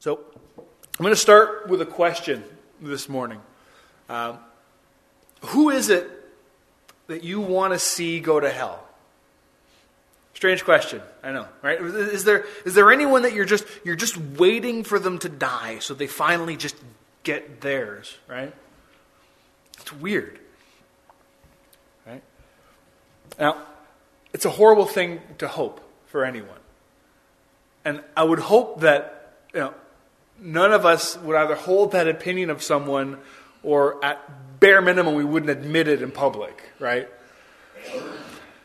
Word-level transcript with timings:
So, 0.00 0.18
I'm 0.56 1.02
going 1.02 1.12
to 1.12 1.20
start 1.20 1.68
with 1.68 1.82
a 1.82 1.86
question 1.86 2.42
this 2.80 3.06
morning. 3.06 3.38
Um, 4.08 4.38
who 5.42 5.68
is 5.68 5.90
it 5.90 6.10
that 7.08 7.22
you 7.22 7.38
want 7.38 7.74
to 7.74 7.78
see 7.78 8.18
go 8.18 8.40
to 8.40 8.48
hell? 8.48 8.82
Strange 10.32 10.64
question, 10.64 11.02
I 11.22 11.32
know, 11.32 11.46
right? 11.60 11.78
Is 11.78 12.24
there, 12.24 12.46
is 12.64 12.72
there 12.72 12.90
anyone 12.90 13.22
that 13.22 13.34
you're 13.34 13.44
just, 13.44 13.66
you're 13.84 13.94
just 13.94 14.16
waiting 14.16 14.84
for 14.84 14.98
them 14.98 15.18
to 15.18 15.28
die 15.28 15.80
so 15.80 15.92
they 15.92 16.06
finally 16.06 16.56
just 16.56 16.76
get 17.22 17.60
theirs, 17.60 18.16
right? 18.26 18.54
It's 19.80 19.92
weird. 19.92 20.40
Right? 22.06 22.22
Now, 23.38 23.58
it's 24.32 24.46
a 24.46 24.50
horrible 24.50 24.86
thing 24.86 25.20
to 25.36 25.46
hope 25.46 25.82
for 26.06 26.24
anyone. 26.24 26.58
And 27.84 28.02
I 28.16 28.24
would 28.24 28.38
hope 28.38 28.80
that, 28.80 29.34
you 29.52 29.60
know, 29.60 29.74
none 30.40 30.72
of 30.72 30.86
us 30.86 31.16
would 31.18 31.36
either 31.36 31.54
hold 31.54 31.92
that 31.92 32.08
opinion 32.08 32.50
of 32.50 32.62
someone 32.62 33.18
or 33.62 34.02
at 34.04 34.60
bare 34.60 34.80
minimum 34.80 35.14
we 35.14 35.24
wouldn't 35.24 35.50
admit 35.50 35.88
it 35.88 36.02
in 36.02 36.10
public, 36.10 36.70
right? 36.78 37.08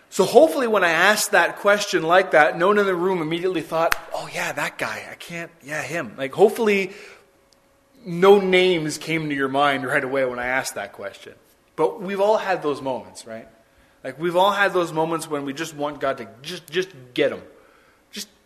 So 0.09 0.23
hopefully 0.23 0.67
when 0.67 0.84
I 0.84 0.91
asked 0.91 1.31
that 1.31 1.58
question 1.58 2.03
like 2.03 2.31
that, 2.31 2.58
no 2.58 2.67
one 2.67 2.80
in 2.80 2.86
the 2.86 2.95
room 2.95 3.22
immediately 3.22 3.62
thought, 3.62 3.95
oh 4.14 4.30
yeah, 4.34 4.53
that 4.53 4.77
guy, 4.77 5.05
I 5.12 5.16
can't, 5.16 5.52
yeah, 5.62 5.81
him. 5.81 6.14
Like 6.17 6.34
hopefully 6.34 6.94
no 8.05 8.39
names 8.39 8.98
came 8.98 9.28
to 9.30 9.36
your 9.36 9.50
mind 9.50 9.86
right 9.86 10.03
away 10.03 10.23
when 10.26 10.39
I 10.39 10.48
asked 10.48 10.76
that 10.76 10.94
question. 10.94 11.34
But 11.76 12.02
we've 12.02 12.22
all 12.22 12.38
had 12.38 12.64
those 12.64 12.81
moments, 12.81 13.28
right? 13.28 13.48
Like 14.03 14.20
we've 14.20 14.36
all 14.36 14.52
had 14.52 14.72
those 14.72 14.94
moments 14.94 15.30
when 15.30 15.45
we 15.45 15.53
just 15.53 15.76
want 15.76 16.00
God 16.00 16.20
to 16.20 16.28
just 16.42 16.70
just 16.70 16.89
get 17.14 17.31
them. 17.31 17.42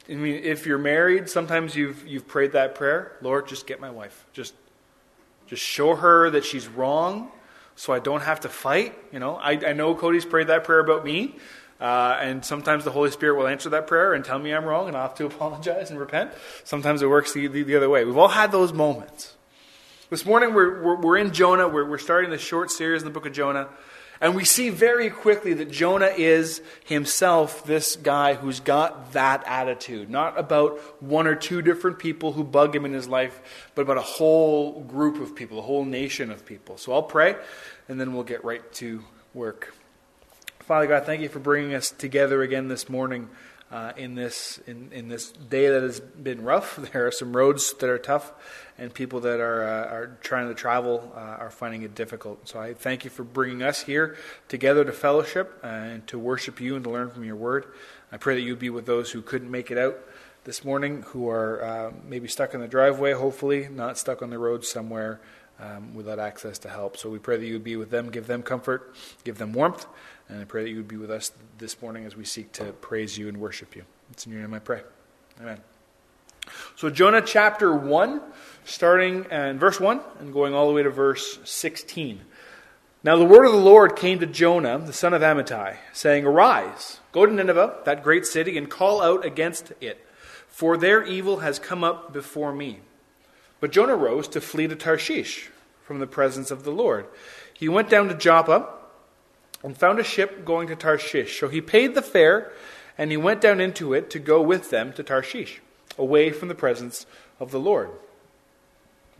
I 0.10 0.16
mean, 0.16 0.42
if 0.44 0.66
you're 0.66 0.80
married, 0.80 1.30
sometimes 1.30 1.76
you've 1.76 2.06
you've 2.08 2.28
prayed 2.28 2.54
that 2.54 2.76
prayer, 2.76 3.18
Lord, 3.22 3.48
just 3.48 3.68
get 3.68 3.80
my 3.80 3.92
wife. 3.92 4.26
Just 4.34 4.54
just 5.46 5.64
show 5.64 5.96
her 5.96 6.30
that 6.32 6.46
she's 6.46 6.68
wrong, 6.68 7.32
so 7.76 7.94
I 7.94 8.00
don't 8.00 8.22
have 8.22 8.42
to 8.42 8.50
fight. 8.50 8.98
You 9.12 9.20
know, 9.20 9.36
I, 9.36 9.52
I 9.52 9.74
know 9.74 9.94
Cody's 9.96 10.26
prayed 10.26 10.48
that 10.48 10.64
prayer 10.64 10.80
about 10.80 11.06
me. 11.06 11.36
Uh, 11.80 12.18
and 12.20 12.44
sometimes 12.44 12.84
the 12.84 12.92
Holy 12.92 13.10
Spirit 13.10 13.38
will 13.38 13.48
answer 13.48 13.70
that 13.70 13.88
prayer 13.88 14.14
and 14.14 14.26
tell 14.26 14.38
me 14.38 14.54
I'm 14.54 14.66
wrong 14.66 14.90
and 14.90 14.98
I'll 14.98 15.08
have 15.08 15.16
to 15.16 15.26
apologize 15.34 15.90
and 15.90 16.00
repent. 16.00 16.32
Sometimes 16.66 17.02
it 17.02 17.08
works 17.08 17.32
the, 17.32 17.48
the, 17.48 17.64
the 17.64 17.76
other 17.78 17.90
way. 17.90 18.04
We've 18.04 18.18
all 18.18 18.28
had 18.28 18.52
those 18.52 18.74
moments. 18.74 19.36
This 20.10 20.26
morning 20.26 20.54
we're, 20.54 20.82
we're, 20.84 20.96
we're 20.98 21.18
in 21.18 21.32
Jonah. 21.32 21.70
We're, 21.70 21.88
we're 21.88 21.98
starting 21.98 22.32
the 22.32 22.38
short 22.38 22.70
series 22.70 23.02
in 23.02 23.08
the 23.08 23.14
book 23.14 23.26
of 23.26 23.32
Jonah. 23.32 23.70
And 24.22 24.36
we 24.36 24.44
see 24.44 24.70
very 24.70 25.10
quickly 25.10 25.54
that 25.54 25.72
Jonah 25.72 26.12
is 26.16 26.62
himself 26.84 27.64
this 27.64 27.96
guy 27.96 28.34
who's 28.34 28.60
got 28.60 29.14
that 29.14 29.44
attitude. 29.48 30.10
Not 30.10 30.38
about 30.38 30.78
one 31.02 31.26
or 31.26 31.36
two 31.36 31.62
different 31.62 32.00
people 32.00 32.34
who 32.34 32.44
bug 32.44 32.76
him 32.76 32.86
in 32.86 32.92
his 32.92 33.08
life, 33.08 33.72
but 33.76 33.84
about 33.84 33.98
a 33.98 34.02
whole 34.02 34.82
group 34.82 35.22
of 35.22 35.36
people, 35.36 35.60
a 35.60 35.62
whole 35.62 35.86
nation 35.86 36.32
of 36.32 36.46
people. 36.46 36.78
So 36.78 36.92
I'll 36.92 37.04
pray, 37.04 37.38
and 37.88 38.00
then 38.00 38.14
we'll 38.14 38.24
get 38.24 38.44
right 38.44 38.70
to 38.74 39.04
work. 39.34 39.74
Father 40.60 40.88
God, 40.88 41.06
thank 41.06 41.22
you 41.22 41.30
for 41.30 41.40
bringing 41.40 41.74
us 41.74 41.90
together 41.90 42.42
again 42.42 42.68
this 42.68 42.90
morning 42.90 43.30
uh, 43.72 43.94
in 43.98 44.16
this 44.16 44.60
in, 44.66 44.92
in 44.92 45.08
this 45.10 45.32
day 45.32 45.70
that 45.70 45.84
has 45.84 46.00
been 46.00 46.44
rough. 46.44 46.80
There 46.94 47.08
are 47.08 47.12
some 47.12 47.36
roads 47.36 47.74
that 47.74 47.90
are 47.90 47.98
tough, 47.98 48.32
and 48.78 48.94
people 48.94 49.20
that 49.22 49.40
are 49.40 49.64
uh, 49.64 49.94
are 49.94 50.18
trying 50.22 50.48
to 50.48 50.56
travel 50.56 51.12
uh, 51.16 51.20
are 51.20 51.52
finding 51.52 51.84
it 51.84 51.96
difficult. 51.96 52.48
So 52.48 52.60
I 52.60 52.74
thank 52.74 53.04
you 53.04 53.10
for 53.10 53.24
bringing 53.24 53.62
us 53.64 53.84
here 53.84 54.18
together 54.48 54.84
to 54.84 54.92
fellowship 54.92 55.60
and 55.64 56.06
to 56.08 56.18
worship 56.18 56.60
you 56.60 56.76
and 56.76 56.84
to 56.84 56.90
learn 56.90 57.10
from 57.10 57.24
your 57.24 57.36
word. 57.36 57.66
I 58.12 58.18
pray 58.18 58.36
that 58.36 58.42
you 58.42 58.56
be 58.56 58.70
with 58.70 58.86
those 58.86 59.12
who 59.12 59.22
couldn't 59.22 59.52
make 59.52 59.70
it 59.70 59.78
out 59.78 60.00
this 60.46 60.66
morning, 60.66 61.04
who 61.10 61.30
are 61.30 61.64
uh, 61.64 61.92
maybe 62.08 62.28
stuck 62.28 62.54
in 62.54 62.60
the 62.62 62.68
driveway, 62.68 63.14
hopefully 63.14 63.68
not 63.70 63.98
stuck 63.98 64.22
on 64.22 64.30
the 64.30 64.40
road 64.40 64.66
somewhere. 64.66 65.20
Um, 65.62 65.94
without 65.94 66.20
access 66.20 66.58
to 66.60 66.70
help. 66.70 66.96
So 66.96 67.10
we 67.10 67.20
pray 67.20 67.36
that 67.36 67.46
you 67.46 67.52
would 67.52 67.66
be 67.66 67.76
with 67.76 67.90
them, 67.90 68.10
give 68.10 68.28
them 68.28 68.44
comfort, 68.44 68.96
give 69.26 69.38
them 69.38 69.52
warmth, 69.52 69.86
and 70.30 70.40
I 70.40 70.46
pray 70.46 70.64
that 70.64 70.70
you 70.70 70.78
would 70.78 70.88
be 70.88 70.96
with 70.96 71.12
us 71.12 71.34
this 71.58 71.82
morning 71.82 72.06
as 72.06 72.16
we 72.16 72.24
seek 72.24 72.54
to 72.54 72.72
praise 72.72 73.18
you 73.18 73.28
and 73.28 73.38
worship 73.42 73.76
you. 73.76 73.84
It's 74.12 74.26
in 74.26 74.32
your 74.32 74.40
name 74.40 74.54
I 74.54 74.60
pray. 74.60 74.84
Amen. 75.42 75.60
So, 76.76 76.90
Jonah 76.90 77.22
chapter 77.22 77.76
1, 77.76 78.22
starting 78.64 79.26
in 79.26 79.60
verse 79.60 79.80
1 79.80 80.02
and 80.20 80.34
going 80.34 80.54
all 80.54 80.68
the 80.68 80.74
way 80.74 80.84
to 80.84 80.90
verse 80.90 81.40
16. 81.44 82.22
Now, 83.04 83.16
the 83.16 83.26
word 83.26 83.46
of 83.46 83.54
the 83.54 83.58
Lord 83.58 83.96
came 83.96 84.20
to 84.20 84.26
Jonah, 84.26 84.78
the 84.78 84.94
son 84.94 85.14
of 85.14 85.22
Amittai, 85.22 85.78
saying, 85.94 86.26
Arise, 86.26 87.00
go 87.12 87.26
to 87.26 87.32
Nineveh, 87.32 87.78
that 87.86 88.04
great 88.04 88.26
city, 88.26 88.58
and 88.58 88.70
call 88.70 89.02
out 89.02 89.26
against 89.26 89.72
it, 89.80 90.06
for 90.48 90.76
their 90.76 91.04
evil 91.04 91.38
has 91.38 91.60
come 91.60 91.84
up 91.84 92.12
before 92.12 92.54
me. 92.54 92.80
But 93.60 93.72
Jonah 93.72 93.96
rose 93.96 94.28
to 94.30 94.42
flee 94.42 94.68
to 94.68 94.76
Tarshish 94.76 95.50
from 95.84 96.00
the 96.00 96.08
presence 96.08 96.52
of 96.52 96.64
the 96.64 96.72
Lord. 96.72 97.06
He 97.54 97.68
went 97.68 97.90
down 97.90 98.08
to 98.08 98.16
Joppa 98.16 98.70
and 99.64 99.78
found 99.78 100.00
a 100.00 100.04
ship 100.04 100.46
going 100.46 100.68
to 100.68 100.76
Tarshish. 100.76 101.40
So 101.40 101.50
he 101.50 101.62
paid 101.62 101.94
the 101.94 102.02
fare, 102.02 102.52
and 102.98 103.12
he 103.12 103.18
went 103.18 103.42
down 103.42 103.60
into 103.60 103.94
it 103.94 104.10
to 104.12 104.20
go 104.20 104.42
with 104.42 104.70
them 104.70 104.94
to 104.94 105.04
Tarshish, 105.04 105.62
away 105.98 106.32
from 106.32 106.48
the 106.48 106.56
presence 106.56 107.06
of 107.40 107.52
the 107.52 107.60
Lord. 107.60 107.90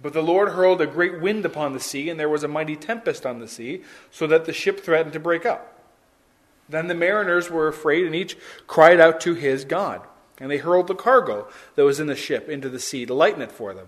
But 0.02 0.14
the 0.14 0.22
Lord 0.24 0.50
hurled 0.50 0.80
a 0.80 0.88
great 0.88 1.20
wind 1.20 1.46
upon 1.46 1.74
the 1.74 1.80
sea, 1.80 2.10
and 2.10 2.18
there 2.18 2.30
was 2.30 2.44
a 2.44 2.48
mighty 2.48 2.78
tempest 2.78 3.26
on 3.26 3.40
the 3.40 3.48
sea, 3.48 3.84
so 4.12 4.28
that 4.28 4.46
the 4.46 4.54
ship 4.54 4.80
threatened 4.80 5.14
to 5.14 5.20
break 5.20 5.46
up. 5.46 5.82
Then 6.70 6.88
the 6.88 6.96
mariners 6.96 7.50
were 7.50 7.68
afraid, 7.68 8.06
and 8.06 8.16
each 8.16 8.38
cried 8.68 9.02
out 9.02 9.20
to 9.22 9.34
his 9.34 9.66
God. 9.66 10.02
And 10.40 10.50
they 10.50 10.58
hurled 10.58 10.88
the 10.88 10.96
cargo 10.96 11.48
that 11.76 11.84
was 11.84 12.00
in 12.00 12.08
the 12.08 12.16
ship 12.16 12.48
into 12.48 12.70
the 12.70 12.80
sea 12.80 13.06
to 13.06 13.14
lighten 13.14 13.42
it 13.42 13.52
for 13.52 13.74
them. 13.74 13.88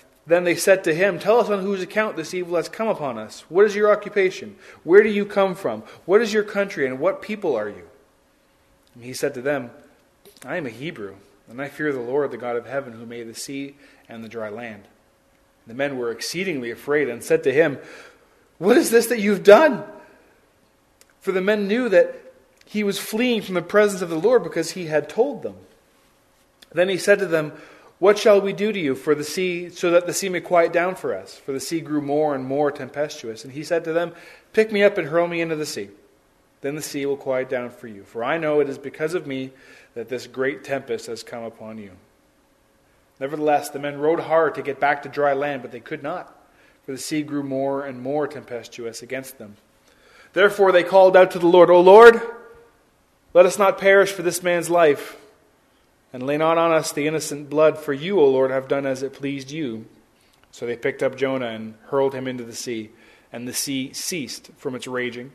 then 0.27 0.43
they 0.43 0.55
said 0.55 0.83
to 0.83 0.93
him, 0.93 1.17
Tell 1.17 1.39
us 1.39 1.49
on 1.49 1.61
whose 1.61 1.81
account 1.81 2.15
this 2.15 2.33
evil 2.33 2.55
has 2.55 2.69
come 2.69 2.87
upon 2.87 3.17
us. 3.17 3.41
What 3.49 3.65
is 3.65 3.75
your 3.75 3.91
occupation? 3.91 4.55
Where 4.83 5.03
do 5.03 5.09
you 5.09 5.25
come 5.25 5.55
from? 5.55 5.83
What 6.05 6.21
is 6.21 6.31
your 6.33 6.43
country, 6.43 6.85
and 6.85 6.99
what 6.99 7.21
people 7.21 7.55
are 7.55 7.69
you? 7.69 7.87
And 8.93 9.03
he 9.03 9.13
said 9.13 9.33
to 9.33 9.41
them, 9.41 9.71
I 10.45 10.57
am 10.57 10.65
a 10.65 10.71
Hebrew, 10.71 11.15
and 11.49 11.61
I 11.61 11.69
fear 11.69 11.91
the 11.91 11.99
Lord, 11.99 12.31
the 12.31 12.37
God 12.37 12.55
of 12.55 12.67
heaven, 12.67 12.93
who 12.93 13.05
made 13.05 13.27
the 13.27 13.35
sea 13.35 13.75
and 14.07 14.23
the 14.23 14.29
dry 14.29 14.49
land. 14.49 14.83
The 15.65 15.73
men 15.73 15.97
were 15.97 16.11
exceedingly 16.11 16.71
afraid 16.71 17.09
and 17.09 17.23
said 17.23 17.43
to 17.43 17.53
him, 17.53 17.79
What 18.57 18.77
is 18.77 18.91
this 18.91 19.07
that 19.07 19.19
you've 19.19 19.43
done? 19.43 19.83
For 21.21 21.31
the 21.31 21.41
men 21.41 21.67
knew 21.67 21.89
that 21.89 22.15
he 22.65 22.83
was 22.83 22.99
fleeing 22.99 23.41
from 23.41 23.55
the 23.55 23.61
presence 23.61 24.01
of 24.01 24.09
the 24.09 24.19
Lord 24.19 24.43
because 24.43 24.71
he 24.71 24.85
had 24.85 25.09
told 25.09 25.43
them. 25.43 25.55
Then 26.73 26.89
he 26.89 26.97
said 26.97 27.19
to 27.19 27.27
them, 27.27 27.53
What 28.01 28.17
shall 28.17 28.41
we 28.41 28.51
do 28.51 28.71
to 28.71 28.79
you 28.79 28.95
for 28.95 29.13
the 29.13 29.23
sea, 29.23 29.69
so 29.69 29.91
that 29.91 30.07
the 30.07 30.13
sea 30.15 30.27
may 30.27 30.41
quiet 30.41 30.73
down 30.73 30.95
for 30.95 31.15
us? 31.15 31.37
For 31.37 31.51
the 31.51 31.59
sea 31.59 31.81
grew 31.81 32.01
more 32.01 32.33
and 32.33 32.43
more 32.43 32.71
tempestuous. 32.71 33.43
And 33.43 33.53
he 33.53 33.63
said 33.63 33.83
to 33.83 33.93
them, 33.93 34.15
Pick 34.53 34.71
me 34.71 34.81
up 34.81 34.97
and 34.97 35.09
hurl 35.09 35.27
me 35.27 35.39
into 35.39 35.55
the 35.55 35.67
sea. 35.67 35.89
Then 36.61 36.73
the 36.73 36.81
sea 36.81 37.05
will 37.05 37.15
quiet 37.15 37.47
down 37.47 37.69
for 37.69 37.85
you. 37.85 38.03
For 38.03 38.23
I 38.23 38.39
know 38.39 38.59
it 38.59 38.69
is 38.69 38.79
because 38.79 39.13
of 39.13 39.27
me 39.27 39.51
that 39.93 40.09
this 40.09 40.25
great 40.25 40.63
tempest 40.63 41.05
has 41.05 41.21
come 41.21 41.43
upon 41.43 41.77
you. 41.77 41.91
Nevertheless, 43.19 43.69
the 43.69 43.77
men 43.77 43.99
rowed 43.99 44.21
hard 44.21 44.55
to 44.55 44.63
get 44.63 44.79
back 44.79 45.03
to 45.03 45.09
dry 45.09 45.33
land, 45.33 45.61
but 45.61 45.71
they 45.71 45.79
could 45.79 46.01
not, 46.01 46.35
for 46.83 46.93
the 46.93 46.97
sea 46.97 47.21
grew 47.21 47.43
more 47.43 47.85
and 47.85 48.01
more 48.01 48.27
tempestuous 48.27 49.03
against 49.03 49.37
them. 49.37 49.57
Therefore 50.33 50.71
they 50.71 50.81
called 50.81 51.15
out 51.15 51.29
to 51.31 51.39
the 51.39 51.45
Lord, 51.45 51.69
O 51.69 51.79
Lord, 51.79 52.19
let 53.35 53.45
us 53.45 53.59
not 53.59 53.77
perish 53.77 54.11
for 54.11 54.23
this 54.23 54.41
man's 54.41 54.71
life, 54.71 55.20
and 56.13 56.23
lay 56.23 56.37
not 56.37 56.57
on 56.57 56.71
us 56.71 56.91
the 56.91 57.07
innocent 57.07 57.49
blood, 57.49 57.77
for 57.77 57.93
you, 57.93 58.19
O 58.19 58.27
Lord, 58.27 58.51
have 58.51 58.67
done 58.67 58.85
as 58.85 59.03
it 59.03 59.13
pleased 59.13 59.51
you. 59.51 59.85
So 60.51 60.65
they 60.65 60.75
picked 60.75 61.01
up 61.01 61.15
Jonah 61.15 61.47
and 61.47 61.75
hurled 61.87 62.13
him 62.13 62.27
into 62.27 62.43
the 62.43 62.55
sea, 62.55 62.89
and 63.31 63.47
the 63.47 63.53
sea 63.53 63.93
ceased 63.93 64.51
from 64.57 64.75
its 64.75 64.87
raging. 64.87 65.31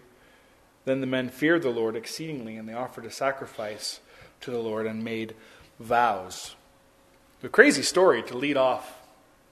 Then 0.85 1.01
the 1.01 1.07
men 1.07 1.31
feared 1.31 1.63
the 1.63 1.71
Lord 1.71 1.97
exceedingly, 1.97 2.57
and 2.57 2.69
they 2.69 2.75
offered 2.75 3.07
a 3.07 3.11
sacrifice 3.11 4.01
to 4.43 4.51
the 4.51 4.59
Lord 4.59 4.87
and 4.87 5.03
made 5.03 5.35
vows. 5.81 6.55
A 7.43 7.49
crazy 7.49 7.83
story 7.83 8.23
to 8.25 8.37
lead 8.37 8.57
off 8.57 9.01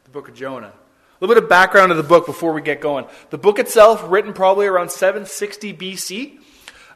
the 0.04 0.10
book 0.10 0.28
of 0.28 0.34
Jonah. 0.34 0.72
A 0.72 1.16
little 1.20 1.34
bit 1.34 1.42
of 1.42 1.48
background 1.48 1.92
of 1.92 1.96
the 1.96 2.02
book 2.02 2.26
before 2.26 2.52
we 2.52 2.60
get 2.60 2.80
going. 2.80 3.06
The 3.30 3.38
book 3.38 3.58
itself, 3.58 4.04
written 4.08 4.32
probably 4.32 4.66
around 4.66 4.90
760 4.90 5.74
BC. 5.74 6.38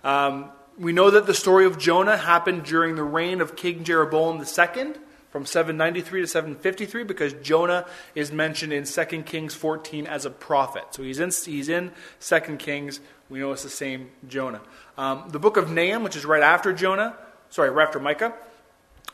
Um, 0.04 0.50
we 0.78 0.92
know 0.92 1.10
that 1.10 1.26
the 1.26 1.34
story 1.34 1.66
of 1.66 1.78
Jonah 1.78 2.16
happened 2.16 2.64
during 2.64 2.94
the 2.94 3.02
reign 3.02 3.40
of 3.40 3.56
King 3.56 3.84
Jeroboam 3.84 4.38
II, 4.38 4.94
from 5.30 5.44
793 5.44 6.22
to 6.22 6.26
753 6.26 7.04
because 7.04 7.32
Jonah 7.34 7.86
is 8.14 8.32
mentioned 8.32 8.72
in 8.72 8.84
2 8.84 9.04
Kings 9.22 9.54
14 9.54 10.06
as 10.06 10.24
a 10.24 10.30
prophet. 10.30 10.84
So 10.90 11.02
he's 11.02 11.20
in, 11.20 11.30
he's 11.44 11.68
in 11.68 11.92
2 12.20 12.40
Kings. 12.56 13.00
We 13.28 13.40
know 13.40 13.52
it's 13.52 13.62
the 13.62 13.68
same 13.68 14.10
Jonah. 14.26 14.62
Um, 14.96 15.28
the 15.28 15.38
book 15.38 15.56
of 15.56 15.70
Nahum, 15.70 16.02
which 16.02 16.16
is 16.16 16.24
right 16.24 16.42
after 16.42 16.72
Jonah, 16.72 17.16
sorry, 17.50 17.70
right 17.70 17.86
after 17.86 18.00
Micah, 18.00 18.34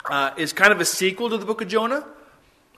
uh, 0.09 0.31
is 0.37 0.53
kind 0.53 0.73
of 0.73 0.81
a 0.81 0.85
sequel 0.85 1.31
to 1.31 1.39
the 1.39 1.47
book 1.47 1.61
of 1.61 1.69
Jonah. 1.69 2.07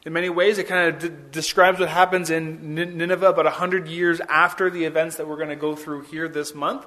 In 0.06 0.12
many 0.12 0.30
ways, 0.30 0.56
it 0.58 0.68
kind 0.68 0.94
of 0.94 1.02
d- 1.02 1.16
describes 1.32 1.80
what 1.80 1.88
happens 1.88 2.30
in 2.30 2.74
Nineveh 2.74 3.26
about 3.26 3.44
100 3.44 3.88
years 3.88 4.20
after 4.20 4.70
the 4.70 4.84
events 4.84 5.16
that 5.16 5.28
we're 5.28 5.36
going 5.36 5.48
to 5.48 5.56
go 5.56 5.74
through 5.74 6.02
here 6.02 6.28
this 6.28 6.54
month. 6.54 6.86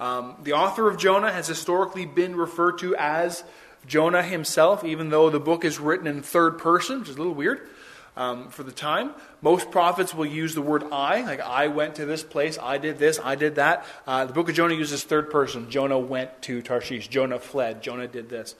Um, 0.00 0.36
the 0.42 0.52
author 0.52 0.88
of 0.88 0.96
Jonah 0.96 1.32
has 1.32 1.46
historically 1.48 2.06
been 2.06 2.36
referred 2.36 2.78
to 2.78 2.94
as 2.96 3.42
Jonah 3.86 4.22
himself, 4.22 4.84
even 4.84 5.10
though 5.10 5.30
the 5.30 5.40
book 5.40 5.64
is 5.64 5.80
written 5.80 6.06
in 6.06 6.22
third 6.22 6.58
person, 6.58 7.00
which 7.00 7.08
is 7.08 7.16
a 7.16 7.18
little 7.18 7.34
weird 7.34 7.68
um, 8.16 8.48
for 8.50 8.62
the 8.62 8.72
time. 8.72 9.12
Most 9.40 9.70
prophets 9.70 10.12
will 10.12 10.26
use 10.26 10.54
the 10.54 10.62
word 10.62 10.84
I, 10.92 11.22
like 11.22 11.40
I 11.40 11.68
went 11.68 11.96
to 11.96 12.04
this 12.04 12.22
place, 12.22 12.58
I 12.60 12.78
did 12.78 12.98
this, 12.98 13.18
I 13.22 13.34
did 13.34 13.56
that. 13.56 13.86
Uh, 14.06 14.26
the 14.26 14.32
book 14.32 14.48
of 14.48 14.54
Jonah 14.54 14.74
uses 14.74 15.04
third 15.04 15.30
person. 15.30 15.70
Jonah 15.70 15.98
went 15.98 16.42
to 16.42 16.60
Tarshish, 16.60 17.08
Jonah 17.08 17.38
fled, 17.38 17.82
Jonah 17.82 18.08
did 18.08 18.28
this. 18.28 18.54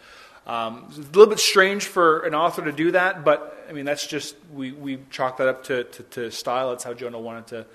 Um, 0.46 0.87
it's 0.88 0.96
a 0.96 1.02
little 1.02 1.26
bit 1.26 1.41
strange 1.41 1.84
for 1.84 2.20
an 2.20 2.34
author 2.34 2.64
to 2.64 2.73
do 2.73 2.93
that, 2.93 3.23
but 3.23 3.67
I 3.69 3.73
mean, 3.73 3.84
that's 3.84 4.06
just, 4.06 4.34
we, 4.55 4.73
we 4.73 4.99
chalk 5.11 5.37
that 5.37 5.49
up 5.49 5.64
to, 5.64 5.84
to, 5.84 6.02
to 6.05 6.31
style. 6.31 6.70
That's 6.70 6.84
how 6.84 6.94
Jonah 6.94 7.20
wanted 7.20 7.49
to 7.49 7.67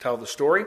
tell 0.00 0.16
the 0.16 0.26
story. 0.26 0.64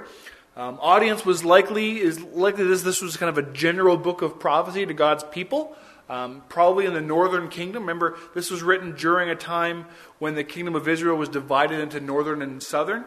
Um, 0.58 0.80
audience 0.82 1.26
was 1.26 1.44
likely, 1.44 2.00
is 2.00 2.22
likely 2.22 2.66
this, 2.66 2.82
this 2.82 3.02
was 3.02 3.18
kind 3.18 3.30
of 3.30 3.38
a 3.38 3.52
general 3.52 3.98
book 3.98 4.22
of 4.22 4.40
prophecy 4.40 4.86
to 4.86 4.94
God's 4.94 5.24
people. 5.24 5.76
Um, 6.08 6.44
probably 6.50 6.86
in 6.86 6.94
the 6.94 7.02
northern 7.02 7.50
kingdom. 7.50 7.84
Remember, 7.84 8.16
this 8.36 8.52
was 8.52 8.62
written 8.62 8.96
during 8.96 9.30
a 9.30 9.36
time 9.36 9.88
when 10.20 10.36
the 10.36 10.44
kingdom 10.44 10.76
of 10.76 10.88
Israel 10.88 11.18
was 11.18 11.30
divided 11.30 11.80
into 11.80 12.00
northern 12.00 12.44
and 12.44 12.62
southern. 12.62 13.06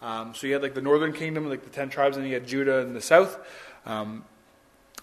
Um, 0.00 0.34
so 0.34 0.46
you 0.46 0.54
had 0.54 0.62
like 0.62 0.74
the 0.74 0.80
northern 0.80 1.12
kingdom, 1.12 1.48
like 1.48 1.64
the 1.64 1.70
ten 1.70 1.90
tribes, 1.90 2.16
and 2.16 2.26
you 2.26 2.32
had 2.32 2.46
Judah 2.46 2.78
in 2.78 2.94
the 2.94 3.02
south. 3.02 3.38
Um, 3.84 4.24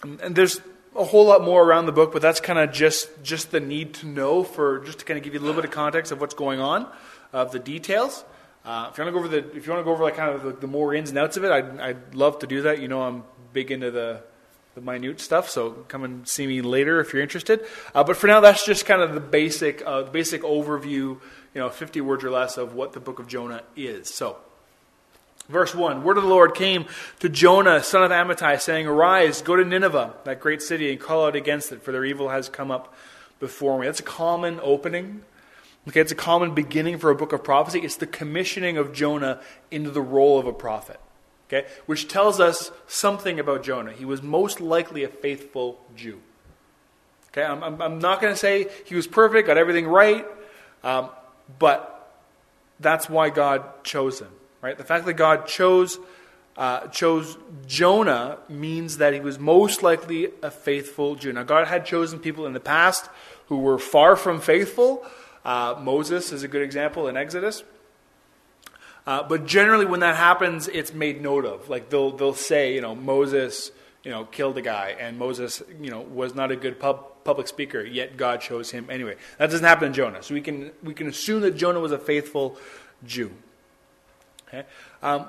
and, 0.02 0.20
and, 0.20 0.36
there's 0.36 0.60
a 0.96 1.04
whole 1.04 1.26
lot 1.26 1.44
more 1.44 1.62
around 1.62 1.86
the 1.86 1.92
book, 1.92 2.12
but 2.12 2.20
that's 2.20 2.40
kind 2.40 2.58
of 2.58 2.72
just 2.72 3.22
just 3.22 3.50
the 3.50 3.60
need 3.60 3.94
to 3.94 4.06
know 4.06 4.42
for 4.42 4.80
just 4.80 5.00
to 5.00 5.04
kind 5.04 5.18
of 5.18 5.24
give 5.24 5.34
you 5.34 5.40
a 5.40 5.42
little 5.42 5.54
bit 5.54 5.64
of 5.64 5.70
context 5.70 6.12
of 6.12 6.20
what's 6.20 6.34
going 6.34 6.60
on, 6.60 6.88
of 7.32 7.52
the 7.52 7.58
details. 7.58 8.24
Uh, 8.66 8.88
if 8.90 8.98
you 8.98 9.04
want 9.04 9.14
to 9.14 9.18
go 9.18 9.18
over 9.18 9.28
the, 9.28 9.56
if 9.56 9.64
you 9.64 9.72
want 9.72 9.80
to 9.80 9.84
go 9.84 9.92
over 9.92 10.04
like 10.04 10.16
kind 10.16 10.34
of 10.34 10.42
the, 10.42 10.52
the 10.52 10.66
more 10.66 10.92
ins 10.92 11.08
and 11.10 11.18
outs 11.18 11.36
of 11.36 11.44
it, 11.44 11.52
I'd, 11.52 11.80
I'd 11.80 12.14
love 12.14 12.40
to 12.40 12.46
do 12.46 12.62
that. 12.62 12.82
You 12.82 12.88
know, 12.88 13.00
I'm 13.00 13.22
big 13.52 13.70
into 13.70 13.90
the 13.90 14.22
the 14.76 14.82
minute 14.82 15.20
stuff. 15.20 15.48
So 15.48 15.70
come 15.88 16.04
and 16.04 16.28
see 16.28 16.46
me 16.46 16.60
later 16.60 17.00
if 17.00 17.12
you're 17.12 17.22
interested. 17.22 17.64
Uh, 17.94 18.04
but 18.04 18.16
for 18.16 18.28
now, 18.28 18.40
that's 18.40 18.64
just 18.64 18.86
kind 18.86 19.02
of 19.02 19.14
the 19.14 19.20
basic, 19.20 19.82
uh, 19.84 20.02
the 20.02 20.10
basic 20.10 20.42
overview, 20.42 20.90
you 20.90 21.20
know, 21.54 21.70
50 21.70 22.02
words 22.02 22.22
or 22.22 22.30
less 22.30 22.58
of 22.58 22.74
what 22.74 22.92
the 22.92 23.00
book 23.00 23.18
of 23.18 23.26
Jonah 23.26 23.62
is. 23.74 24.12
So, 24.12 24.36
verse 25.48 25.74
1 25.74 26.04
Word 26.04 26.18
of 26.18 26.24
the 26.24 26.28
Lord 26.28 26.54
came 26.54 26.84
to 27.20 27.28
Jonah, 27.30 27.82
son 27.82 28.04
of 28.04 28.10
Amittai, 28.10 28.60
saying, 28.60 28.86
Arise, 28.86 29.40
go 29.40 29.56
to 29.56 29.64
Nineveh, 29.64 30.14
that 30.24 30.40
great 30.40 30.60
city, 30.60 30.90
and 30.90 31.00
call 31.00 31.26
out 31.26 31.34
against 31.34 31.72
it, 31.72 31.82
for 31.82 31.90
their 31.90 32.04
evil 32.04 32.28
has 32.28 32.50
come 32.50 32.70
up 32.70 32.94
before 33.40 33.78
me. 33.78 33.86
That's 33.86 34.00
a 34.00 34.04
common 34.04 34.60
opening. 34.62 35.22
Okay, 35.88 36.00
it's 36.00 36.12
a 36.12 36.16
common 36.16 36.54
beginning 36.54 36.98
for 36.98 37.10
a 37.10 37.14
book 37.14 37.32
of 37.32 37.44
prophecy. 37.44 37.80
It's 37.80 37.96
the 37.96 38.06
commissioning 38.06 38.76
of 38.76 38.92
Jonah 38.92 39.40
into 39.70 39.90
the 39.90 40.02
role 40.02 40.38
of 40.38 40.46
a 40.46 40.52
prophet. 40.52 40.98
Okay? 41.48 41.68
Which 41.86 42.08
tells 42.08 42.40
us 42.40 42.72
something 42.88 43.38
about 43.38 43.62
Jonah. 43.62 43.92
He 43.92 44.04
was 44.04 44.22
most 44.22 44.60
likely 44.60 45.04
a 45.04 45.08
faithful 45.08 45.80
Jew. 45.94 46.20
Okay? 47.28 47.44
I'm, 47.44 47.62
I'm, 47.62 47.80
I'm 47.80 47.98
not 48.00 48.20
going 48.20 48.32
to 48.32 48.38
say 48.38 48.66
he 48.84 48.96
was 48.96 49.06
perfect, 49.06 49.46
got 49.46 49.58
everything 49.58 49.86
right, 49.86 50.26
um, 50.82 51.10
but 51.58 51.92
that's 52.80 53.08
why 53.08 53.30
God 53.30 53.84
chose 53.84 54.20
him. 54.20 54.30
Right? 54.60 54.76
The 54.76 54.84
fact 54.84 55.06
that 55.06 55.14
God 55.14 55.46
chose 55.46 55.98
uh, 56.56 56.86
chose 56.88 57.36
Jonah 57.66 58.38
means 58.48 58.96
that 58.96 59.12
he 59.12 59.20
was 59.20 59.38
most 59.38 59.82
likely 59.82 60.30
a 60.42 60.50
faithful 60.50 61.14
Jew. 61.14 61.32
Now, 61.32 61.42
God 61.42 61.66
had 61.66 61.84
chosen 61.84 62.18
people 62.18 62.46
in 62.46 62.54
the 62.54 62.60
past 62.60 63.10
who 63.48 63.58
were 63.58 63.78
far 63.78 64.16
from 64.16 64.40
faithful. 64.40 65.04
Uh, 65.46 65.78
Moses 65.80 66.32
is 66.32 66.42
a 66.42 66.48
good 66.48 66.62
example 66.62 67.06
in 67.06 67.16
Exodus. 67.16 67.62
Uh, 69.06 69.22
but 69.22 69.46
generally, 69.46 69.86
when 69.86 70.00
that 70.00 70.16
happens, 70.16 70.66
it's 70.66 70.92
made 70.92 71.22
note 71.22 71.44
of. 71.44 71.68
Like 71.68 71.88
they'll 71.88 72.10
they'll 72.10 72.34
say, 72.34 72.74
you 72.74 72.80
know, 72.80 72.96
Moses, 72.96 73.70
you 74.02 74.10
know, 74.10 74.24
killed 74.24 74.58
a 74.58 74.62
guy, 74.62 74.96
and 74.98 75.16
Moses, 75.16 75.62
you 75.80 75.88
know, 75.88 76.00
was 76.00 76.34
not 76.34 76.50
a 76.50 76.56
good 76.56 76.80
pub, 76.80 77.22
public 77.22 77.46
speaker. 77.46 77.80
Yet 77.80 78.16
God 78.16 78.40
chose 78.40 78.72
him 78.72 78.88
anyway. 78.90 79.14
That 79.38 79.50
doesn't 79.50 79.64
happen 79.64 79.86
in 79.86 79.94
Jonah. 79.94 80.20
So 80.24 80.34
we 80.34 80.40
can 80.40 80.72
we 80.82 80.94
can 80.94 81.06
assume 81.06 81.42
that 81.42 81.56
Jonah 81.56 81.78
was 81.78 81.92
a 81.92 81.98
faithful 81.98 82.58
Jew. 83.04 83.30
Okay. 84.48 84.64
Um, 85.00 85.28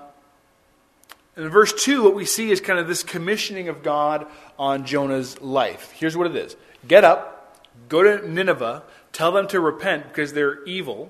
in 1.35 1.49
verse 1.49 1.73
2, 1.83 2.01
what 2.01 2.15
we 2.15 2.25
see 2.25 2.49
is 2.49 2.59
kind 2.59 2.79
of 2.79 2.87
this 2.87 3.03
commissioning 3.03 3.69
of 3.69 3.83
God 3.83 4.25
on 4.57 4.83
Jonah's 4.83 5.39
life. 5.39 5.91
Here's 5.91 6.17
what 6.17 6.25
it 6.25 6.35
is 6.35 6.55
Get 6.87 7.03
up, 7.03 7.63
go 7.87 8.01
to 8.01 8.27
Nineveh, 8.27 8.81
tell 9.17 9.31
them 9.31 9.47
to 9.47 9.59
repent 9.59 10.07
because 10.07 10.33
they're 10.33 10.63
evil, 10.65 11.09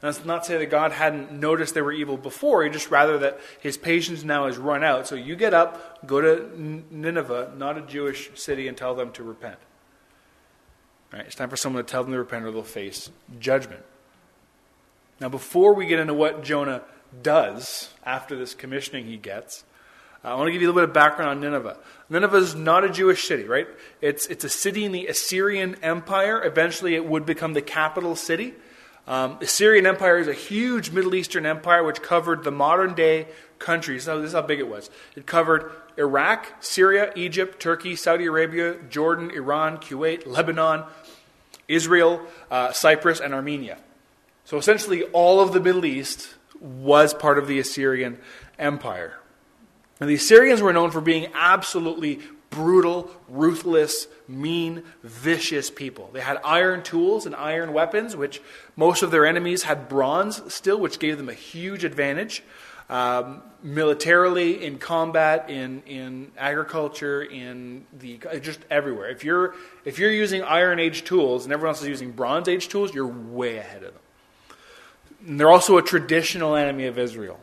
that's 0.00 0.26
not 0.26 0.42
to 0.42 0.48
say 0.48 0.58
that 0.58 0.66
God 0.66 0.92
hadn't 0.92 1.32
noticed 1.32 1.72
they 1.72 1.80
were 1.80 1.90
evil 1.90 2.18
before, 2.18 2.62
he 2.62 2.68
just 2.68 2.90
rather 2.90 3.16
that 3.20 3.40
his 3.58 3.78
patience 3.78 4.22
now 4.22 4.44
has 4.44 4.58
run 4.58 4.84
out. 4.84 5.06
So 5.06 5.14
you 5.14 5.34
get 5.34 5.54
up, 5.54 6.06
go 6.06 6.20
to 6.20 6.52
Nineveh, 6.90 7.54
not 7.56 7.78
a 7.78 7.80
Jewish 7.80 8.30
city, 8.34 8.68
and 8.68 8.76
tell 8.76 8.94
them 8.94 9.12
to 9.12 9.22
repent. 9.22 9.56
It's 11.14 11.34
time 11.34 11.48
for 11.48 11.56
someone 11.56 11.82
to 11.82 11.90
tell 11.90 12.02
them 12.02 12.12
to 12.12 12.18
repent 12.18 12.44
or 12.44 12.52
they'll 12.52 12.62
face 12.62 13.10
judgment. 13.38 13.82
Now, 15.18 15.30
before 15.30 15.74
we 15.74 15.86
get 15.86 15.98
into 15.98 16.12
what 16.12 16.44
Jonah 16.44 16.82
does 17.22 17.94
after 18.04 18.36
this 18.36 18.52
commissioning 18.54 19.06
he 19.06 19.16
gets, 19.16 19.64
I 20.26 20.34
want 20.34 20.48
to 20.48 20.52
give 20.52 20.60
you 20.60 20.68
a 20.68 20.72
little 20.72 20.82
bit 20.82 20.88
of 20.88 20.94
background 20.94 21.30
on 21.30 21.40
Nineveh. 21.40 21.76
Nineveh 22.10 22.36
is 22.38 22.54
not 22.56 22.82
a 22.82 22.90
Jewish 22.90 23.28
city, 23.28 23.44
right? 23.44 23.68
It's, 24.00 24.26
it's 24.26 24.42
a 24.42 24.48
city 24.48 24.84
in 24.84 24.90
the 24.90 25.06
Assyrian 25.06 25.76
Empire. 25.84 26.42
Eventually, 26.44 26.96
it 26.96 27.06
would 27.06 27.24
become 27.24 27.52
the 27.52 27.62
capital 27.62 28.16
city. 28.16 28.54
Um, 29.06 29.38
Assyrian 29.40 29.86
Empire 29.86 30.18
is 30.18 30.26
a 30.26 30.34
huge 30.34 30.90
Middle 30.90 31.14
Eastern 31.14 31.46
empire 31.46 31.84
which 31.84 32.02
covered 32.02 32.42
the 32.42 32.50
modern 32.50 32.94
day 32.94 33.28
countries. 33.60 34.04
So 34.04 34.20
this 34.20 34.28
is 34.28 34.34
how 34.34 34.42
big 34.42 34.58
it 34.58 34.68
was. 34.68 34.90
It 35.14 35.26
covered 35.26 35.70
Iraq, 35.96 36.46
Syria, 36.58 37.12
Egypt, 37.14 37.60
Turkey, 37.60 37.94
Saudi 37.94 38.26
Arabia, 38.26 38.74
Jordan, 38.90 39.30
Iran, 39.30 39.78
Kuwait, 39.78 40.26
Lebanon, 40.26 40.84
Israel, 41.68 42.20
uh, 42.50 42.72
Cyprus, 42.72 43.20
and 43.20 43.32
Armenia. 43.32 43.78
So 44.44 44.56
essentially, 44.58 45.04
all 45.04 45.40
of 45.40 45.52
the 45.52 45.60
Middle 45.60 45.84
East 45.84 46.34
was 46.60 47.14
part 47.14 47.38
of 47.38 47.46
the 47.46 47.60
Assyrian 47.60 48.18
Empire. 48.58 49.20
And 50.00 50.10
the 50.10 50.14
Assyrians 50.14 50.60
were 50.60 50.72
known 50.72 50.90
for 50.90 51.00
being 51.00 51.28
absolutely 51.34 52.20
brutal, 52.50 53.10
ruthless, 53.28 54.06
mean, 54.28 54.82
vicious 55.02 55.70
people. 55.70 56.10
They 56.12 56.20
had 56.20 56.38
iron 56.44 56.82
tools 56.82 57.26
and 57.26 57.34
iron 57.34 57.72
weapons, 57.72 58.16
which 58.16 58.40
most 58.76 59.02
of 59.02 59.10
their 59.10 59.26
enemies 59.26 59.64
had 59.64 59.88
bronze 59.88 60.42
still, 60.52 60.78
which 60.78 60.98
gave 60.98 61.16
them 61.16 61.28
a 61.28 61.34
huge 61.34 61.84
advantage. 61.84 62.42
Um, 62.88 63.42
militarily, 63.64 64.64
in 64.64 64.78
combat, 64.78 65.50
in, 65.50 65.82
in 65.86 66.30
agriculture, 66.38 67.20
in 67.20 67.84
the 67.98 68.20
just 68.40 68.60
everywhere. 68.70 69.10
If 69.10 69.24
you're 69.24 69.56
if 69.84 69.98
you're 69.98 70.12
using 70.12 70.44
Iron 70.44 70.78
Age 70.78 71.02
tools 71.02 71.44
and 71.44 71.52
everyone 71.52 71.74
else 71.74 71.82
is 71.82 71.88
using 71.88 72.12
Bronze 72.12 72.46
Age 72.46 72.68
tools, 72.68 72.94
you're 72.94 73.08
way 73.08 73.56
ahead 73.56 73.82
of 73.82 73.92
them. 73.92 74.02
And 75.26 75.40
they're 75.40 75.50
also 75.50 75.78
a 75.78 75.82
traditional 75.82 76.54
enemy 76.54 76.86
of 76.86 76.96
Israel. 76.96 77.40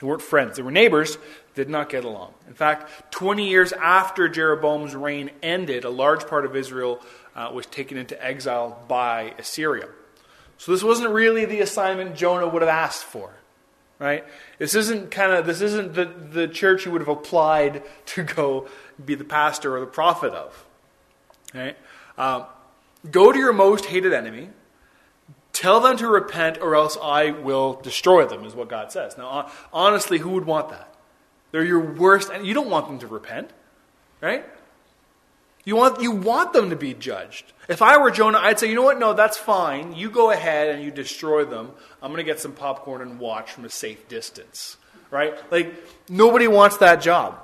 They 0.00 0.06
weren't 0.06 0.22
friends; 0.22 0.56
they 0.56 0.62
were 0.62 0.70
neighbors, 0.70 1.18
did 1.54 1.68
not 1.68 1.90
get 1.90 2.04
along. 2.04 2.32
In 2.48 2.54
fact, 2.54 3.12
20 3.12 3.48
years 3.48 3.72
after 3.72 4.28
Jeroboam's 4.28 4.94
reign 4.94 5.30
ended, 5.42 5.84
a 5.84 5.90
large 5.90 6.26
part 6.26 6.44
of 6.44 6.56
Israel 6.56 7.00
uh, 7.34 7.50
was 7.52 7.66
taken 7.66 7.98
into 7.98 8.22
exile 8.24 8.82
by 8.88 9.34
Assyria. 9.38 9.88
So 10.58 10.72
this 10.72 10.82
wasn't 10.82 11.10
really 11.10 11.44
the 11.44 11.60
assignment 11.60 12.16
Jonah 12.16 12.46
would 12.46 12.62
have 12.62 12.68
asked 12.68 13.04
for, 13.04 13.32
right? 13.98 14.24
This 14.58 14.74
isn't 14.74 15.10
kind 15.10 15.32
of 15.32 15.46
this 15.46 15.60
isn't 15.60 15.94
the, 15.94 16.04
the 16.04 16.48
church 16.48 16.84
you 16.84 16.92
would 16.92 17.00
have 17.00 17.08
applied 17.08 17.82
to 18.06 18.22
go 18.22 18.68
be 19.02 19.14
the 19.14 19.24
pastor 19.24 19.76
or 19.76 19.80
the 19.80 19.86
prophet 19.86 20.32
of, 20.32 20.66
right? 21.54 21.76
Um, 22.18 22.44
go 23.10 23.32
to 23.32 23.38
your 23.38 23.52
most 23.54 23.86
hated 23.86 24.12
enemy, 24.12 24.50
tell 25.60 25.80
them 25.80 25.98
to 25.98 26.08
repent, 26.08 26.56
or 26.62 26.74
else 26.74 26.96
I 27.02 27.32
will 27.32 27.74
destroy 27.82 28.24
them, 28.24 28.46
is 28.46 28.54
what 28.54 28.70
God 28.70 28.90
says. 28.90 29.18
Now, 29.18 29.50
honestly, 29.74 30.16
who 30.16 30.30
would 30.30 30.46
want 30.46 30.70
that? 30.70 30.94
They're 31.52 31.64
your 31.64 31.80
worst, 31.80 32.30
and 32.30 32.46
you 32.46 32.54
don't 32.54 32.70
want 32.70 32.86
them 32.86 32.98
to 33.00 33.06
repent, 33.06 33.50
right? 34.22 34.46
You 35.64 35.76
want, 35.76 36.00
you 36.00 36.12
want 36.12 36.54
them 36.54 36.70
to 36.70 36.76
be 36.76 36.94
judged. 36.94 37.52
If 37.68 37.82
I 37.82 37.98
were 37.98 38.10
Jonah, 38.10 38.38
I'd 38.38 38.58
say, 38.58 38.70
you 38.70 38.74
know 38.74 38.82
what? 38.82 38.98
No, 38.98 39.12
that's 39.12 39.36
fine. 39.36 39.94
You 39.94 40.08
go 40.08 40.30
ahead 40.30 40.74
and 40.74 40.82
you 40.82 40.90
destroy 40.90 41.44
them. 41.44 41.72
I'm 42.02 42.10
going 42.10 42.24
to 42.24 42.30
get 42.30 42.40
some 42.40 42.52
popcorn 42.52 43.02
and 43.02 43.18
watch 43.18 43.50
from 43.50 43.66
a 43.66 43.68
safe 43.68 44.08
distance, 44.08 44.78
right? 45.10 45.34
Like, 45.52 45.74
nobody 46.08 46.48
wants 46.48 46.78
that 46.78 47.02
job. 47.02 47.38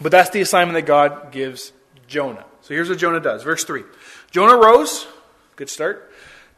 But 0.00 0.12
that's 0.12 0.30
the 0.30 0.42
assignment 0.42 0.76
that 0.76 0.86
God 0.86 1.32
gives 1.32 1.72
Jonah. 2.06 2.44
So 2.60 2.72
here's 2.72 2.88
what 2.88 2.98
Jonah 2.98 3.18
does. 3.18 3.42
Verse 3.42 3.64
3 3.64 3.82
Jonah 4.30 4.56
rose, 4.56 5.08
Good 5.56 5.68
start. 5.68 6.09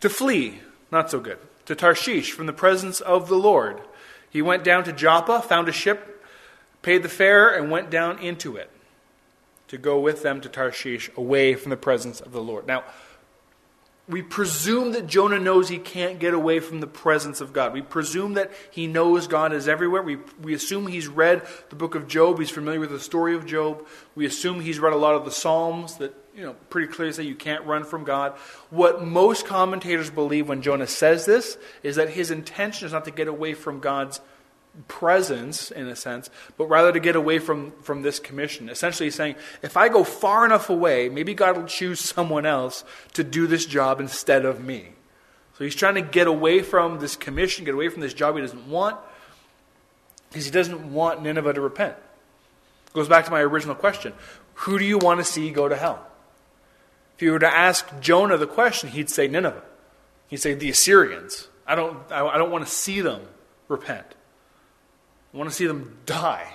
To 0.02 0.10
flee. 0.10 0.60
Not 0.90 1.10
so 1.10 1.20
good. 1.20 1.38
To 1.66 1.74
Tarshish 1.74 2.32
from 2.32 2.46
the 2.46 2.52
presence 2.52 3.00
of 3.00 3.28
the 3.28 3.36
Lord. 3.36 3.80
He 4.28 4.42
went 4.42 4.64
down 4.64 4.84
to 4.84 4.92
Joppa, 4.92 5.40
found 5.40 5.68
a 5.68 5.72
ship, 5.72 6.24
paid 6.82 7.02
the 7.02 7.08
fare, 7.08 7.48
and 7.48 7.70
went 7.70 7.88
down 7.88 8.18
into 8.18 8.56
it 8.56 8.68
to 9.68 9.78
go 9.78 9.98
with 9.98 10.22
them 10.22 10.40
to 10.40 10.48
Tarshish 10.48 11.08
away 11.16 11.54
from 11.54 11.70
the 11.70 11.76
presence 11.76 12.20
of 12.20 12.32
the 12.32 12.42
Lord. 12.42 12.66
Now, 12.66 12.84
we 14.08 14.20
presume 14.20 14.92
that 14.92 15.06
Jonah 15.06 15.38
knows 15.38 15.68
he 15.68 15.78
can't 15.78 16.18
get 16.18 16.34
away 16.34 16.58
from 16.58 16.80
the 16.80 16.88
presence 16.88 17.40
of 17.40 17.52
God. 17.52 17.72
We 17.72 17.82
presume 17.82 18.34
that 18.34 18.50
he 18.72 18.88
knows 18.88 19.28
God 19.28 19.52
is 19.52 19.68
everywhere. 19.68 20.02
We, 20.02 20.18
we 20.42 20.54
assume 20.54 20.88
he's 20.88 21.06
read 21.06 21.46
the 21.70 21.76
book 21.76 21.94
of 21.94 22.08
Job. 22.08 22.40
He's 22.40 22.50
familiar 22.50 22.80
with 22.80 22.90
the 22.90 22.98
story 22.98 23.36
of 23.36 23.46
Job. 23.46 23.86
We 24.16 24.26
assume 24.26 24.60
he's 24.60 24.80
read 24.80 24.92
a 24.92 24.96
lot 24.96 25.14
of 25.14 25.24
the 25.24 25.30
Psalms 25.30 25.98
that, 25.98 26.12
you 26.34 26.42
know, 26.42 26.54
pretty 26.70 26.92
clearly 26.92 27.12
say 27.12 27.24
you 27.24 27.34
can't 27.34 27.64
run 27.64 27.84
from 27.84 28.04
God. 28.04 28.32
What 28.70 29.04
most 29.04 29.46
commentators 29.46 30.10
believe 30.10 30.48
when 30.48 30.62
Jonah 30.62 30.86
says 30.86 31.26
this 31.26 31.58
is 31.82 31.96
that 31.96 32.10
his 32.10 32.30
intention 32.30 32.86
is 32.86 32.92
not 32.92 33.04
to 33.04 33.10
get 33.10 33.28
away 33.28 33.54
from 33.54 33.80
God's 33.80 34.20
presence 34.88 35.70
in 35.70 35.86
a 35.88 35.96
sense, 35.96 36.30
but 36.56 36.66
rather 36.66 36.92
to 36.92 37.00
get 37.00 37.16
away 37.16 37.38
from, 37.38 37.72
from 37.82 38.02
this 38.02 38.18
commission. 38.18 38.70
Essentially, 38.70 39.06
he's 39.06 39.14
saying, 39.14 39.34
if 39.60 39.76
I 39.76 39.88
go 39.88 40.04
far 40.04 40.46
enough 40.46 40.70
away, 40.70 41.10
maybe 41.10 41.34
God 41.34 41.56
will 41.56 41.66
choose 41.66 42.00
someone 42.00 42.46
else 42.46 42.84
to 43.12 43.22
do 43.22 43.46
this 43.46 43.66
job 43.66 44.00
instead 44.00 44.44
of 44.46 44.64
me. 44.64 44.90
So 45.58 45.64
he's 45.64 45.74
trying 45.74 45.96
to 45.96 46.02
get 46.02 46.26
away 46.26 46.62
from 46.62 47.00
this 47.00 47.16
commission, 47.16 47.66
get 47.66 47.74
away 47.74 47.88
from 47.88 48.00
this 48.00 48.14
job 48.14 48.36
he 48.36 48.40
doesn't 48.40 48.68
want, 48.68 48.96
because 50.30 50.46
he 50.46 50.50
doesn't 50.50 50.92
want 50.92 51.22
Nineveh 51.22 51.52
to 51.52 51.60
repent. 51.60 51.94
Goes 52.94 53.08
back 53.08 53.26
to 53.26 53.30
my 53.30 53.40
original 53.40 53.74
question 53.74 54.14
Who 54.54 54.78
do 54.78 54.84
you 54.84 54.96
want 54.96 55.20
to 55.20 55.24
see 55.24 55.50
go 55.50 55.68
to 55.68 55.76
hell? 55.76 56.06
If 57.22 57.26
you 57.26 57.32
were 57.34 57.38
to 57.38 57.56
ask 57.56 57.86
Jonah 58.00 58.36
the 58.36 58.48
question, 58.48 58.88
he'd 58.88 59.08
say 59.08 59.28
Nineveh. 59.28 59.62
He'd 60.26 60.38
say 60.38 60.54
the 60.54 60.68
Assyrians. 60.70 61.46
I 61.64 61.76
don't, 61.76 61.96
I 62.10 62.36
don't 62.36 62.50
want 62.50 62.66
to 62.66 62.70
see 62.72 63.00
them 63.00 63.20
repent. 63.68 64.16
I 65.32 65.36
want 65.36 65.48
to 65.48 65.54
see 65.54 65.68
them 65.68 65.98
die. 66.04 66.48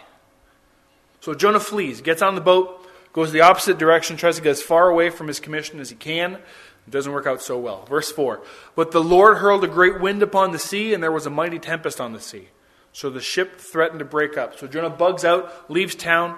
So 1.21 1.33
Jonah 1.33 1.61
flees, 1.61 2.01
gets 2.01 2.21
on 2.21 2.35
the 2.35 2.41
boat, 2.41 2.85
goes 3.13 3.31
the 3.31 3.39
opposite 3.39 3.77
direction, 3.77 4.17
tries 4.17 4.35
to 4.35 4.41
get 4.41 4.49
as 4.49 4.61
far 4.61 4.89
away 4.89 5.09
from 5.09 5.29
his 5.29 5.39
commission 5.39 5.79
as 5.79 5.89
he 5.89 5.95
can. 5.95 6.33
It 6.33 6.91
doesn't 6.91 7.13
work 7.13 7.27
out 7.27 7.41
so 7.41 7.57
well. 7.57 7.85
Verse 7.85 8.11
4 8.11 8.41
But 8.75 8.91
the 8.91 9.01
Lord 9.01 9.37
hurled 9.37 9.63
a 9.63 9.69
great 9.69 10.01
wind 10.01 10.21
upon 10.21 10.51
the 10.51 10.59
sea, 10.59 10.93
and 10.93 11.01
there 11.01 11.13
was 11.13 11.25
a 11.25 11.29
mighty 11.29 11.59
tempest 11.59 12.01
on 12.01 12.11
the 12.11 12.19
sea. 12.19 12.49
So 12.91 13.09
the 13.09 13.21
ship 13.21 13.57
threatened 13.61 13.99
to 13.99 14.05
break 14.05 14.37
up. 14.37 14.59
So 14.59 14.67
Jonah 14.67 14.89
bugs 14.89 15.23
out, 15.23 15.71
leaves 15.71 15.95
town. 15.95 16.37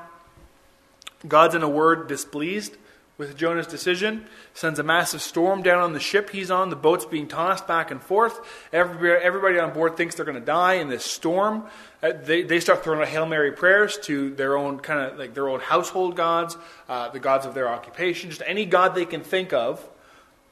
God's, 1.28 1.56
in 1.56 1.64
a 1.64 1.70
word, 1.70 2.08
displeased 2.08 2.78
with 3.20 3.36
Jonah's 3.36 3.68
decision, 3.68 4.26
sends 4.54 4.80
a 4.80 4.84
massive 4.84 5.22
storm 5.22 5.62
down 5.62 5.80
on 5.80 5.92
the 5.92 6.00
ship 6.00 6.30
he's 6.30 6.50
on. 6.50 6.70
The 6.70 6.78
boat's 6.78 7.04
being 7.04 7.28
tossed 7.28 7.68
back 7.68 7.92
and 7.92 8.02
forth. 8.02 8.40
Everybody, 8.72 9.22
everybody 9.22 9.60
on 9.60 9.74
board 9.74 9.98
thinks 9.98 10.16
they're 10.16 10.26
going 10.26 10.40
to 10.40 10.46
die 10.46 10.76
in 10.76 10.88
this 10.88 11.04
storm. 11.04 11.66
Uh, 12.02 12.14
they, 12.14 12.44
they 12.44 12.62
start 12.62 12.82
throwing 12.82 13.02
out 13.02 13.10
Hail 13.10 13.26
Mary 13.26 13.52
prayers 13.52 13.98
to 14.04 14.34
their 14.36 14.58
own 14.58 14.80
kind 14.80 15.02
of 15.02 15.20
like 15.20 15.34
their 15.34 15.50
own 15.50 15.60
household 15.60 16.16
gods, 16.16 16.58
uh, 16.88 17.10
the 17.10 17.20
gods 17.20 17.46
of 17.46 17.54
their 17.54 17.68
occupation, 17.68 18.30
just 18.30 18.42
any 18.48 18.66
god 18.66 18.96
they 18.96 19.06
can 19.06 19.22
think 19.22 19.52
of. 19.52 19.86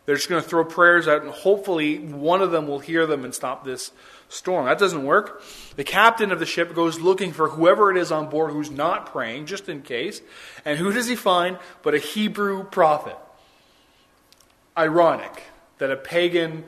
They're 0.06 0.16
just 0.16 0.30
going 0.30 0.44
to 0.44 0.48
throw 0.48 0.64
prayers 0.64 1.08
out, 1.08 1.22
and 1.22 1.32
hopefully 1.32 2.00
one 2.00 2.42
of 2.42 2.52
them 2.52 2.68
will 2.68 2.80
hear 2.80 3.06
them 3.06 3.26
and 3.26 3.34
stop 3.34 3.66
this 3.66 3.92
storm. 4.30 4.66
That 4.66 4.78
doesn't 4.78 5.06
work. 5.06 5.42
The 5.76 5.84
captain 5.84 6.32
of 6.32 6.40
the 6.40 6.46
ship 6.46 6.74
goes 6.74 7.00
looking 7.00 7.32
for 7.32 7.50
whoever 7.50 7.92
it 7.92 7.98
is 7.98 8.12
on 8.12 8.30
board 8.30 8.52
who's 8.52 8.72
not 8.72 9.08
praying, 9.08 9.46
just 9.46 9.70
in 9.70 9.82
case. 9.82 10.22
And 10.66 10.78
who 10.78 10.92
does 10.92 11.08
he 11.08 11.16
find 11.16 11.58
but 11.84 11.94
a 11.94 12.00
Hebrew 12.00 12.64
prophet? 12.64 13.18
Ironic 14.78 15.44
that 15.78 15.92
a 15.92 15.96
pagan 15.96 16.66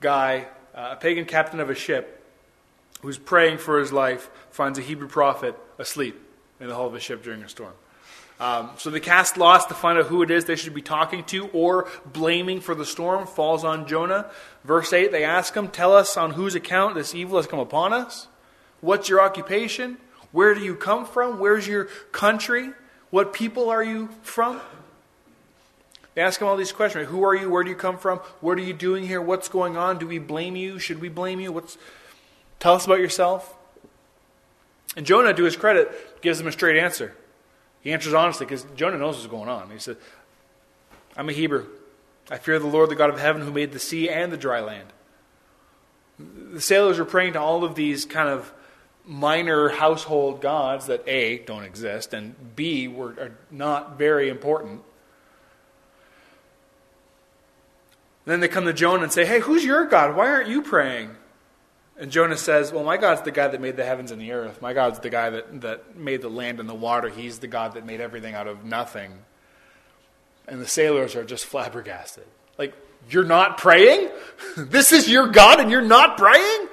guy, 0.00 0.46
uh, 0.74 0.90
a 0.92 0.96
pagan 0.96 1.24
captain 1.24 1.60
of 1.60 1.70
a 1.70 1.74
ship, 1.74 2.16
who's 3.02 3.18
praying 3.18 3.58
for 3.58 3.78
his 3.78 3.92
life 3.92 4.30
finds 4.50 4.78
a 4.78 4.82
Hebrew 4.82 5.08
prophet 5.08 5.56
asleep 5.78 6.20
in 6.60 6.68
the 6.68 6.74
hull 6.74 6.86
of 6.86 6.94
a 6.94 7.00
ship 7.00 7.22
during 7.22 7.42
a 7.42 7.48
storm. 7.48 7.72
Um, 8.40 8.70
so 8.78 8.88
the 8.88 9.00
cast 9.00 9.36
lost 9.36 9.68
to 9.68 9.74
find 9.74 9.98
out 9.98 10.06
who 10.06 10.22
it 10.22 10.30
is 10.30 10.46
they 10.46 10.56
should 10.56 10.74
be 10.74 10.80
talking 10.80 11.24
to 11.24 11.48
or 11.48 11.88
blaming 12.06 12.60
for 12.60 12.74
the 12.74 12.86
storm 12.86 13.26
falls 13.26 13.64
on 13.64 13.86
Jonah. 13.86 14.30
Verse 14.64 14.92
8, 14.92 15.12
they 15.12 15.24
ask 15.24 15.54
him, 15.54 15.68
Tell 15.68 15.94
us 15.94 16.16
on 16.16 16.32
whose 16.32 16.54
account 16.54 16.94
this 16.94 17.14
evil 17.14 17.36
has 17.36 17.46
come 17.46 17.58
upon 17.58 17.92
us. 17.92 18.28
What's 18.80 19.10
your 19.10 19.20
occupation? 19.20 19.98
Where 20.32 20.54
do 20.54 20.62
you 20.62 20.74
come 20.74 21.04
from? 21.04 21.38
Where's 21.38 21.68
your 21.68 21.84
country? 22.12 22.70
What 23.10 23.34
people 23.34 23.68
are 23.68 23.84
you 23.84 24.08
from? 24.22 24.60
They 26.14 26.22
ask 26.22 26.40
him 26.40 26.48
all 26.48 26.56
these 26.56 26.72
questions. 26.72 27.08
Who 27.08 27.22
are 27.24 27.34
you? 27.34 27.50
Where 27.50 27.62
do 27.62 27.70
you 27.70 27.76
come 27.76 27.98
from? 27.98 28.18
What 28.40 28.56
are 28.58 28.62
you 28.62 28.72
doing 28.72 29.06
here? 29.06 29.20
What's 29.20 29.48
going 29.48 29.76
on? 29.76 29.98
Do 29.98 30.06
we 30.06 30.18
blame 30.18 30.56
you? 30.56 30.78
Should 30.78 31.00
we 31.00 31.08
blame 31.08 31.40
you? 31.40 31.52
What's 31.52 31.76
Tell 32.60 32.74
us 32.74 32.84
about 32.84 33.00
yourself. 33.00 33.56
And 34.96 35.06
Jonah, 35.06 35.32
to 35.32 35.44
his 35.44 35.56
credit, 35.56 36.20
gives 36.20 36.38
them 36.38 36.46
a 36.46 36.52
straight 36.52 36.76
answer. 36.76 37.14
He 37.82 37.92
answers 37.92 38.14
honestly 38.14 38.46
because 38.46 38.64
Jonah 38.76 38.98
knows 38.98 39.16
what's 39.16 39.26
going 39.26 39.48
on. 39.48 39.70
He 39.70 39.78
said, 39.78 39.96
I'm 41.16 41.28
a 41.28 41.32
Hebrew. 41.32 41.66
I 42.30 42.38
fear 42.38 42.58
the 42.58 42.66
Lord, 42.66 42.90
the 42.90 42.94
God 42.94 43.10
of 43.10 43.18
heaven, 43.18 43.42
who 43.42 43.52
made 43.52 43.72
the 43.72 43.78
sea 43.78 44.08
and 44.08 44.32
the 44.32 44.36
dry 44.36 44.60
land. 44.60 44.92
The 46.18 46.60
sailors 46.60 46.98
were 46.98 47.04
praying 47.04 47.32
to 47.32 47.40
all 47.40 47.64
of 47.64 47.74
these 47.74 48.04
kind 48.04 48.28
of 48.28 48.52
minor 49.06 49.70
household 49.70 50.40
gods 50.40 50.86
that 50.86 51.02
A, 51.08 51.38
don't 51.38 51.64
exist, 51.64 52.12
and 52.12 52.54
B, 52.54 52.86
were, 52.86 53.10
are 53.12 53.38
not 53.50 53.98
very 53.98 54.28
important. 54.28 54.82
then 58.30 58.40
they 58.40 58.48
come 58.48 58.66
to 58.66 58.72
Jonah 58.72 59.02
and 59.02 59.12
say, 59.12 59.26
Hey, 59.26 59.40
who's 59.40 59.64
your 59.64 59.86
God? 59.86 60.14
Why 60.14 60.30
aren't 60.30 60.48
you 60.48 60.62
praying? 60.62 61.16
And 62.00 62.10
Jonah 62.10 62.38
says, 62.38 62.72
Well, 62.72 62.82
my 62.82 62.96
God's 62.96 63.20
the 63.20 63.30
guy 63.30 63.48
that 63.48 63.60
made 63.60 63.76
the 63.76 63.84
heavens 63.84 64.10
and 64.10 64.18
the 64.18 64.32
earth. 64.32 64.62
My 64.62 64.72
God's 64.72 64.98
the 65.00 65.10
guy 65.10 65.28
that, 65.28 65.60
that 65.60 65.96
made 65.96 66.22
the 66.22 66.30
land 66.30 66.58
and 66.58 66.66
the 66.66 66.74
water. 66.74 67.10
He's 67.10 67.40
the 67.40 67.46
God 67.46 67.74
that 67.74 67.84
made 67.84 68.00
everything 68.00 68.34
out 68.34 68.48
of 68.48 68.64
nothing. 68.64 69.12
And 70.48 70.62
the 70.62 70.66
sailors 70.66 71.14
are 71.14 71.24
just 71.24 71.44
flabbergasted. 71.44 72.24
Like, 72.58 72.74
you're 73.10 73.24
not 73.24 73.58
praying? 73.58 74.10
this 74.56 74.92
is 74.92 75.10
your 75.10 75.28
God 75.28 75.60
and 75.60 75.70
you're 75.70 75.82
not 75.82 76.16
praying? 76.16 76.68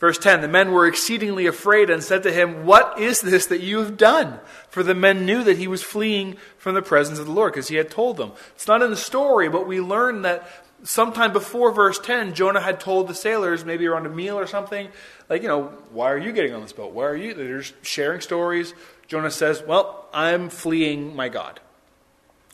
Verse 0.00 0.18
10 0.18 0.40
The 0.40 0.48
men 0.48 0.72
were 0.72 0.88
exceedingly 0.88 1.46
afraid 1.46 1.90
and 1.90 2.02
said 2.02 2.24
to 2.24 2.32
him, 2.32 2.66
What 2.66 2.98
is 2.98 3.20
this 3.20 3.46
that 3.46 3.60
you 3.60 3.78
have 3.78 3.96
done? 3.96 4.40
For 4.68 4.82
the 4.82 4.96
men 4.96 5.24
knew 5.24 5.44
that 5.44 5.58
he 5.58 5.68
was 5.68 5.84
fleeing 5.84 6.38
from 6.58 6.74
the 6.74 6.82
presence 6.82 7.20
of 7.20 7.26
the 7.26 7.32
Lord 7.32 7.52
because 7.52 7.68
he 7.68 7.76
had 7.76 7.88
told 7.88 8.16
them. 8.16 8.32
It's 8.56 8.66
not 8.66 8.82
in 8.82 8.90
the 8.90 8.96
story, 8.96 9.48
but 9.48 9.68
we 9.68 9.80
learn 9.80 10.22
that 10.22 10.50
sometime 10.84 11.32
before 11.32 11.72
verse 11.72 11.98
10, 11.98 12.34
Jonah 12.34 12.60
had 12.60 12.78
told 12.78 13.08
the 13.08 13.14
sailors, 13.14 13.64
maybe 13.64 13.86
around 13.86 14.06
a 14.06 14.10
meal 14.10 14.38
or 14.38 14.46
something, 14.46 14.88
like, 15.28 15.42
you 15.42 15.48
know, 15.48 15.72
why 15.90 16.12
are 16.12 16.18
you 16.18 16.32
getting 16.32 16.54
on 16.54 16.60
this 16.60 16.72
boat? 16.72 16.92
Why 16.92 17.04
are 17.04 17.16
you? 17.16 17.34
They're 17.34 17.60
just 17.60 17.74
sharing 17.84 18.20
stories. 18.20 18.74
Jonah 19.08 19.30
says, 19.30 19.62
well, 19.66 20.06
I'm 20.12 20.50
fleeing 20.50 21.16
my 21.16 21.28
God. 21.28 21.60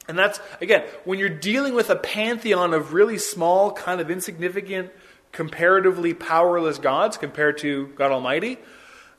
And 0.09 0.19
that's, 0.19 0.41
again, 0.61 0.85
when 1.05 1.19
you're 1.19 1.29
dealing 1.29 1.75
with 1.75 1.91
a 1.91 1.97
pantheon 1.97 2.73
of 2.73 2.93
really 2.93 3.19
small, 3.19 3.73
kind 3.73 4.01
of 4.01 4.11
insignificant, 4.11 4.91
comparatively 5.33 6.15
powerless 6.15 6.79
gods 6.79 7.17
compared 7.17 7.59
to 7.59 7.89
God 7.89 8.11
Almighty, 8.11 8.59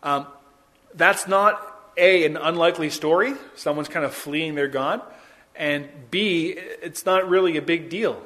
um, 0.03 0.25
that's 0.93 1.27
not 1.27 1.93
A, 1.97 2.25
an 2.25 2.35
unlikely 2.35 2.89
story. 2.89 3.33
Someone's 3.55 3.87
kind 3.87 4.05
of 4.05 4.13
fleeing 4.13 4.55
their 4.55 4.67
God. 4.67 5.01
And 5.55 5.87
B, 6.09 6.55
it's 6.81 7.05
not 7.05 7.29
really 7.29 7.57
a 7.57 7.61
big 7.61 7.89
deal 7.89 8.21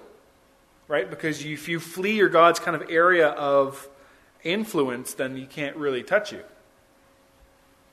right? 0.87 1.09
Because 1.09 1.43
if 1.43 1.67
you 1.67 1.79
flee 1.79 2.15
your 2.15 2.29
God's 2.29 2.59
kind 2.59 2.75
of 2.75 2.89
area 2.89 3.29
of 3.29 3.87
influence, 4.43 5.13
then 5.13 5.35
he 5.35 5.45
can't 5.45 5.75
really 5.75 6.03
touch 6.03 6.31
you. 6.31 6.41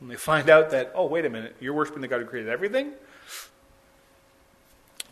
And 0.00 0.10
they 0.10 0.16
find 0.16 0.50
out 0.50 0.70
that, 0.70 0.92
oh, 0.94 1.06
wait 1.06 1.24
a 1.24 1.30
minute, 1.30 1.56
you're 1.60 1.74
worshiping 1.74 2.02
the 2.02 2.08
God 2.08 2.20
who 2.20 2.26
created 2.26 2.50
everything, 2.50 2.92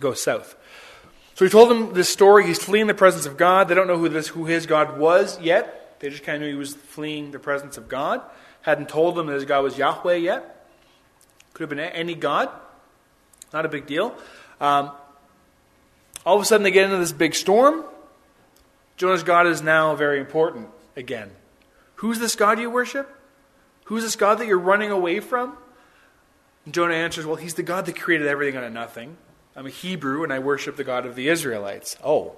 go 0.01 0.15
south. 0.15 0.57
So 1.35 1.45
he 1.45 1.51
told 1.51 1.71
them 1.71 1.95
this 1.95 2.11
story. 2.11 2.47
He's 2.47 2.63
fleeing 2.63 2.87
the 2.87 2.95
presence 2.95 3.25
of 3.25 3.39
God. 3.39 3.69
They 3.69 3.75
don't 3.75 3.87
know 3.87 3.97
who 3.97 4.11
this 4.11 4.29
who 4.29 4.45
his 4.45 4.67
God 4.67 4.99
was 4.99 5.41
yet. 5.41 5.99
They 6.01 6.11
just 6.11 6.23
kind 6.23 6.37
of 6.37 6.43
knew 6.43 6.49
he 6.49 6.59
was 6.59 6.75
fleeing 6.75 7.31
the 7.31 7.39
presence 7.39 7.79
of 7.79 7.89
God. 7.89 8.21
Hadn't 8.63 8.91
told 8.91 9.15
them 9.15 9.27
that 9.29 9.35
his 9.35 9.47
God 9.47 9.63
was 9.63 9.79
Yahweh 9.79 10.17
yet. 10.17 10.67
Could 11.55 11.63
have 11.63 11.71
been 11.71 11.79
any 11.79 12.15
God. 12.15 12.51
Not 13.53 13.65
a 13.65 13.69
big 13.69 13.87
deal. 13.87 14.15
Um, 14.61 14.91
all 16.25 16.37
of 16.37 16.43
a 16.43 16.45
sudden, 16.45 16.65
they 16.65 16.71
get 16.71 16.85
into 16.85 16.99
this 16.99 17.13
big 17.13 17.35
storm. 17.35 17.85
Jonah's 18.97 19.23
God 19.23 19.47
is 19.47 19.63
now 19.63 19.95
very 19.95 20.21
important 20.21 20.69
again. 20.97 21.31
Who's 21.97 22.19
this 22.19 22.35
God 22.35 22.59
you 22.59 22.71
worship? 22.71 23.09
Who's 23.85 24.03
this 24.03 24.17
God 24.17 24.39
that 24.39 24.47
you're 24.47 24.59
running 24.59 24.91
away 24.91 25.21
from? 25.21 25.57
And 26.65 26.75
Jonah 26.75 26.95
answers, 26.95 27.27
Well, 27.27 27.37
he's 27.37 27.55
the 27.55 27.63
God 27.63 27.87
that 27.87 27.99
created 27.99 28.27
everything 28.27 28.57
out 28.57 28.65
of 28.65 28.73
nothing. 28.73 29.17
I'm 29.57 29.67
a 29.67 29.71
Hebrew 29.71 30.23
and 30.23 30.33
I 30.33 30.39
worship 30.39 30.77
the 30.77 30.85
God 30.85 31.07
of 31.07 31.17
the 31.17 31.29
Israelites. 31.29 31.97
Oh, 32.05 32.37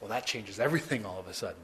well, 0.00 0.08
that 0.10 0.26
changes 0.26 0.60
everything 0.60 1.06
all 1.06 1.18
of 1.18 1.28
a 1.28 1.34
sudden. 1.34 1.62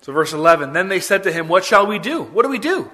So, 0.00 0.12
verse 0.12 0.32
11 0.32 0.72
Then 0.72 0.88
they 0.88 1.00
said 1.00 1.22
to 1.24 1.32
him, 1.32 1.48
What 1.48 1.64
shall 1.64 1.86
we 1.86 1.98
do? 1.98 2.22
What 2.22 2.42
do 2.42 2.48
we 2.48 2.58
do? 2.58 2.90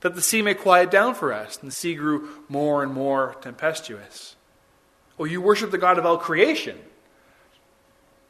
That 0.00 0.14
the 0.14 0.22
sea 0.22 0.42
may 0.42 0.54
quiet 0.54 0.90
down 0.90 1.14
for 1.14 1.32
us. 1.32 1.58
And 1.58 1.70
the 1.70 1.74
sea 1.74 1.94
grew 1.94 2.28
more 2.48 2.82
and 2.82 2.92
more 2.92 3.36
tempestuous. 3.40 4.35
Oh, 5.18 5.24
you 5.24 5.40
worship 5.40 5.70
the 5.70 5.78
God 5.78 5.98
of 5.98 6.06
all 6.06 6.18
creation. 6.18 6.78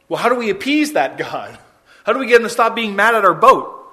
Well, 0.09 0.21
how 0.21 0.29
do 0.29 0.35
we 0.35 0.49
appease 0.49 0.93
that 0.93 1.17
God? 1.17 1.57
How 2.05 2.13
do 2.13 2.19
we 2.19 2.27
get 2.27 2.37
him 2.37 2.43
to 2.43 2.49
stop 2.49 2.73
being 2.73 2.95
mad 2.95 3.15
at 3.15 3.25
our 3.25 3.33
boat? 3.33 3.85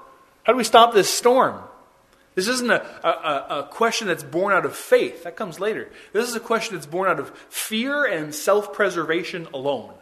How 0.44 0.52
do 0.52 0.56
we 0.56 0.62
stop 0.62 0.94
this 0.94 1.10
storm? 1.10 1.60
This 2.36 2.46
isn't 2.46 2.70
a, 2.70 2.80
a, 3.02 3.46
a, 3.60 3.62
question 3.64 4.06
that's 4.06 4.22
born 4.22 4.52
out 4.52 4.64
of 4.64 4.76
faith. 4.76 5.24
That 5.24 5.34
comes 5.34 5.58
later. 5.58 5.90
This 6.12 6.28
is 6.28 6.36
a 6.36 6.40
question 6.40 6.76
that's 6.76 6.86
born 6.86 7.08
out 7.08 7.18
of 7.18 7.30
fear 7.48 8.04
and 8.04 8.32
self 8.32 8.72
preservation 8.72 9.48
alone. 9.52 9.94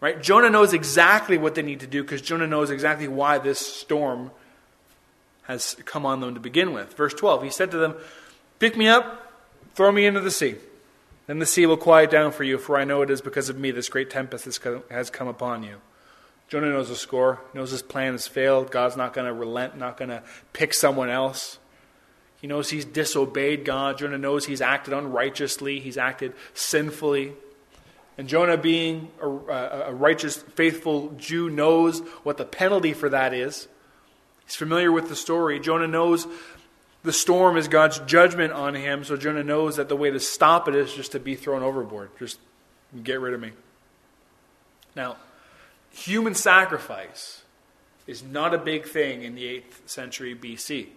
Right? 0.00 0.22
Jonah 0.22 0.50
knows 0.50 0.72
exactly 0.72 1.38
what 1.38 1.56
they 1.56 1.62
need 1.62 1.80
to 1.80 1.88
do 1.88 2.02
because 2.02 2.22
Jonah 2.22 2.46
knows 2.46 2.70
exactly 2.70 3.08
why 3.08 3.38
this 3.38 3.58
storm 3.58 4.30
has 5.42 5.76
come 5.84 6.06
on 6.06 6.20
them 6.20 6.34
to 6.34 6.40
begin 6.40 6.72
with. 6.72 6.94
Verse 6.94 7.14
12 7.14 7.42
He 7.42 7.50
said 7.50 7.72
to 7.72 7.78
them, 7.78 7.94
Pick 8.58 8.76
me 8.76 8.86
up, 8.86 9.32
throw 9.74 9.90
me 9.90 10.06
into 10.06 10.20
the 10.20 10.30
sea. 10.30 10.56
Then 11.28 11.38
the 11.40 11.46
sea 11.46 11.66
will 11.66 11.76
quiet 11.76 12.10
down 12.10 12.32
for 12.32 12.42
you, 12.42 12.56
for 12.56 12.78
I 12.78 12.84
know 12.84 13.02
it 13.02 13.10
is 13.10 13.20
because 13.20 13.50
of 13.50 13.58
me 13.58 13.70
this 13.70 13.90
great 13.90 14.08
tempest 14.08 14.46
has 14.90 15.10
come 15.10 15.28
upon 15.28 15.62
you. 15.62 15.76
Jonah 16.48 16.70
knows 16.70 16.88
the 16.88 16.96
score, 16.96 17.40
knows 17.52 17.70
his 17.70 17.82
plan 17.82 18.12
has 18.12 18.26
failed. 18.26 18.70
God's 18.70 18.96
not 18.96 19.12
going 19.12 19.26
to 19.26 19.34
relent, 19.34 19.76
not 19.76 19.98
going 19.98 20.08
to 20.08 20.22
pick 20.54 20.72
someone 20.72 21.10
else. 21.10 21.58
He 22.40 22.46
knows 22.46 22.70
he's 22.70 22.86
disobeyed 22.86 23.66
God. 23.66 23.98
Jonah 23.98 24.16
knows 24.16 24.46
he's 24.46 24.62
acted 24.62 24.94
unrighteously, 24.94 25.80
he's 25.80 25.98
acted 25.98 26.32
sinfully. 26.54 27.34
And 28.16 28.26
Jonah, 28.26 28.56
being 28.56 29.10
a, 29.20 29.28
a, 29.28 29.94
righteous, 29.94 30.38
faithful 30.38 31.10
Jew, 31.18 31.50
knows 31.50 32.00
what 32.22 32.38
the 32.38 32.46
penalty 32.46 32.94
for 32.94 33.10
that 33.10 33.34
is. 33.34 33.68
He's 34.46 34.56
familiar 34.56 34.90
with 34.90 35.10
the 35.10 35.14
story. 35.14 35.60
Jonah 35.60 35.86
knows 35.86 36.26
the 37.08 37.12
storm 37.14 37.56
is 37.56 37.68
God's 37.68 38.00
judgment 38.00 38.52
on 38.52 38.74
him, 38.74 39.02
so 39.02 39.16
Jonah 39.16 39.42
knows 39.42 39.76
that 39.76 39.88
the 39.88 39.96
way 39.96 40.10
to 40.10 40.20
stop 40.20 40.68
it 40.68 40.74
is 40.74 40.92
just 40.92 41.12
to 41.12 41.18
be 41.18 41.36
thrown 41.36 41.62
overboard. 41.62 42.10
Just 42.18 42.38
get 43.02 43.18
rid 43.18 43.32
of 43.32 43.40
me. 43.40 43.52
Now, 44.94 45.16
human 45.90 46.34
sacrifice 46.34 47.44
is 48.06 48.22
not 48.22 48.52
a 48.52 48.58
big 48.58 48.84
thing 48.84 49.22
in 49.22 49.34
the 49.36 49.44
8th 49.44 49.88
century 49.88 50.34
BC. 50.34 50.88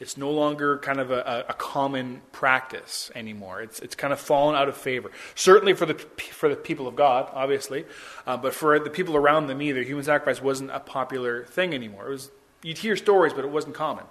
It's 0.00 0.16
no 0.16 0.32
longer 0.32 0.78
kind 0.78 0.98
of 0.98 1.12
a, 1.12 1.44
a, 1.48 1.54
common 1.54 2.22
practice 2.32 3.12
anymore. 3.14 3.62
It's, 3.62 3.78
it's 3.78 3.94
kind 3.94 4.12
of 4.12 4.18
fallen 4.18 4.56
out 4.56 4.68
of 4.68 4.76
favor. 4.76 5.12
Certainly 5.36 5.74
for 5.74 5.86
the, 5.86 5.94
for 5.94 6.48
the 6.48 6.56
people 6.56 6.88
of 6.88 6.96
God, 6.96 7.30
obviously, 7.32 7.84
uh, 8.26 8.36
but 8.36 8.52
for 8.52 8.80
the 8.80 8.90
people 8.90 9.14
around 9.14 9.46
them 9.46 9.62
either, 9.62 9.84
human 9.84 10.02
sacrifice 10.02 10.42
wasn't 10.42 10.72
a 10.72 10.80
popular 10.80 11.44
thing 11.44 11.72
anymore. 11.72 12.08
It 12.08 12.10
was, 12.10 12.30
you'd 12.64 12.78
hear 12.78 12.96
stories, 12.96 13.32
but 13.32 13.44
it 13.44 13.50
wasn't 13.52 13.76
common. 13.76 14.06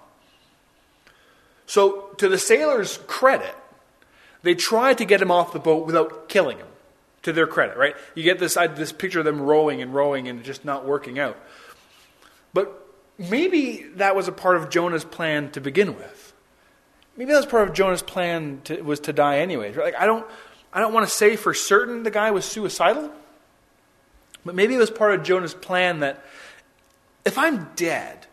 So, 1.72 2.10
to 2.18 2.28
the 2.28 2.36
sailors' 2.36 2.98
credit, 3.06 3.54
they 4.42 4.54
tried 4.54 4.98
to 4.98 5.06
get 5.06 5.22
him 5.22 5.30
off 5.30 5.54
the 5.54 5.58
boat 5.58 5.86
without 5.86 6.28
killing 6.28 6.58
him 6.58 6.66
to 7.22 7.32
their 7.32 7.46
credit, 7.46 7.78
right? 7.78 7.96
You 8.14 8.24
get 8.24 8.38
this, 8.38 8.56
this 8.56 8.92
picture 8.92 9.20
of 9.20 9.24
them 9.24 9.40
rowing 9.40 9.80
and 9.80 9.94
rowing 9.94 10.28
and 10.28 10.44
just 10.44 10.66
not 10.66 10.84
working 10.84 11.18
out. 11.18 11.38
But 12.52 12.78
maybe 13.16 13.86
that 13.94 14.14
was 14.14 14.28
a 14.28 14.32
part 14.32 14.56
of 14.56 14.68
Jonah's 14.68 15.06
plan 15.06 15.50
to 15.52 15.62
begin 15.62 15.96
with. 15.96 16.34
Maybe 17.16 17.32
that 17.32 17.38
was 17.38 17.46
part 17.46 17.66
of 17.66 17.74
Jonah's 17.74 18.02
plan 18.02 18.60
to, 18.64 18.82
was 18.82 19.00
to 19.00 19.14
die 19.14 19.38
anyways. 19.38 19.74
Like 19.74 19.94
I 19.98 20.04
don't, 20.04 20.26
I 20.74 20.80
don't 20.80 20.92
want 20.92 21.08
to 21.08 21.14
say 21.14 21.36
for 21.36 21.54
certain 21.54 22.02
the 22.02 22.10
guy 22.10 22.32
was 22.32 22.44
suicidal, 22.44 23.10
but 24.44 24.54
maybe 24.54 24.74
it 24.74 24.78
was 24.78 24.90
part 24.90 25.14
of 25.14 25.22
Jonah's 25.22 25.54
plan 25.54 26.00
that 26.00 26.22
if 27.24 27.38
I'm 27.38 27.70
dead, 27.76 28.26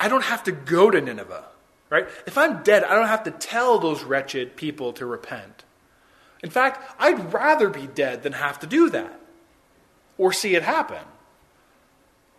I 0.00 0.08
don't 0.08 0.24
have 0.24 0.42
to 0.42 0.50
go 0.50 0.90
to 0.90 1.00
Nineveh, 1.00 1.44
right? 1.92 2.08
If 2.26 2.38
I'm 2.38 2.62
dead, 2.62 2.84
I 2.84 2.94
don't 2.94 3.06
have 3.06 3.24
to 3.24 3.30
tell 3.30 3.78
those 3.78 4.02
wretched 4.02 4.56
people 4.56 4.94
to 4.94 5.04
repent. 5.04 5.62
In 6.42 6.48
fact, 6.48 6.90
I'd 6.98 7.34
rather 7.34 7.68
be 7.68 7.86
dead 7.86 8.22
than 8.22 8.32
have 8.32 8.58
to 8.60 8.66
do 8.66 8.88
that 8.90 9.20
or 10.16 10.32
see 10.32 10.54
it 10.54 10.62
happen. 10.62 11.04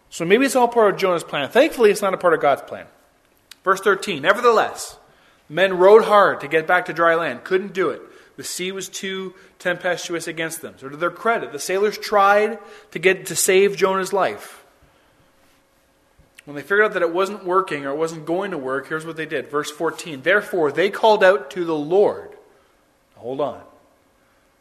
So 0.10 0.26
maybe 0.26 0.46
it's 0.46 0.56
all 0.56 0.68
part 0.68 0.96
of 0.96 1.00
Jonah's 1.00 1.24
plan. 1.24 1.50
Thankfully, 1.50 1.92
it's 1.92 2.02
not 2.02 2.16
a 2.16 2.18
part 2.18 2.34
of 2.34 2.42
God's 2.42 2.64
plan. 2.64 2.88
Verse 3.64 3.80
13 3.80 4.24
Nevertheless, 4.24 4.98
men 5.48 5.78
rowed 5.78 6.06
hard 6.06 6.42
to 6.42 6.48
get 6.48 6.66
back 6.66 6.86
to 6.86 6.94
dry 6.94 7.14
land, 7.14 7.44
couldn't 7.44 7.74
do 7.74 7.92
it. 7.92 8.02
The 8.36 8.44
sea 8.44 8.72
was 8.72 8.90
too 8.90 9.36
tempestuous 9.60 10.28
against 10.28 10.64
them. 10.64 10.74
So, 10.78 10.90
to 10.90 10.98
their 10.98 11.12
credit, 11.12 11.52
the 11.52 11.60
sailors 11.60 12.00
tried 12.00 12.58
to 12.90 12.98
get 12.98 13.28
to 13.28 13.36
save 13.36 13.78
Jonah's 13.78 14.12
life. 14.12 14.63
When 16.46 16.56
they 16.56 16.62
figured 16.62 16.86
out 16.86 16.94
that 16.94 17.02
it 17.02 17.14
wasn't 17.14 17.46
working 17.46 17.86
or 17.86 17.92
it 17.92 17.98
wasn't 17.98 18.26
going 18.26 18.52
to 18.52 18.58
work, 18.58 18.90
here's 18.90 19.06
what 19.06 19.16
they 19.16 19.26
did. 19.26 19.50
Verse 19.50 19.72
14 19.72 20.22
Therefore, 20.22 20.72
they 20.72 20.90
called 20.90 21.24
out 21.24 21.50
to 21.52 21.64
the 21.64 21.76
Lord. 21.76 22.32
Hold 23.16 23.40
on. 23.40 23.62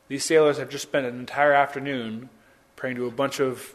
These 0.09 0.25
sailors 0.25 0.59
have 0.59 0.69
just 0.69 0.83
spent 0.83 1.07
an 1.07 1.19
entire 1.19 1.53
afternoon 1.53 2.29
praying 2.77 2.97
to 2.97 3.07
a 3.07 3.11
bunch 3.11 3.41
of 3.41 3.75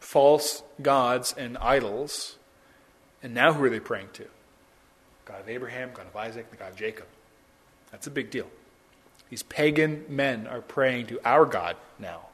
false 0.00 0.62
gods 0.82 1.34
and 1.36 1.56
idols. 1.58 2.36
And 3.22 3.34
now 3.34 3.52
who 3.52 3.64
are 3.64 3.70
they 3.70 3.80
praying 3.80 4.08
to? 4.14 4.26
God 5.24 5.40
of 5.40 5.48
Abraham, 5.48 5.90
God 5.92 6.06
of 6.06 6.16
Isaac, 6.16 6.50
the 6.50 6.56
God 6.56 6.70
of 6.70 6.76
Jacob. 6.76 7.06
That's 7.90 8.06
a 8.06 8.10
big 8.10 8.30
deal. 8.30 8.46
These 9.30 9.42
pagan 9.42 10.04
men 10.08 10.46
are 10.46 10.60
praying 10.60 11.08
to 11.08 11.20
our 11.24 11.44
God 11.44 11.76
now. 11.98 12.26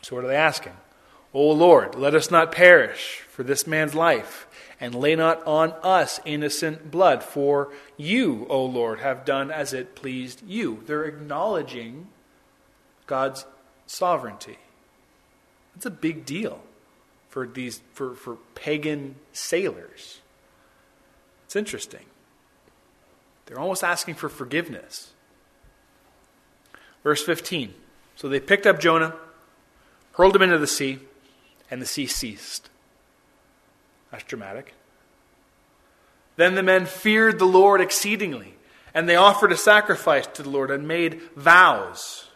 So 0.00 0.16
what 0.16 0.24
are 0.24 0.28
they 0.28 0.36
asking? 0.36 0.74
O 1.34 1.50
Lord, 1.50 1.94
let 1.94 2.14
us 2.14 2.30
not 2.30 2.52
perish 2.52 3.20
for 3.28 3.42
this 3.42 3.66
man's 3.66 3.94
life, 3.94 4.46
and 4.78 4.94
lay 4.94 5.16
not 5.16 5.44
on 5.46 5.72
us 5.82 6.20
innocent 6.24 6.90
blood, 6.90 7.22
for 7.22 7.72
you, 7.96 8.46
O 8.50 8.64
Lord, 8.64 9.00
have 9.00 9.24
done 9.24 9.50
as 9.50 9.72
it 9.72 9.94
pleased 9.94 10.42
you. 10.46 10.82
They're 10.86 11.04
acknowledging 11.04 12.08
God's 13.06 13.46
sovereignty. 13.86 14.58
That's 15.74 15.86
a 15.86 15.90
big 15.90 16.26
deal 16.26 16.60
for 17.28 17.46
these 17.46 17.80
for, 17.94 18.14
for 18.14 18.36
pagan 18.54 19.14
sailors. 19.32 20.20
It's 21.46 21.56
interesting. 21.56 22.04
They're 23.46 23.58
almost 23.58 23.84
asking 23.84 24.14
for 24.14 24.28
forgiveness. 24.28 25.12
Verse 27.02 27.22
15. 27.22 27.74
So 28.16 28.28
they 28.28 28.40
picked 28.40 28.66
up 28.66 28.80
Jonah, 28.80 29.14
hurled 30.12 30.36
him 30.36 30.42
into 30.42 30.58
the 30.58 30.66
sea, 30.66 30.98
and 31.72 31.80
the 31.80 31.86
sea 31.86 32.06
ceased. 32.06 32.68
That's 34.10 34.24
dramatic. 34.24 34.74
Then 36.36 36.54
the 36.54 36.62
men 36.62 36.84
feared 36.84 37.38
the 37.38 37.46
Lord 37.46 37.80
exceedingly, 37.80 38.56
and 38.92 39.08
they 39.08 39.16
offered 39.16 39.52
a 39.52 39.56
sacrifice 39.56 40.26
to 40.34 40.42
the 40.42 40.50
Lord 40.50 40.70
and 40.70 40.86
made 40.86 41.22
vows. 41.34 42.28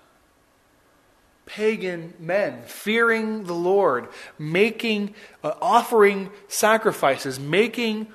Pagan 1.44 2.14
men 2.18 2.62
fearing 2.64 3.44
the 3.44 3.54
Lord, 3.54 4.08
making, 4.38 5.14
uh, 5.44 5.52
offering 5.60 6.30
sacrifices, 6.48 7.38
making 7.38 8.06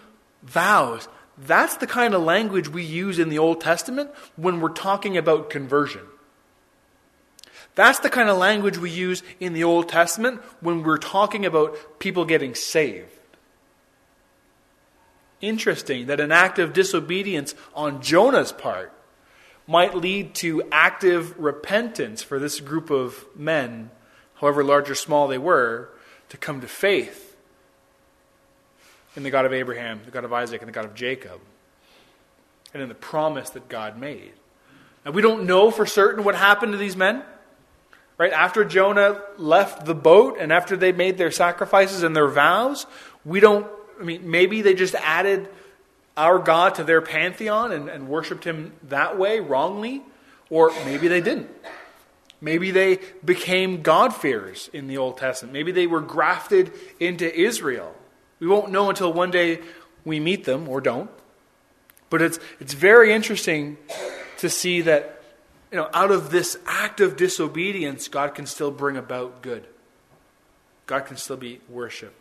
vows. 0.41 1.07
That's 1.38 1.77
the 1.77 1.88
kind 1.88 2.15
of 2.15 2.23
language 2.23 2.67
we 2.67 2.84
use 2.84 3.19
in 3.19 3.29
the 3.29 3.38
Old 3.38 3.62
Testament 3.62 4.10
when 4.38 4.60
we're 4.60 4.69
talking 4.69 5.17
about 5.17 5.51
conversion. 5.51 6.01
That's 7.75 7.99
the 7.99 8.10
kind 8.10 8.29
of 8.29 8.38
language 8.38 8.77
we 8.77 8.89
use 8.89 9.23
in 9.39 9.53
the 9.53 9.63
Old 9.63 9.89
Testament 9.89 10.41
when 10.60 10.84
we're 10.84 10.97
talking 10.97 11.45
about 11.45 11.99
people 11.99 12.25
getting 12.25 12.53
saved. 12.53 13.07
Interesting 15.39 16.07
that 16.07 16.19
an 16.19 16.31
act 16.31 16.60
of 16.60 16.73
disobedience 16.73 17.55
on 17.73 18.01
Jonah's 18.01 18.51
part 18.51 18.93
might 19.67 19.95
lead 19.95 20.36
to 20.36 20.63
active 20.71 21.38
repentance 21.39 22.21
for 22.21 22.39
this 22.39 22.60
group 22.60 22.89
of 22.89 23.25
men, 23.36 23.89
however 24.36 24.63
large 24.63 24.89
or 24.89 24.95
small 24.95 25.27
they 25.27 25.38
were, 25.38 25.89
to 26.29 26.38
come 26.38 26.62
to 26.62 26.67
faith 26.67 27.36
in 29.15 29.23
the 29.23 29.29
God 29.29 29.45
of 29.45 29.53
Abraham, 29.53 30.01
the 30.05 30.12
God 30.12 30.25
of 30.25 30.34
Isaac, 30.34 30.62
and 30.62 30.67
the 30.67 30.73
God 30.73 30.86
of 30.86 30.93
Jacob, 30.93 31.39
and 32.73 32.84
in 32.84 32.89
the 32.89 32.95
promise 32.95 33.49
that 33.51 33.67
God 33.67 33.97
made. 33.97 34.34
Now, 35.05 35.12
we 35.12 35.21
don't 35.21 35.45
know 35.45 35.71
for 35.71 35.86
certain 35.86 36.23
what 36.23 36.36
happened 36.36 36.73
to 36.73 36.77
these 36.77 36.95
men. 36.95 37.23
Right? 38.21 38.34
After 38.34 38.63
Jonah 38.63 39.19
left 39.39 39.88
the 39.88 39.95
boat 39.95 40.38
and 40.39 40.53
after 40.53 40.77
they 40.77 40.91
made 40.91 41.17
their 41.17 41.31
sacrifices 41.31 42.03
and 42.03 42.15
their 42.15 42.27
vows, 42.27 42.86
we 43.25 43.39
don't, 43.39 43.65
I 43.99 44.03
mean, 44.03 44.29
maybe 44.29 44.62
they 44.62 44.75
just 44.75 44.93
added 44.93 45.49
our 46.15 46.38
God 46.38 46.75
to 46.75 46.84
their 46.84 47.01
pantheon 47.01 47.71
and, 47.71 47.89
and 47.89 48.07
worshiped 48.07 48.43
him 48.43 48.73
that 48.89 49.17
way 49.17 49.39
wrongly, 49.39 50.03
or 50.51 50.69
maybe 50.86 51.07
they 51.07 51.19
didn't. 51.19 51.49
Maybe 52.39 52.69
they 52.69 52.99
became 53.25 53.81
God-fearers 53.81 54.69
in 54.71 54.86
the 54.86 54.99
Old 54.99 55.17
Testament. 55.17 55.53
Maybe 55.53 55.71
they 55.71 55.88
were 55.88 55.99
grafted 55.99 56.71
into 56.99 57.25
Israel. 57.36 57.91
We 58.39 58.45
won't 58.45 58.69
know 58.69 58.91
until 58.91 59.12
one 59.12 59.31
day 59.31 59.62
we 60.05 60.19
meet 60.19 60.43
them 60.43 60.69
or 60.69 60.79
don't. 60.79 61.10
But 62.12 62.21
it's, 62.21 62.39
it's 62.60 62.75
very 62.75 63.13
interesting 63.13 63.77
to 64.38 64.47
see 64.47 64.81
that 64.81 65.20
you 65.71 65.77
know, 65.77 65.89
out 65.93 66.12
of 66.12 66.31
this 66.31 66.57
act 66.65 66.99
of 66.99 67.15
disobedience, 67.15 68.07
God 68.07 68.36
can 68.36 68.45
still 68.45 68.71
bring 68.71 68.97
about 68.97 69.41
good. 69.41 69.65
God 70.86 71.05
can 71.05 71.17
still 71.17 71.38
be 71.38 71.62
worshiped. 71.69 72.17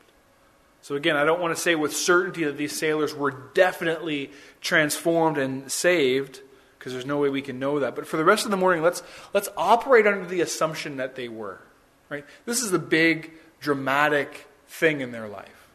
So, 0.82 0.94
again, 0.94 1.16
I 1.16 1.24
don't 1.24 1.40
want 1.40 1.54
to 1.54 1.60
say 1.60 1.74
with 1.74 1.94
certainty 1.94 2.44
that 2.44 2.56
these 2.56 2.76
sailors 2.76 3.14
were 3.14 3.32
definitely 3.52 4.30
transformed 4.60 5.36
and 5.36 5.70
saved 5.70 6.40
because 6.78 6.92
there's 6.92 7.04
no 7.04 7.18
way 7.18 7.28
we 7.28 7.42
can 7.42 7.58
know 7.58 7.80
that. 7.80 7.94
But 7.94 8.06
for 8.06 8.16
the 8.16 8.24
rest 8.24 8.46
of 8.46 8.50
the 8.50 8.56
morning, 8.56 8.82
let's, 8.82 9.02
let's 9.34 9.50
operate 9.56 10.06
under 10.06 10.24
the 10.24 10.40
assumption 10.40 10.96
that 10.96 11.16
they 11.16 11.28
were. 11.28 11.60
Right? 12.08 12.24
This 12.46 12.62
is 12.62 12.70
the 12.70 12.78
big, 12.78 13.32
dramatic 13.60 14.48
thing 14.68 15.02
in 15.02 15.12
their 15.12 15.28
life. 15.28 15.68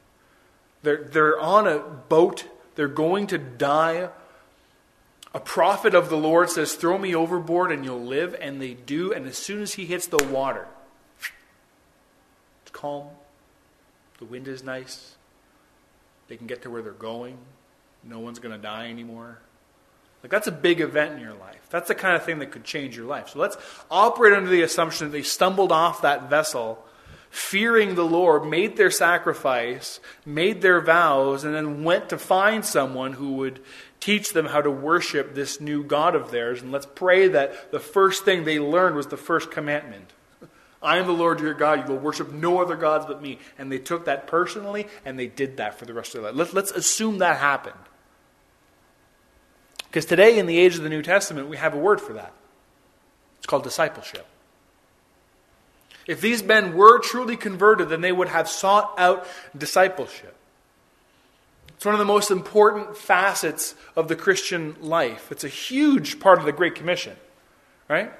They're, 0.81 1.03
they're 1.03 1.39
on 1.39 1.67
a 1.67 1.79
boat, 1.79 2.45
they're 2.75 2.88
going 2.88 3.27
to 3.27 3.38
die. 3.38 4.09
A 5.36 5.39
prophet 5.41 5.93
of 5.93 6.10
the 6.10 6.15
Lord 6.15 6.50
says, 6.50 6.76
Throw 6.76 6.98
me 6.98 7.13
overboard 7.13 7.69
and 7.69 7.84
you'll 7.84 8.00
live. 8.00 8.38
And 8.39 8.62
they 8.62 8.74
do. 8.74 9.12
And 9.12 9.28
as 9.28 9.38
soon 9.38 9.62
as 9.62 9.74
he 9.74 9.86
hits 9.86 10.08
the 10.08 10.26
water, 10.32 10.65
it's 12.63 12.71
calm. 12.71 13.08
The 14.19 14.26
wind 14.26 14.48
is 14.48 14.63
nice. 14.63 15.15
They 16.30 16.38
can 16.38 16.48
get 16.48 16.62
to 16.62 16.69
where 16.69 16.82
they're 16.82 16.93
going. 16.93 17.38
No 18.02 18.19
one's 18.19 18.39
going 18.39 18.56
to 18.56 18.62
die 18.62 18.88
anymore. 18.88 19.39
Like, 20.24 20.32
that's 20.32 20.48
a 20.48 20.54
big 20.54 20.80
event 20.80 21.15
in 21.15 21.19
your 21.19 21.34
life. 21.34 21.67
That's 21.69 21.89
the 21.89 21.95
kind 21.95 22.15
of 22.15 22.24
thing 22.24 22.39
that 22.39 22.52
could 22.52 22.63
change 22.63 22.95
your 22.95 23.06
life. 23.06 23.30
So 23.30 23.39
let's 23.39 23.58
operate 23.91 24.34
under 24.34 24.50
the 24.50 24.62
assumption 24.62 25.08
that 25.08 25.12
they 25.12 25.21
stumbled 25.21 25.71
off 25.71 26.02
that 26.02 26.30
vessel, 26.30 26.84
fearing 27.30 27.95
the 27.95 28.06
Lord, 28.06 28.45
made 28.45 28.78
their 28.78 28.89
sacrifice, 28.89 30.00
made 30.26 30.62
their 30.62 30.80
vows, 30.80 31.43
and 31.43 31.54
then 31.54 31.84
went 31.84 32.10
to 32.10 32.17
find 32.17 32.63
someone 32.63 33.13
who 33.13 33.34
would 33.34 33.60
teach 34.06 34.34
them 34.34 34.46
how 34.46 34.62
to 34.62 34.70
worship 34.70 35.34
this 35.34 35.60
new 35.60 35.84
God 35.84 36.13
of 36.13 36.30
theirs. 36.30 36.62
And 36.62 36.72
let's 36.72 36.86
pray 36.86 37.28
that 37.30 37.72
the 37.72 37.80
first 37.80 38.24
thing 38.24 38.44
they 38.44 38.60
learned 38.60 38.96
was 38.96 39.08
the 39.08 39.18
first 39.18 39.50
commandment. 39.50 40.13
I 40.80 40.98
am 40.98 41.08
the 41.08 41.12
Lord 41.12 41.39
your 41.39 41.56
God. 41.56 41.88
You 41.88 41.96
will 41.96 42.00
worship 42.00 42.32
no 42.32 42.62
other 42.62 42.76
gods 42.76 43.08
but 43.08 43.20
me. 43.20 43.39
And 43.58 43.72
they 43.72 43.80
took 43.80 44.06
that 44.06 44.28
personally 44.28 44.88
and 45.06 45.18
they 45.18 45.26
did 45.26 45.58
that 45.58 45.80
for 45.80 45.86
the 45.86 45.94
rest 45.96 46.13
of 46.13 46.22
their 46.22 46.32
life. 46.32 46.54
Let's, 46.54 46.70
assume 46.70 47.18
that 47.18 47.38
happened. 47.38 47.80
Because 49.88 50.06
today, 50.06 50.38
in 50.38 50.46
the 50.46 50.60
age 50.60 50.76
of 50.76 50.84
the 50.84 50.89
New 50.89 51.02
Testament, 51.02 51.50
we 51.50 51.58
have 51.58 51.74
a 51.74 51.80
word 51.80 52.00
for 52.00 52.13
that. 52.13 52.34
It's 53.38 53.48
called 53.48 53.63
discipleship. 53.63 54.28
If 56.06 56.22
these 56.22 56.44
men 56.44 56.76
were 56.76 57.00
truly 57.00 57.38
converted, 57.38 57.89
then 57.89 58.02
they 58.02 58.12
would 58.12 58.28
have 58.28 58.48
sought 58.48 58.94
out 59.00 59.26
discipleship. 59.58 60.36
It's 61.75 61.85
one 61.85 61.93
of 61.95 61.99
the 61.99 62.05
most 62.05 62.31
important 62.31 62.97
facets 62.97 63.75
of 63.95 64.07
the 64.07 64.15
Christian 64.15 64.75
life. 64.81 65.31
It's 65.31 65.43
a 65.43 65.49
huge 65.49 66.19
part 66.19 66.39
of 66.39 66.45
the 66.45 66.51
Great 66.51 66.75
Commission, 66.75 67.15
right? 67.89 68.11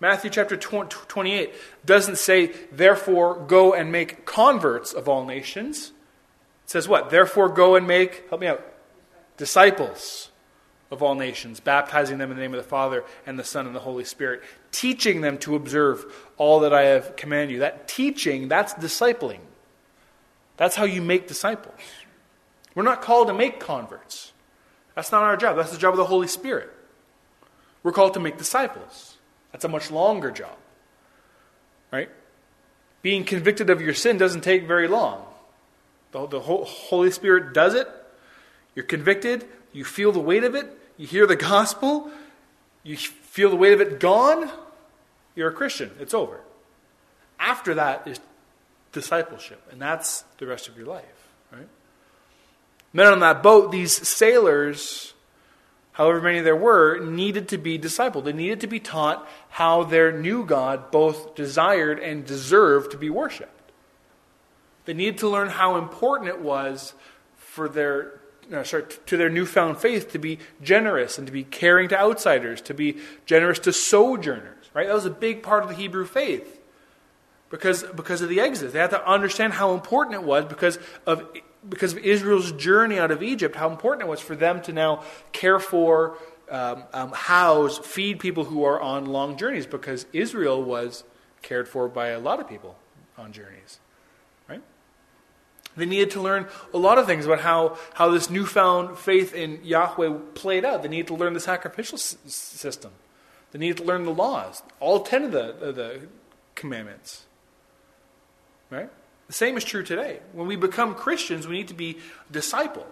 Matthew 0.00 0.30
chapter 0.30 0.56
28 0.56 1.54
doesn't 1.84 2.18
say, 2.18 2.52
therefore, 2.72 3.34
go 3.46 3.72
and 3.72 3.90
make 3.90 4.26
converts 4.26 4.92
of 4.92 5.08
all 5.08 5.24
nations. 5.24 5.92
It 6.64 6.70
says 6.70 6.88
what? 6.88 7.10
Therefore, 7.10 7.48
go 7.48 7.76
and 7.76 7.86
make, 7.86 8.28
help 8.28 8.40
me 8.40 8.46
out, 8.46 8.64
disciples 9.36 10.30
of 10.90 11.02
all 11.02 11.14
nations, 11.14 11.60
baptizing 11.60 12.18
them 12.18 12.30
in 12.30 12.36
the 12.36 12.42
name 12.42 12.54
of 12.54 12.62
the 12.62 12.68
Father 12.68 13.04
and 13.26 13.38
the 13.38 13.44
Son 13.44 13.66
and 13.66 13.74
the 13.74 13.80
Holy 13.80 14.04
Spirit, 14.04 14.42
teaching 14.70 15.20
them 15.20 15.38
to 15.38 15.56
observe 15.56 16.04
all 16.36 16.60
that 16.60 16.72
I 16.72 16.82
have 16.82 17.16
commanded 17.16 17.54
you. 17.54 17.58
That 17.60 17.88
teaching, 17.88 18.48
that's 18.48 18.74
discipling. 18.74 19.40
That's 20.56 20.76
how 20.76 20.84
you 20.84 21.02
make 21.02 21.26
disciples. 21.26 21.74
We're 22.76 22.84
not 22.84 23.02
called 23.02 23.26
to 23.28 23.34
make 23.34 23.58
converts. 23.58 24.32
That's 24.94 25.10
not 25.10 25.22
our 25.22 25.36
job. 25.36 25.56
That's 25.56 25.72
the 25.72 25.78
job 25.78 25.94
of 25.94 25.98
the 25.98 26.04
Holy 26.04 26.28
Spirit. 26.28 26.72
We're 27.82 27.92
called 27.92 28.14
to 28.14 28.20
make 28.20 28.38
disciples. 28.38 29.16
That's 29.50 29.64
a 29.64 29.68
much 29.68 29.90
longer 29.90 30.30
job. 30.30 30.56
Right? 31.90 32.10
Being 33.00 33.24
convicted 33.24 33.70
of 33.70 33.80
your 33.80 33.94
sin 33.94 34.18
doesn't 34.18 34.42
take 34.42 34.66
very 34.66 34.88
long. 34.88 35.24
The, 36.12 36.26
the 36.26 36.40
Holy 36.40 37.10
Spirit 37.10 37.54
does 37.54 37.74
it. 37.74 37.88
You're 38.74 38.84
convicted. 38.84 39.46
You 39.72 39.84
feel 39.84 40.12
the 40.12 40.20
weight 40.20 40.44
of 40.44 40.54
it. 40.54 40.66
You 40.98 41.06
hear 41.06 41.26
the 41.26 41.36
gospel. 41.36 42.10
You 42.82 42.96
feel 42.96 43.48
the 43.48 43.56
weight 43.56 43.72
of 43.72 43.80
it 43.80 44.00
gone. 44.00 44.50
You're 45.34 45.48
a 45.48 45.52
Christian. 45.52 45.92
It's 45.98 46.14
over. 46.14 46.40
After 47.38 47.74
that 47.74 48.06
is 48.06 48.20
discipleship, 48.92 49.62
and 49.70 49.80
that's 49.80 50.24
the 50.38 50.46
rest 50.46 50.68
of 50.68 50.76
your 50.76 50.86
life. 50.86 51.15
Men 52.96 53.06
on 53.08 53.20
that 53.20 53.42
boat, 53.42 53.70
these 53.70 54.08
sailors 54.08 55.12
however 55.96 56.20
many 56.20 56.40
there 56.40 56.54
were, 56.54 56.98
needed 56.98 57.48
to 57.48 57.56
be 57.56 57.78
discipled. 57.78 58.24
They 58.24 58.32
needed 58.34 58.60
to 58.60 58.66
be 58.66 58.80
taught 58.80 59.26
how 59.48 59.84
their 59.84 60.12
new 60.12 60.44
God 60.44 60.90
both 60.90 61.34
desired 61.34 61.98
and 61.98 62.22
deserved 62.22 62.90
to 62.90 62.98
be 62.98 63.08
worshiped. 63.08 63.72
They 64.84 64.92
needed 64.92 65.18
to 65.18 65.28
learn 65.28 65.48
how 65.48 65.76
important 65.76 66.28
it 66.28 66.42
was 66.42 66.92
for 67.36 67.66
their 67.68 68.20
no, 68.50 68.62
sorry, 68.62 68.84
to 69.06 69.16
their 69.16 69.30
newfound 69.30 69.78
faith 69.78 70.12
to 70.12 70.18
be 70.18 70.38
generous 70.62 71.16
and 71.16 71.26
to 71.26 71.32
be 71.32 71.44
caring 71.44 71.88
to 71.88 71.98
outsiders, 71.98 72.60
to 72.60 72.74
be 72.74 72.98
generous 73.24 73.58
to 73.60 73.72
sojourners. 73.72 74.70
Right? 74.74 74.86
That 74.86 74.94
was 74.94 75.06
a 75.06 75.10
big 75.10 75.42
part 75.42 75.62
of 75.62 75.70
the 75.70 75.74
Hebrew 75.74 76.04
faith 76.04 76.60
because, 77.48 77.82
because 77.84 78.20
of 78.20 78.28
the 78.28 78.40
Exodus. 78.40 78.74
They 78.74 78.78
had 78.78 78.90
to 78.90 79.08
understand 79.08 79.54
how 79.54 79.72
important 79.72 80.14
it 80.14 80.22
was 80.22 80.44
because 80.44 80.78
of 81.06 81.26
because 81.68 81.92
of 81.92 81.98
Israel's 81.98 82.52
journey 82.52 82.98
out 82.98 83.10
of 83.10 83.22
Egypt, 83.22 83.56
how 83.56 83.70
important 83.70 84.06
it 84.06 84.10
was 84.10 84.20
for 84.20 84.36
them 84.36 84.62
to 84.62 84.72
now 84.72 85.02
care 85.32 85.58
for, 85.58 86.16
um, 86.50 86.84
um, 86.92 87.12
house, 87.12 87.78
feed 87.78 88.20
people 88.20 88.44
who 88.44 88.64
are 88.64 88.80
on 88.80 89.06
long 89.06 89.36
journeys, 89.36 89.66
because 89.66 90.06
Israel 90.12 90.62
was 90.62 91.04
cared 91.42 91.68
for 91.68 91.88
by 91.88 92.08
a 92.08 92.18
lot 92.18 92.40
of 92.40 92.48
people 92.48 92.76
on 93.18 93.32
journeys. 93.32 93.80
Right? 94.48 94.62
They 95.76 95.86
needed 95.86 96.10
to 96.12 96.20
learn 96.20 96.46
a 96.72 96.78
lot 96.78 96.98
of 96.98 97.06
things 97.06 97.26
about 97.26 97.40
how, 97.40 97.78
how 97.94 98.10
this 98.10 98.30
newfound 98.30 98.98
faith 98.98 99.34
in 99.34 99.60
Yahweh 99.62 100.18
played 100.34 100.64
out. 100.64 100.82
They 100.82 100.88
needed 100.88 101.08
to 101.08 101.14
learn 101.14 101.34
the 101.34 101.40
sacrificial 101.40 101.96
s- 101.96 102.16
system. 102.26 102.92
They 103.52 103.58
needed 103.58 103.78
to 103.78 103.84
learn 103.84 104.04
the 104.04 104.14
laws, 104.14 104.62
all 104.80 105.00
ten 105.00 105.24
of 105.24 105.32
the, 105.32 105.72
the 105.72 106.00
commandments. 106.54 107.26
Right? 108.70 108.90
The 109.26 109.32
same 109.32 109.56
is 109.56 109.64
true 109.64 109.82
today. 109.82 110.20
When 110.32 110.46
we 110.46 110.56
become 110.56 110.94
Christians, 110.94 111.48
we 111.48 111.56
need 111.56 111.68
to 111.68 111.74
be 111.74 111.98
discipled. 112.32 112.84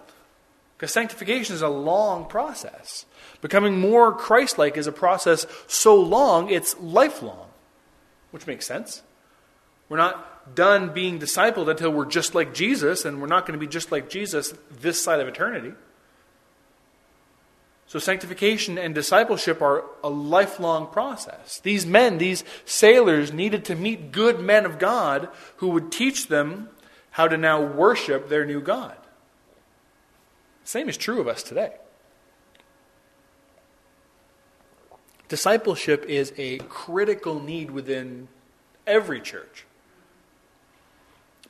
Because 0.77 0.91
sanctification 0.91 1.55
is 1.55 1.61
a 1.61 1.69
long 1.69 2.25
process. 2.25 3.05
Becoming 3.41 3.79
more 3.79 4.11
Christ 4.11 4.57
like 4.57 4.75
is 4.75 4.87
a 4.87 4.91
process 4.91 5.45
so 5.67 5.95
long, 5.95 6.49
it's 6.49 6.77
lifelong, 6.79 7.47
which 8.31 8.45
makes 8.45 8.67
sense. 8.67 9.01
We're 9.87 9.97
not 9.97 10.55
done 10.55 10.93
being 10.93 11.19
discipled 11.19 11.69
until 11.69 11.91
we're 11.91 12.05
just 12.05 12.35
like 12.35 12.53
Jesus, 12.53 13.05
and 13.05 13.21
we're 13.21 13.27
not 13.27 13.45
going 13.45 13.57
to 13.57 13.65
be 13.65 13.71
just 13.71 13.91
like 13.91 14.09
Jesus 14.09 14.53
this 14.79 15.01
side 15.01 15.19
of 15.19 15.27
eternity. 15.27 15.73
So, 17.87 17.99
sanctification 17.99 18.77
and 18.79 18.95
discipleship 18.95 19.61
are 19.61 19.83
a 20.03 20.09
lifelong 20.09 20.87
process. 20.87 21.59
These 21.59 21.85
men, 21.85 22.17
these 22.17 22.43
sailors, 22.65 23.31
needed 23.31 23.63
to 23.65 23.75
meet 23.75 24.11
good 24.11 24.39
men 24.39 24.65
of 24.65 24.79
God 24.79 25.29
who 25.57 25.69
would 25.69 25.91
teach 25.91 26.27
them 26.27 26.69
how 27.11 27.27
to 27.27 27.37
now 27.37 27.61
worship 27.61 28.27
their 28.27 28.43
new 28.43 28.59
God. 28.59 28.97
Same 30.63 30.89
is 30.89 30.97
true 30.97 31.21
of 31.21 31.27
us 31.27 31.43
today. 31.43 31.73
Discipleship 35.27 36.05
is 36.07 36.33
a 36.37 36.57
critical 36.57 37.39
need 37.39 37.71
within 37.71 38.27
every 38.85 39.21
church. 39.21 39.65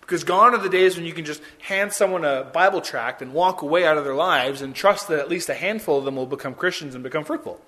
Because 0.06 0.24
gone 0.24 0.54
are 0.54 0.60
the 0.60 0.70
days 0.70 0.96
when 0.96 1.06
you 1.06 1.14
can 1.14 1.26
just 1.26 1.42
hand 1.64 1.92
someone 1.92 2.24
a 2.24 2.44
Bible 2.44 2.80
tract 2.80 3.24
and 3.24 3.34
walk 3.34 3.64
away 3.64 3.88
out 3.88 3.98
of 3.98 4.04
their 4.04 4.14
lives 4.14 4.62
and 4.62 4.76
trust 4.76 5.08
that 5.08 5.18
at 5.18 5.30
least 5.30 5.50
a 5.50 5.56
handful 5.56 5.98
of 5.98 6.06
them 6.06 6.16
will 6.16 6.28
become 6.28 6.54
Christians 6.54 6.94
and 6.94 7.04
become 7.04 7.24
fruitful. 7.24 7.60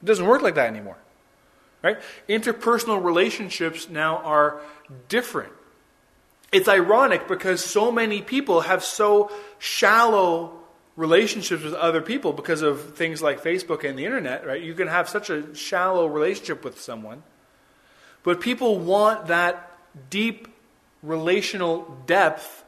It 0.00 0.06
doesn't 0.06 0.24
work 0.26 0.40
like 0.40 0.54
that 0.54 0.68
anymore. 0.68 0.98
Right? 1.82 1.98
Interpersonal 2.28 3.02
relationships 3.02 3.88
now 3.88 4.18
are 4.18 4.60
different. 5.08 5.52
It's 6.52 6.68
ironic 6.68 7.26
because 7.26 7.64
so 7.64 7.90
many 7.90 8.22
people 8.22 8.60
have 8.60 8.84
so 8.84 9.30
shallow 9.58 10.52
relationships 10.96 11.64
with 11.64 11.74
other 11.74 12.00
people 12.00 12.32
because 12.32 12.62
of 12.62 12.96
things 12.96 13.20
like 13.20 13.42
Facebook 13.42 13.88
and 13.88 13.98
the 13.98 14.04
internet, 14.04 14.46
right? 14.46 14.62
You 14.62 14.74
can 14.74 14.88
have 14.88 15.08
such 15.08 15.28
a 15.28 15.54
shallow 15.56 16.06
relationship 16.06 16.64
with 16.64 16.80
someone. 16.80 17.24
But 18.22 18.40
people 18.40 18.78
want 18.78 19.26
that 19.26 19.76
deep 20.10 20.48
relational 21.02 21.96
depth 22.06 22.64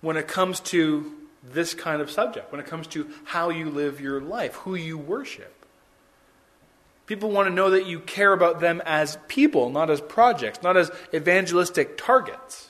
when 0.00 0.16
it 0.16 0.28
comes 0.28 0.60
to 0.60 1.12
this 1.42 1.74
kind 1.74 2.00
of 2.02 2.10
subject, 2.10 2.52
when 2.52 2.60
it 2.60 2.66
comes 2.66 2.86
to 2.88 3.08
how 3.24 3.50
you 3.50 3.70
live 3.70 4.00
your 4.00 4.20
life, 4.20 4.54
who 4.56 4.74
you 4.74 4.98
worship. 4.98 5.54
People 7.06 7.30
want 7.30 7.48
to 7.48 7.54
know 7.54 7.70
that 7.70 7.86
you 7.86 8.00
care 8.00 8.32
about 8.32 8.60
them 8.60 8.82
as 8.84 9.18
people, 9.28 9.70
not 9.70 9.88
as 9.88 10.00
projects, 10.00 10.62
not 10.62 10.76
as 10.76 10.90
evangelistic 11.14 11.96
targets. 11.96 12.68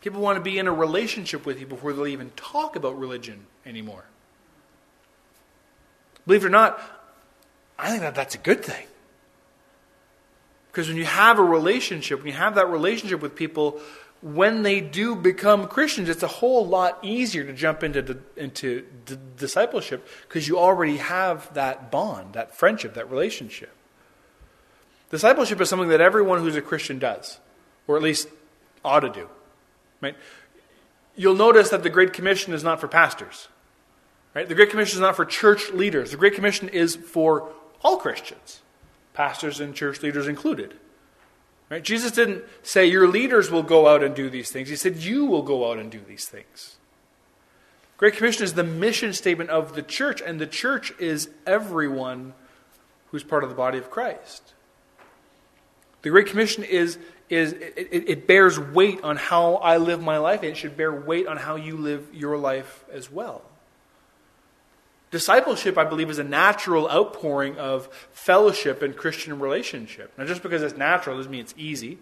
People 0.00 0.20
want 0.20 0.36
to 0.36 0.42
be 0.42 0.58
in 0.58 0.66
a 0.66 0.72
relationship 0.72 1.46
with 1.46 1.60
you 1.60 1.66
before 1.66 1.92
they'll 1.92 2.06
even 2.06 2.30
talk 2.36 2.74
about 2.74 2.98
religion 2.98 3.46
anymore. 3.64 4.04
Believe 6.26 6.44
it 6.44 6.48
or 6.48 6.50
not, 6.50 6.80
I 7.78 7.90
think 7.90 8.02
that 8.02 8.14
that's 8.14 8.34
a 8.34 8.38
good 8.38 8.64
thing. 8.64 8.86
Because 10.76 10.88
when 10.88 10.98
you 10.98 11.06
have 11.06 11.38
a 11.38 11.42
relationship, 11.42 12.18
when 12.18 12.26
you 12.26 12.34
have 12.34 12.56
that 12.56 12.68
relationship 12.68 13.22
with 13.22 13.34
people 13.34 13.80
when 14.20 14.62
they 14.62 14.82
do 14.82 15.16
become 15.16 15.68
Christians, 15.68 16.10
it's 16.10 16.22
a 16.22 16.28
whole 16.28 16.66
lot 16.66 16.98
easier 17.02 17.44
to 17.44 17.54
jump 17.54 17.82
into, 17.82 18.18
into 18.36 18.84
discipleship 19.38 20.06
because 20.28 20.46
you 20.46 20.58
already 20.58 20.98
have 20.98 21.52
that 21.54 21.90
bond, 21.90 22.34
that 22.34 22.54
friendship, 22.54 22.92
that 22.92 23.10
relationship. 23.10 23.70
Discipleship 25.10 25.62
is 25.62 25.70
something 25.70 25.88
that 25.88 26.02
everyone 26.02 26.40
who's 26.40 26.56
a 26.56 26.60
Christian 26.60 26.98
does, 26.98 27.38
or 27.86 27.96
at 27.96 28.02
least 28.02 28.28
ought 28.84 29.00
to 29.00 29.08
do. 29.08 29.30
Right? 30.02 30.16
You'll 31.14 31.36
notice 31.36 31.70
that 31.70 31.84
the 31.84 31.90
Great 31.90 32.12
Commission 32.12 32.52
is 32.52 32.62
not 32.62 32.82
for 32.82 32.88
pastors. 32.88 33.48
Right? 34.34 34.46
The 34.46 34.54
Great 34.54 34.68
Commission 34.68 34.98
is 34.98 35.00
not 35.00 35.16
for 35.16 35.24
church 35.24 35.70
leaders. 35.70 36.10
The 36.10 36.18
Great 36.18 36.34
Commission 36.34 36.68
is 36.68 36.96
for 36.96 37.50
all 37.82 37.96
Christians, 37.96 38.60
pastors 39.16 39.60
and 39.60 39.74
church 39.74 40.02
leaders 40.02 40.28
included. 40.28 40.74
Right? 41.70 41.82
Jesus 41.82 42.12
didn't 42.12 42.44
say 42.62 42.86
your 42.86 43.08
leaders 43.08 43.50
will 43.50 43.62
go 43.62 43.88
out 43.88 44.04
and 44.04 44.14
do 44.14 44.30
these 44.30 44.50
things. 44.50 44.68
He 44.68 44.76
said 44.76 44.98
you 44.98 45.24
will 45.24 45.42
go 45.42 45.70
out 45.70 45.78
and 45.78 45.90
do 45.90 46.00
these 46.06 46.26
things. 46.26 46.76
Great 47.96 48.14
Commission 48.14 48.44
is 48.44 48.52
the 48.52 48.62
mission 48.62 49.14
statement 49.14 49.48
of 49.48 49.74
the 49.74 49.82
church, 49.82 50.20
and 50.20 50.38
the 50.38 50.46
church 50.46 50.92
is 51.00 51.30
everyone 51.46 52.34
who's 53.10 53.24
part 53.24 53.42
of 53.42 53.48
the 53.48 53.56
body 53.56 53.78
of 53.78 53.90
Christ. 53.90 54.52
The 56.02 56.10
Great 56.10 56.26
Commission 56.26 56.62
is, 56.62 56.98
is 57.30 57.54
it, 57.54 57.88
it 58.06 58.26
bears 58.26 58.60
weight 58.60 59.02
on 59.02 59.16
how 59.16 59.54
I 59.54 59.78
live 59.78 60.02
my 60.02 60.18
life, 60.18 60.42
and 60.42 60.50
it 60.50 60.58
should 60.58 60.76
bear 60.76 60.92
weight 60.92 61.26
on 61.26 61.38
how 61.38 61.56
you 61.56 61.78
live 61.78 62.06
your 62.12 62.36
life 62.36 62.84
as 62.92 63.10
well. 63.10 63.42
Discipleship, 65.10 65.78
I 65.78 65.84
believe, 65.84 66.10
is 66.10 66.18
a 66.18 66.24
natural 66.24 66.90
outpouring 66.90 67.58
of 67.58 67.88
fellowship 68.12 68.82
and 68.82 68.96
Christian 68.96 69.38
relationship. 69.38 70.12
Now, 70.18 70.24
just 70.24 70.42
because 70.42 70.62
it's 70.62 70.76
natural 70.76 71.16
doesn't 71.16 71.30
mean 71.30 71.42
it's 71.42 71.54
easy, 71.56 71.98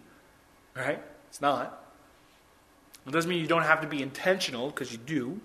right? 0.75 1.03
It's 1.29 1.41
not. 1.41 1.81
It 3.07 3.13
doesn't 3.13 3.29
mean 3.29 3.41
you 3.41 3.47
don't 3.47 3.63
have 3.63 3.83
to 3.83 3.87
be 3.87 4.03
intentional, 4.03 4.71
because 4.71 4.91
you 4.91 4.99
do. 4.99 5.41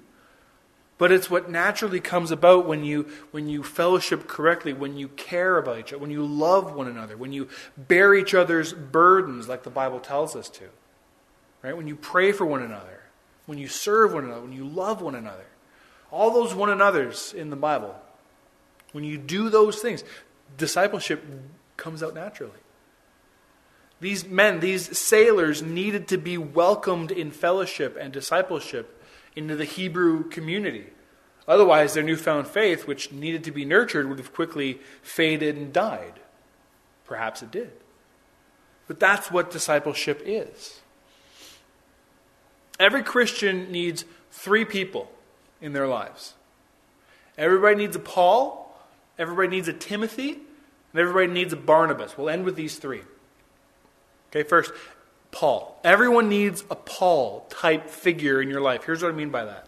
But 0.98 1.12
it's 1.12 1.30
what 1.30 1.50
naturally 1.50 2.00
comes 2.00 2.32
about 2.32 2.66
when 2.66 2.84
you, 2.84 3.08
when 3.32 3.48
you 3.48 3.64
fellowship 3.64 4.28
correctly, 4.28 4.74
when 4.74 4.98
you 4.98 5.10
care 5.10 5.58
about 5.58 5.80
each 5.80 5.94
other, 5.94 6.00
when 6.00 6.12
you 6.12 6.26
love 6.26 6.74
one 6.74 6.88
another, 6.88 7.18
when 7.18 7.34
you 7.34 7.50
bear 7.78 8.14
each 8.14 8.34
other's 8.34 8.74
burdens, 8.74 9.48
like 9.48 9.64
the 9.64 9.70
Bible 9.70 10.00
tells 10.00 10.36
us 10.36 10.50
to. 10.50 10.66
Right? 11.62 11.76
When 11.76 11.88
you 11.88 11.98
pray 11.98 12.32
for 12.32 12.46
one 12.46 12.62
another, 12.62 13.02
when 13.46 13.58
you 13.58 13.68
serve 13.68 14.14
one 14.14 14.24
another, 14.24 14.42
when 14.42 14.54
you 14.54 14.66
love 14.66 15.02
one 15.02 15.16
another. 15.16 15.46
All 16.12 16.32
those 16.32 16.54
one 16.54 16.70
another's 16.70 17.34
in 17.34 17.50
the 17.50 17.56
Bible. 17.56 17.96
When 18.92 19.04
you 19.04 19.18
do 19.18 19.50
those 19.50 19.80
things, 19.80 20.04
discipleship 20.58 21.24
comes 21.78 22.02
out 22.02 22.14
naturally. 22.14 22.60
These 24.02 24.28
men, 24.28 24.60
these 24.60 24.98
sailors, 24.98 25.62
needed 25.62 26.08
to 26.08 26.18
be 26.18 26.38
welcomed 26.38 27.12
in 27.12 27.32
fellowship 27.32 27.98
and 28.00 28.14
discipleship 28.14 29.04
into 29.36 29.56
the 29.56 29.66
Hebrew 29.66 30.30
community. 30.30 30.88
Otherwise, 31.48 31.94
their 31.94 32.04
newfound 32.04 32.48
faith, 32.48 32.88
which 32.88 33.12
needed 33.12 33.44
to 33.44 33.52
be 33.52 33.66
nurtured, 33.66 34.08
would 34.08 34.20
have 34.20 34.34
quickly 34.34 34.80
faded 35.02 35.58
and 35.58 35.74
died. 35.74 36.20
Perhaps 37.06 37.42
it 37.42 37.52
did. 37.52 37.72
But 38.88 39.00
that's 39.00 39.32
what 39.32 39.52
discipleship 39.52 40.22
is. 40.26 40.80
Every 42.80 43.04
Christian 43.04 43.72
needs 43.72 44.06
three 44.32 44.64
people 44.64 45.12
in 45.62 45.74
their 45.74 45.88
lives. 45.88 46.34
Everybody 47.38 47.76
needs 47.76 47.96
a 47.96 48.00
Paul, 48.00 48.78
everybody 49.18 49.48
needs 49.48 49.68
a 49.68 49.74
Timothy, 49.74 50.32
and 50.32 51.00
everybody 51.00 51.28
needs 51.28 51.54
a 51.54 51.58
Barnabas. 51.58 52.18
We'll 52.18 52.30
end 52.30 52.46
with 52.46 52.56
these 52.56 52.78
three. 52.78 53.02
Okay, 54.30 54.44
first, 54.44 54.72
Paul. 55.32 55.80
Everyone 55.84 56.30
needs 56.30 56.64
a 56.70 56.76
Paul 56.76 57.46
type 57.50 57.90
figure 57.90 58.42
in 58.42 58.50
your 58.50 58.62
life. 58.62 58.84
Here's 58.84 59.02
what 59.02 59.12
I 59.12 59.16
mean 59.16 59.30
by 59.30 59.46
that. 59.46 59.68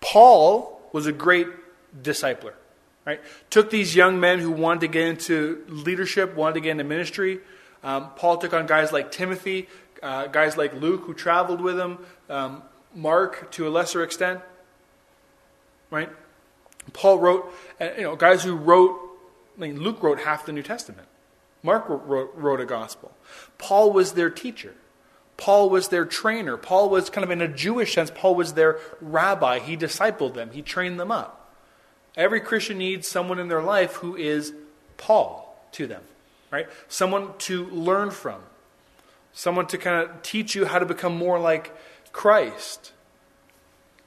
Paul 0.00 0.80
was 0.92 1.06
a 1.06 1.12
great 1.12 1.46
discipler, 2.02 2.54
right? 3.06 3.20
Took 3.50 3.70
these 3.70 3.94
young 3.94 4.20
men 4.20 4.38
who 4.38 4.50
wanted 4.50 4.80
to 4.80 4.88
get 4.88 5.06
into 5.06 5.64
leadership, 5.68 6.34
wanted 6.34 6.54
to 6.54 6.60
get 6.60 6.70
into 6.72 6.84
ministry. 6.84 7.40
Um, 7.82 8.10
Paul 8.16 8.38
took 8.38 8.52
on 8.52 8.66
guys 8.66 8.92
like 8.92 9.10
Timothy, 9.10 9.68
uh, 10.02 10.26
guys 10.26 10.56
like 10.56 10.74
Luke 10.74 11.04
who 11.04 11.14
traveled 11.14 11.60
with 11.60 11.78
him, 11.78 11.98
um, 12.28 12.62
Mark 12.94 13.50
to 13.52 13.68
a 13.68 13.70
lesser 13.70 14.02
extent 14.02 14.40
right? 15.90 16.08
Paul 16.92 17.18
wrote, 17.18 17.52
uh, 17.80 17.90
you 17.96 18.02
know, 18.02 18.16
guys 18.16 18.42
who 18.42 18.56
wrote, 18.56 18.98
I 19.56 19.60
mean, 19.60 19.80
Luke 19.80 20.02
wrote 20.02 20.20
half 20.20 20.46
the 20.46 20.52
New 20.52 20.62
Testament. 20.62 21.08
Mark 21.62 21.84
wrote, 21.88 22.32
wrote 22.34 22.60
a 22.60 22.66
gospel. 22.66 23.12
Paul 23.58 23.92
was 23.92 24.12
their 24.12 24.30
teacher. 24.30 24.74
Paul 25.36 25.70
was 25.70 25.88
their 25.88 26.04
trainer. 26.04 26.56
Paul 26.56 26.90
was 26.90 27.10
kind 27.10 27.24
of 27.24 27.30
in 27.30 27.40
a 27.40 27.48
Jewish 27.48 27.94
sense, 27.94 28.10
Paul 28.14 28.34
was 28.34 28.54
their 28.54 28.78
rabbi. 29.00 29.58
He 29.58 29.76
discipled 29.76 30.34
them, 30.34 30.50
he 30.52 30.62
trained 30.62 31.00
them 31.00 31.10
up. 31.10 31.54
Every 32.16 32.40
Christian 32.40 32.78
needs 32.78 33.08
someone 33.08 33.38
in 33.38 33.48
their 33.48 33.62
life 33.62 33.96
who 33.96 34.16
is 34.16 34.52
Paul 34.96 35.56
to 35.72 35.86
them, 35.86 36.02
right? 36.50 36.68
Someone 36.88 37.30
to 37.38 37.66
learn 37.66 38.10
from, 38.10 38.42
someone 39.32 39.66
to 39.68 39.78
kind 39.78 40.02
of 40.08 40.22
teach 40.22 40.54
you 40.54 40.66
how 40.66 40.78
to 40.78 40.86
become 40.86 41.16
more 41.16 41.38
like 41.38 41.74
Christ 42.12 42.92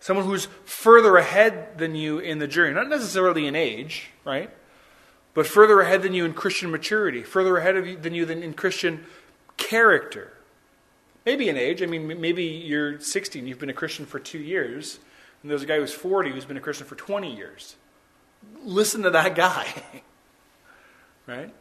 someone 0.04 0.26
who's 0.26 0.50
further 0.66 1.16
ahead 1.16 1.78
than 1.78 1.96
you 1.96 2.20
in 2.20 2.38
the 2.38 2.48
journey, 2.48 2.74
not 2.74 2.90
necessarily 2.90 3.48
in 3.48 3.56
age, 3.56 4.10
right? 4.26 4.50
But 5.34 5.48
further 5.48 5.80
ahead 5.80 6.02
than 6.02 6.14
you 6.14 6.26
in 6.26 6.34
Christian 6.34 6.72
maturity, 6.72 7.24
further 7.24 7.56
ahead 7.56 7.78
of 7.78 7.88
you, 7.88 7.96
than 7.96 8.14
you 8.14 8.26
than 8.26 8.44
in 8.44 8.54
Christian 8.54 9.06
character. 9.56 10.34
Maybe 11.26 11.48
in 11.48 11.56
age. 11.56 11.82
I 11.82 11.86
mean, 11.86 12.20
maybe 12.20 12.44
you're 12.44 13.00
16, 13.00 13.48
you've 13.48 13.60
been 13.60 13.70
a 13.70 13.74
Christian 13.74 14.06
for 14.06 14.20
two 14.20 14.40
years, 14.40 15.00
and 15.42 15.50
there's 15.50 15.64
a 15.64 15.66
guy 15.66 15.78
who's 15.78 15.94
40 15.94 16.32
who's 16.32 16.44
been 16.44 16.58
a 16.58 16.62
Christian 16.62 16.86
for 16.86 16.96
20 16.96 17.34
years. 17.34 17.78
Listen 18.62 19.04
to 19.04 19.10
that 19.12 19.36
guy, 19.36 19.84
right? 21.28 21.54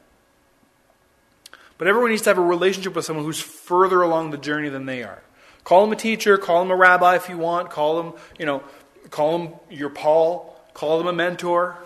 But 1.79 1.87
everyone 1.87 2.11
needs 2.11 2.23
to 2.23 2.31
have 2.31 2.39
a 2.39 2.43
relationship 2.43 2.97
with 2.97 3.05
someone 3.05 3.25
who's 3.25 3.41
further 3.41 4.03
along 4.03 4.33
the 4.33 4.37
journey 4.37 4.69
than 4.69 4.87
they 4.87 5.05
are. 5.05 5.23
Call 5.65 5.85
him 5.85 5.93
a 5.93 5.97
teacher, 5.97 6.39
call 6.39 6.63
him 6.63 6.71
a 6.71 6.77
rabbi 6.77 7.17
if 7.17 7.29
you 7.29 7.39
want, 7.39 7.71
call 7.71 8.01
him, 8.01 8.13
you 8.39 8.47
know, 8.47 8.63
call 9.11 9.39
him 9.39 9.55
your 9.71 9.91
Paul, 9.91 10.61
call 10.75 11.01
him 11.01 11.07
a 11.07 11.13
mentor. 11.13 11.77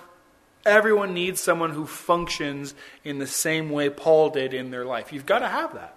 Everyone 0.64 1.14
needs 1.14 1.40
someone 1.40 1.70
who 1.70 1.86
functions 1.86 2.74
in 3.04 3.18
the 3.18 3.26
same 3.26 3.70
way 3.70 3.90
Paul 3.90 4.30
did 4.30 4.54
in 4.54 4.70
their 4.70 4.84
life. 4.84 5.12
You've 5.12 5.26
got 5.26 5.40
to 5.40 5.48
have 5.48 5.74
that. 5.74 5.94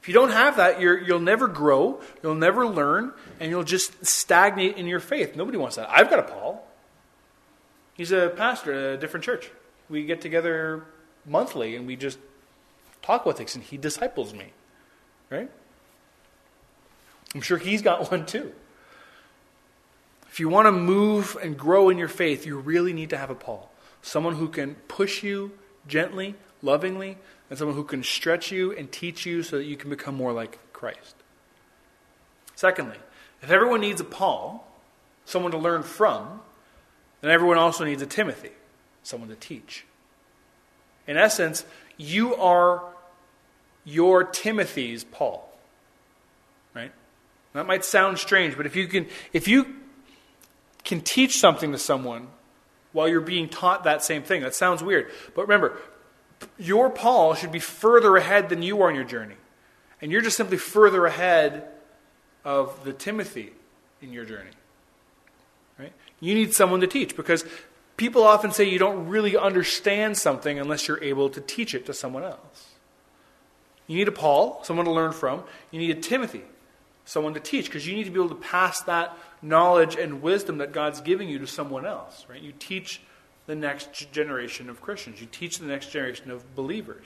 If 0.00 0.08
you 0.08 0.14
don't 0.14 0.32
have 0.32 0.58
that, 0.58 0.80
you 0.82 1.02
will 1.08 1.18
never 1.18 1.48
grow, 1.48 1.98
you'll 2.22 2.34
never 2.34 2.66
learn, 2.66 3.12
and 3.40 3.50
you'll 3.50 3.64
just 3.64 4.04
stagnate 4.04 4.76
in 4.76 4.86
your 4.86 5.00
faith. 5.00 5.34
Nobody 5.34 5.56
wants 5.56 5.76
that. 5.76 5.88
I've 5.90 6.10
got 6.10 6.18
a 6.18 6.24
Paul. 6.24 6.62
He's 7.94 8.12
a 8.12 8.28
pastor 8.28 8.72
at 8.72 8.94
a 8.94 8.96
different 8.98 9.24
church. 9.24 9.50
We 9.88 10.04
get 10.04 10.20
together 10.20 10.84
monthly 11.24 11.74
and 11.74 11.86
we 11.86 11.96
just 11.96 12.18
talk 13.00 13.22
about 13.22 13.38
things, 13.38 13.54
and 13.54 13.64
he 13.64 13.78
disciples 13.78 14.34
me. 14.34 14.52
Right? 15.30 15.50
I'm 17.34 17.40
sure 17.40 17.58
he's 17.58 17.82
got 17.82 18.10
one 18.10 18.26
too. 18.26 18.52
If 20.28 20.40
you 20.40 20.48
want 20.48 20.66
to 20.66 20.72
move 20.72 21.36
and 21.42 21.56
grow 21.56 21.90
in 21.90 21.98
your 21.98 22.08
faith, 22.08 22.46
you 22.46 22.58
really 22.58 22.92
need 22.92 23.10
to 23.10 23.16
have 23.16 23.30
a 23.30 23.34
Paul. 23.34 23.70
Someone 24.02 24.34
who 24.34 24.48
can 24.48 24.74
push 24.88 25.22
you 25.22 25.52
gently, 25.86 26.34
lovingly, 26.62 27.18
and 27.48 27.58
someone 27.58 27.76
who 27.76 27.84
can 27.84 28.02
stretch 28.02 28.50
you 28.50 28.72
and 28.72 28.90
teach 28.90 29.26
you 29.26 29.42
so 29.42 29.58
that 29.58 29.64
you 29.64 29.76
can 29.76 29.90
become 29.90 30.14
more 30.14 30.32
like 30.32 30.58
Christ. 30.72 31.14
Secondly, 32.54 32.96
if 33.42 33.50
everyone 33.50 33.80
needs 33.80 34.00
a 34.00 34.04
Paul, 34.04 34.66
someone 35.24 35.52
to 35.52 35.58
learn 35.58 35.82
from, 35.82 36.40
then 37.20 37.30
everyone 37.30 37.58
also 37.58 37.84
needs 37.84 38.02
a 38.02 38.06
Timothy, 38.06 38.52
someone 39.02 39.28
to 39.28 39.36
teach. 39.36 39.84
In 41.06 41.16
essence, 41.16 41.64
you 41.96 42.34
are 42.34 42.82
your 43.84 44.24
Timothy's 44.24 45.04
Paul. 45.04 45.53
That 47.54 47.66
might 47.66 47.84
sound 47.84 48.18
strange, 48.18 48.56
but 48.56 48.66
if 48.66 48.76
you 48.76 48.86
can, 48.86 49.06
if 49.32 49.48
you 49.48 49.76
can 50.84 51.00
teach 51.00 51.38
something 51.38 51.72
to 51.72 51.78
someone 51.78 52.26
while 52.92 53.08
you're 53.08 53.20
being 53.20 53.48
taught 53.48 53.84
that 53.84 54.02
same 54.02 54.22
thing, 54.22 54.42
that 54.42 54.54
sounds 54.54 54.82
weird. 54.82 55.10
But 55.34 55.42
remember, 55.42 55.78
your 56.58 56.90
Paul 56.90 57.34
should 57.34 57.52
be 57.52 57.60
further 57.60 58.16
ahead 58.16 58.48
than 58.48 58.62
you 58.62 58.82
are 58.82 58.90
in 58.90 58.96
your 58.96 59.04
journey. 59.04 59.36
And 60.02 60.12
you're 60.12 60.20
just 60.20 60.36
simply 60.36 60.58
further 60.58 61.06
ahead 61.06 61.66
of 62.44 62.84
the 62.84 62.92
Timothy 62.92 63.52
in 64.02 64.12
your 64.12 64.24
journey. 64.24 64.50
Right? 65.78 65.92
You 66.20 66.34
need 66.34 66.54
someone 66.54 66.80
to 66.80 66.86
teach 66.86 67.16
because 67.16 67.44
people 67.96 68.24
often 68.24 68.50
say 68.50 68.64
you 68.64 68.78
don't 68.78 69.08
really 69.08 69.36
understand 69.36 70.18
something 70.18 70.58
unless 70.58 70.88
you're 70.88 71.02
able 71.02 71.30
to 71.30 71.40
teach 71.40 71.74
it 71.74 71.86
to 71.86 71.94
someone 71.94 72.24
else. 72.24 72.72
You 73.86 73.96
need 73.96 74.08
a 74.08 74.12
Paul, 74.12 74.60
someone 74.64 74.86
to 74.86 74.92
learn 74.92 75.12
from. 75.12 75.44
You 75.70 75.78
need 75.78 75.96
a 75.96 76.00
Timothy, 76.00 76.42
someone 77.04 77.34
to 77.34 77.40
teach 77.40 77.66
because 77.66 77.86
you 77.86 77.94
need 77.94 78.04
to 78.04 78.10
be 78.10 78.18
able 78.18 78.30
to 78.30 78.34
pass 78.34 78.80
that 78.82 79.16
knowledge 79.42 79.96
and 79.96 80.22
wisdom 80.22 80.58
that 80.58 80.72
God's 80.72 81.00
giving 81.00 81.28
you 81.28 81.38
to 81.38 81.46
someone 81.46 81.84
else, 81.84 82.24
right? 82.28 82.40
You 82.40 82.52
teach 82.52 83.00
the 83.46 83.54
next 83.54 84.10
generation 84.12 84.70
of 84.70 84.80
Christians. 84.80 85.20
You 85.20 85.26
teach 85.30 85.58
the 85.58 85.66
next 85.66 85.90
generation 85.90 86.30
of 86.30 86.54
believers. 86.54 87.04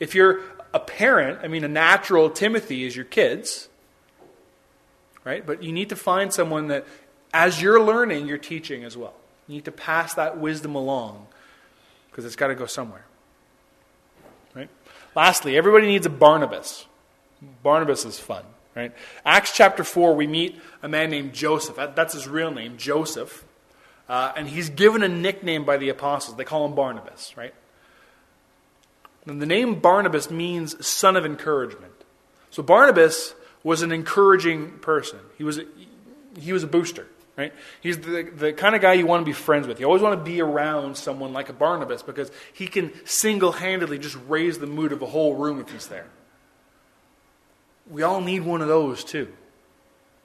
If 0.00 0.14
you're 0.14 0.40
a 0.74 0.80
parent, 0.80 1.40
I 1.42 1.48
mean, 1.48 1.64
a 1.64 1.68
natural 1.68 2.30
Timothy 2.30 2.84
is 2.84 2.94
your 2.94 3.04
kids, 3.04 3.68
right? 5.24 5.44
But 5.44 5.62
you 5.62 5.72
need 5.72 5.88
to 5.90 5.96
find 5.96 6.32
someone 6.32 6.68
that, 6.68 6.86
as 7.32 7.60
you're 7.62 7.82
learning, 7.82 8.26
you're 8.26 8.38
teaching 8.38 8.84
as 8.84 8.96
well. 8.96 9.14
You 9.46 9.54
need 9.54 9.64
to 9.64 9.72
pass 9.72 10.14
that 10.14 10.38
wisdom 10.38 10.74
along 10.74 11.26
because 12.10 12.24
it's 12.24 12.36
got 12.36 12.48
to 12.48 12.54
go 12.54 12.66
somewhere. 12.66 13.04
Right? 14.54 14.68
Lastly, 15.14 15.56
everybody 15.56 15.86
needs 15.86 16.06
a 16.06 16.10
Barnabas. 16.10 16.86
Barnabas 17.62 18.04
is 18.04 18.18
fun, 18.18 18.44
right? 18.78 18.92
Acts 19.24 19.52
chapter 19.52 19.82
4, 19.82 20.14
we 20.14 20.28
meet 20.28 20.56
a 20.84 20.88
man 20.88 21.10
named 21.10 21.32
Joseph. 21.32 21.74
That's 21.76 22.14
his 22.14 22.28
real 22.28 22.52
name, 22.52 22.76
Joseph. 22.78 23.44
Uh, 24.08 24.32
and 24.36 24.48
he's 24.48 24.70
given 24.70 25.02
a 25.02 25.08
nickname 25.08 25.64
by 25.64 25.76
the 25.76 25.88
apostles. 25.88 26.36
They 26.36 26.44
call 26.44 26.64
him 26.64 26.76
Barnabas, 26.76 27.36
right? 27.36 27.52
And 29.26 29.42
the 29.42 29.46
name 29.46 29.80
Barnabas 29.80 30.30
means 30.30 30.86
son 30.86 31.16
of 31.16 31.26
encouragement. 31.26 31.92
So 32.50 32.62
Barnabas 32.62 33.34
was 33.64 33.82
an 33.82 33.90
encouraging 33.90 34.78
person. 34.78 35.18
He 35.36 35.42
was 35.42 35.58
a, 35.58 35.64
he 36.38 36.52
was 36.52 36.62
a 36.62 36.68
booster, 36.68 37.08
right? 37.36 37.52
He's 37.80 37.98
the, 37.98 38.30
the 38.34 38.52
kind 38.52 38.76
of 38.76 38.80
guy 38.80 38.92
you 38.92 39.06
want 39.06 39.22
to 39.22 39.26
be 39.26 39.32
friends 39.32 39.66
with. 39.66 39.80
You 39.80 39.86
always 39.86 40.02
want 40.02 40.18
to 40.18 40.24
be 40.24 40.40
around 40.40 40.96
someone 40.96 41.32
like 41.32 41.48
a 41.48 41.52
Barnabas 41.52 42.04
because 42.04 42.30
he 42.52 42.68
can 42.68 42.92
single 43.04 43.50
handedly 43.50 43.98
just 43.98 44.16
raise 44.28 44.60
the 44.60 44.68
mood 44.68 44.92
of 44.92 45.02
a 45.02 45.06
whole 45.06 45.34
room 45.34 45.60
if 45.60 45.68
he's 45.68 45.88
there. 45.88 46.06
We 47.90 48.02
all 48.02 48.20
need 48.20 48.40
one 48.40 48.60
of 48.60 48.68
those 48.68 49.04
too. 49.04 49.32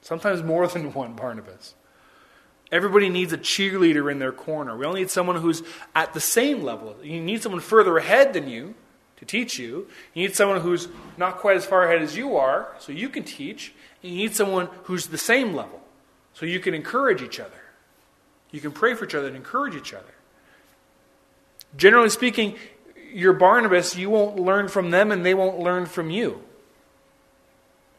Sometimes 0.01 0.43
more 0.43 0.67
than 0.69 0.93
one 0.93 1.13
Barnabas. 1.13 1.75
Everybody 2.71 3.09
needs 3.09 3.31
a 3.31 3.37
cheerleader 3.37 4.11
in 4.11 4.17
their 4.17 4.31
corner. 4.31 4.75
We 4.75 4.85
all 4.85 4.93
need 4.93 5.11
someone 5.11 5.35
who's 5.35 5.61
at 5.93 6.13
the 6.13 6.19
same 6.19 6.63
level. 6.63 6.95
You 7.03 7.21
need 7.21 7.43
someone 7.43 7.61
further 7.61 7.97
ahead 7.97 8.33
than 8.33 8.47
you 8.49 8.73
to 9.17 9.25
teach 9.25 9.59
you. 9.59 9.87
You 10.13 10.23
need 10.23 10.35
someone 10.35 10.61
who's 10.61 10.87
not 11.15 11.37
quite 11.37 11.55
as 11.55 11.65
far 11.65 11.83
ahead 11.83 12.01
as 12.01 12.17
you 12.17 12.35
are, 12.35 12.73
so 12.79 12.91
you 12.91 13.09
can 13.09 13.23
teach. 13.23 13.73
And 14.01 14.11
you 14.11 14.17
need 14.17 14.35
someone 14.35 14.69
who's 14.83 15.07
the 15.07 15.19
same 15.19 15.53
level, 15.53 15.81
so 16.33 16.47
you 16.47 16.59
can 16.59 16.73
encourage 16.73 17.21
each 17.21 17.39
other. 17.39 17.51
You 18.49 18.59
can 18.59 18.71
pray 18.71 18.95
for 18.95 19.05
each 19.05 19.15
other 19.15 19.27
and 19.27 19.35
encourage 19.35 19.75
each 19.75 19.93
other. 19.93 20.13
Generally 21.77 22.09
speaking, 22.09 22.55
your 23.11 23.33
Barnabas, 23.33 23.95
you 23.95 24.09
won't 24.09 24.37
learn 24.37 24.67
from 24.67 24.91
them 24.91 25.11
and 25.11 25.25
they 25.25 25.33
won't 25.33 25.59
learn 25.59 25.85
from 25.85 26.09
you. 26.09 26.43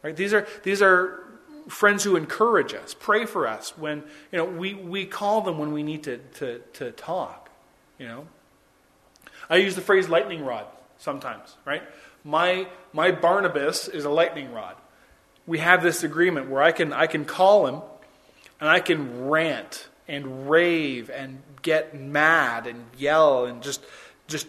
Right? 0.04 0.14
These 0.14 0.34
are, 0.34 0.46
these 0.62 0.82
are 0.82 1.24
friends 1.66 2.04
who 2.04 2.16
encourage 2.16 2.74
us, 2.74 2.94
pray 2.94 3.24
for 3.24 3.48
us 3.48 3.76
when, 3.78 4.04
you 4.30 4.38
know, 4.38 4.44
we, 4.44 4.74
we 4.74 5.06
call 5.06 5.40
them 5.40 5.56
when 5.56 5.72
we 5.72 5.82
need 5.82 6.02
to, 6.04 6.18
to, 6.18 6.58
to 6.74 6.92
talk, 6.92 7.48
you 7.98 8.06
know. 8.06 8.26
I 9.48 9.56
use 9.56 9.74
the 9.74 9.80
phrase 9.80 10.10
lightning 10.10 10.44
rod 10.44 10.66
sometimes, 10.98 11.56
right? 11.64 11.82
My, 12.22 12.66
my 12.92 13.12
Barnabas 13.12 13.88
is 13.88 14.04
a 14.04 14.10
lightning 14.10 14.52
rod. 14.52 14.76
We 15.46 15.58
have 15.58 15.82
this 15.82 16.04
agreement 16.04 16.50
where 16.50 16.62
I 16.62 16.72
can, 16.72 16.92
I 16.92 17.06
can 17.06 17.24
call 17.24 17.66
him 17.66 17.80
and 18.60 18.68
I 18.68 18.80
can 18.80 19.28
rant 19.28 19.88
and 20.06 20.50
rave 20.50 21.08
and 21.08 21.42
get 21.62 21.98
mad 21.98 22.66
and 22.66 22.84
yell 22.98 23.46
and 23.46 23.62
just, 23.62 23.82
just 24.28 24.48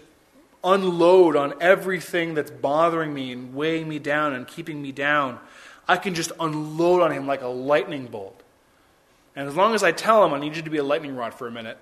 unload 0.65 1.35
on 1.35 1.53
everything 1.61 2.33
that's 2.33 2.51
bothering 2.51 3.13
me 3.13 3.31
and 3.31 3.53
weighing 3.53 3.87
me 3.87 3.99
down 3.99 4.33
and 4.33 4.47
keeping 4.47 4.81
me 4.81 4.91
down. 4.91 5.39
I 5.87 5.97
can 5.97 6.15
just 6.15 6.31
unload 6.39 7.01
on 7.01 7.11
him 7.11 7.27
like 7.27 7.41
a 7.41 7.47
lightning 7.47 8.07
bolt. 8.07 8.41
And 9.35 9.47
as 9.47 9.55
long 9.55 9.75
as 9.75 9.83
I 9.83 9.91
tell 9.91 10.25
him 10.25 10.33
I 10.33 10.39
need 10.39 10.55
you 10.55 10.63
to 10.63 10.69
be 10.69 10.77
a 10.77 10.83
lightning 10.83 11.15
rod 11.15 11.33
for 11.33 11.47
a 11.47 11.51
minute, 11.51 11.77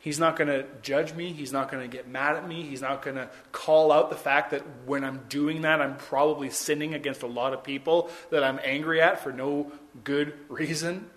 He's 0.00 0.18
not 0.18 0.34
going 0.34 0.48
to 0.48 0.64
judge 0.80 1.12
me. 1.12 1.34
He's 1.34 1.52
not 1.52 1.70
going 1.70 1.88
to 1.88 1.94
get 1.94 2.08
mad 2.08 2.34
at 2.34 2.48
me. 2.48 2.62
He's 2.62 2.80
not 2.80 3.02
going 3.02 3.16
to 3.16 3.28
call 3.52 3.92
out 3.92 4.08
the 4.08 4.16
fact 4.16 4.50
that 4.52 4.62
when 4.86 5.04
I'm 5.04 5.20
doing 5.28 5.60
that, 5.60 5.82
I'm 5.82 5.98
probably 5.98 6.48
sinning 6.48 6.94
against 6.94 7.22
a 7.22 7.26
lot 7.26 7.52
of 7.52 7.62
people 7.62 8.08
that 8.30 8.42
I'm 8.42 8.58
angry 8.64 9.02
at 9.02 9.22
for 9.22 9.30
no 9.30 9.70
good 10.02 10.32
reason. 10.48 11.10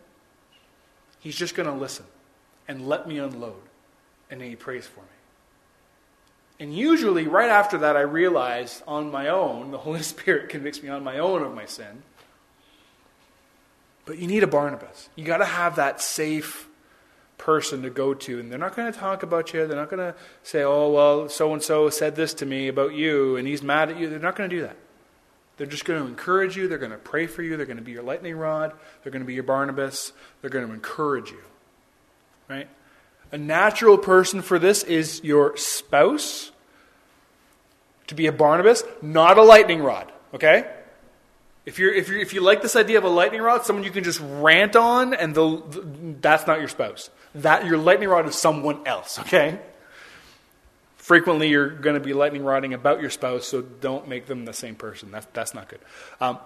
He's 1.20 1.38
just 1.38 1.56
going 1.56 1.70
to 1.70 1.76
listen 1.76 2.06
and 2.68 2.86
let 2.86 3.08
me 3.08 3.20
unload. 3.20 3.62
And 4.30 4.42
then 4.42 4.50
he 4.50 4.58
prays 4.58 4.86
for 4.86 5.00
me. 5.00 5.13
And 6.60 6.74
usually, 6.74 7.28
right 7.28 7.50
after 7.50 7.80
that, 7.80 7.98
I 7.98 8.02
realize 8.02 8.84
on 8.88 9.12
my 9.12 9.30
own, 9.30 9.72
the 9.72 9.78
Holy 9.78 10.02
Spirit 10.04 10.50
convicts 10.50 10.82
me 10.82 10.90
on 10.90 11.04
my 11.04 11.20
own 11.20 11.44
of 11.44 11.54
my 11.54 11.66
sin. 11.66 12.04
But 14.06 14.18
you 14.18 14.28
need 14.28 14.44
a 14.44 14.48
Barnabas. 14.48 15.10
You 15.16 15.26
got 15.26 15.38
to 15.38 15.46
have 15.46 15.78
that 15.78 16.02
safe 16.02 16.68
person 17.38 17.82
to 17.84 17.90
go 17.90 18.14
to. 18.14 18.40
And 18.40 18.52
they're 18.52 18.60
not 18.60 18.76
going 18.76 18.92
to 18.92 18.98
talk 18.98 19.24
about 19.24 19.54
you. 19.54 19.66
They're 19.66 19.78
not 19.78 19.90
going 19.90 20.14
to 20.14 20.16
say, 20.44 20.64
oh, 20.64 20.90
well, 20.92 21.30
so 21.30 21.54
and 21.54 21.62
so 21.62 21.90
said 21.90 22.16
this 22.16 22.34
to 22.36 22.46
me 22.46 22.68
about 22.68 22.94
you 22.94 23.36
and 23.36 23.48
he's 23.48 23.64
mad 23.64 23.90
at 23.90 24.00
you. 24.00 24.10
They're 24.10 24.20
not 24.20 24.36
going 24.36 24.50
to 24.50 24.56
do 24.56 24.62
that. 24.64 24.78
They're 25.58 25.68
just 25.68 25.86
going 25.86 26.02
to 26.02 26.08
encourage 26.08 26.58
you. 26.58 26.68
They're 26.68 26.78
going 26.78 26.92
to 26.92 26.98
pray 26.98 27.28
for 27.28 27.44
you. 27.44 27.58
They're 27.58 27.66
going 27.66 27.78
to 27.78 27.84
be 27.84 27.92
your 27.92 28.04
lightning 28.04 28.36
rod. 28.36 28.74
They're 29.04 29.12
going 29.12 29.22
to 29.22 29.28
be 29.28 29.36
your 29.36 29.44
Barnabas. 29.44 30.12
They're 30.42 30.50
going 30.50 30.68
to 30.68 30.74
encourage 30.74 31.32
you. 31.32 31.42
Right? 32.50 32.68
A 33.34 33.38
natural 33.38 33.98
person 33.98 34.44
for 34.44 34.60
this 34.60 34.84
is 34.84 35.24
your 35.24 35.58
spouse. 35.58 36.52
To 38.08 38.16
be 38.16 38.28
a 38.28 38.32
Barnabas, 38.32 38.84
not 39.02 39.40
a 39.40 39.44
lightning 39.44 39.82
rod. 39.82 40.12
Okay? 40.36 40.70
If, 41.66 41.80
you're, 41.80 41.92
if, 41.92 42.10
you're, 42.10 42.20
if 42.20 42.34
you 42.34 42.42
like 42.42 42.62
this 42.62 42.76
idea 42.76 43.00
of 43.00 43.06
a 43.06 43.10
lightning 43.10 43.42
rod, 43.42 43.66
someone 43.66 43.84
you 43.84 43.90
can 43.90 44.04
just 44.04 44.20
rant 44.22 44.76
on, 44.76 45.16
and 45.16 45.34
that's 46.22 46.46
not 46.46 46.60
your 46.60 46.68
spouse. 46.68 47.10
That 47.34 47.66
your 47.66 47.80
lightning 47.80 48.08
rod 48.08 48.28
is 48.28 48.36
someone 48.36 48.86
else. 48.86 49.18
Okay. 49.18 49.60
Frequently, 50.98 51.50
you're 51.50 51.70
going 51.70 51.96
to 51.96 52.00
be 52.00 52.14
lightning 52.14 52.44
rodding 52.44 52.76
about 52.76 53.02
your 53.02 53.10
spouse, 53.10 53.48
so 53.48 53.62
don't 53.62 54.08
make 54.08 54.28
them 54.28 54.46
the 54.46 54.54
same 54.54 54.76
person. 54.76 55.10
That's 55.12 55.26
that's 55.34 55.54
not 55.54 55.68
good. 55.68 55.80
Um, 56.22 56.38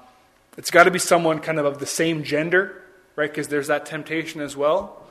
it's 0.58 0.72
got 0.72 0.86
to 0.86 0.92
be 0.92 1.00
someone 1.00 1.40
kind 1.40 1.60
of 1.60 1.66
of 1.66 1.80
the 1.80 1.86
same 1.86 2.24
gender, 2.24 2.82
right? 3.16 3.30
Because 3.30 3.50
there's 3.50 3.68
that 3.68 3.86
temptation 3.86 4.40
as 4.42 4.56
well. 4.56 5.04